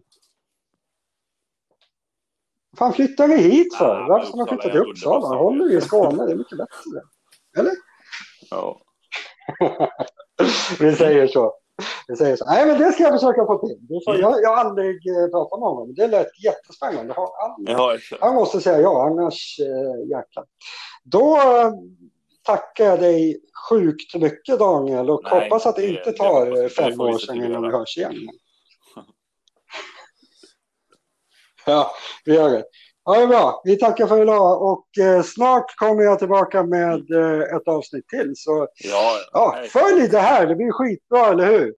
fan 2.78 2.92
flyttar 2.92 3.28
vi 3.28 3.36
hit 3.36 3.74
för? 3.74 4.00
Ja, 4.00 4.06
Varför 4.08 4.26
ska 4.26 4.36
man 4.36 4.46
flytta 4.48 4.62
till 4.70 4.80
Uppsala? 4.80 5.28
Han 5.28 5.36
håller 5.36 5.64
ju 5.66 5.78
i 5.78 5.80
Skåne, 5.80 6.26
det 6.26 6.32
är 6.32 6.36
mycket 6.36 6.58
bättre. 6.58 7.02
Eller? 7.58 7.72
ja. 8.50 8.80
vi 10.80 10.96
säger 10.96 11.26
så. 11.26 11.54
Vi 12.08 12.16
säger 12.16 12.36
så. 12.36 12.44
Nej, 12.44 12.66
men 12.66 12.78
det 12.78 12.92
ska 12.92 13.02
jag 13.02 13.12
försöka 13.12 13.46
få 13.46 13.66
till. 13.66 13.76
Mm. 14.08 14.20
jag, 14.20 14.42
jag 14.42 14.50
har 14.50 14.56
aldrig 14.56 15.08
eh, 15.08 15.30
pratat 15.30 15.58
med 15.60 15.68
honom. 15.68 15.94
Det 15.94 16.06
lät 16.06 16.44
jättespännande. 16.44 17.14
Ja, 17.58 17.94
exakt. 17.94 18.22
Jag 18.22 18.34
måste 18.34 18.60
säga 18.60 18.80
ja, 18.80 19.06
annars 19.06 19.60
äh, 19.60 20.08
jäklar. 20.10 20.44
Då 21.04 21.38
tackar 22.46 22.84
jag 22.84 23.00
dig 23.00 23.40
sjukt 23.70 24.14
mycket 24.14 24.58
Daniel 24.58 25.10
och 25.10 25.20
Nej, 25.24 25.40
hoppas 25.42 25.66
att 25.66 25.76
det, 25.76 25.82
det- 25.82 25.88
inte 25.88 26.10
det 26.10 26.16
tar 26.16 26.46
eh, 26.46 26.52
Det 26.62 26.68
fem 26.68 27.00
år 27.00 27.18
se 27.18 27.26
sedan 27.26 27.44
innan 27.44 27.62
vi 27.62 27.68
hörs 27.68 27.96
igen. 27.98 28.14
Ja, 31.66 31.90
vi 32.24 32.34
gör 32.34 32.50
det. 32.50 32.64
Ja, 33.04 33.14
det 33.16 33.22
är 33.22 33.26
bra. 33.26 33.62
Vi 33.64 33.78
tackar 33.78 34.06
för 34.06 34.22
idag 34.22 34.62
och 34.62 34.98
eh, 35.04 35.22
snart 35.22 35.76
kommer 35.76 36.02
jag 36.02 36.18
tillbaka 36.18 36.62
med 36.62 37.10
eh, 37.10 37.56
ett 37.56 37.68
avsnitt 37.68 38.08
till. 38.08 38.32
Så 38.36 38.68
Ja, 38.84 39.12
ja, 39.32 39.62
följ 39.70 40.08
det 40.08 40.18
här, 40.18 40.46
det 40.46 40.54
blir 40.54 40.72
skitbra, 40.72 41.26
eller 41.26 41.46
hur? 41.46 41.74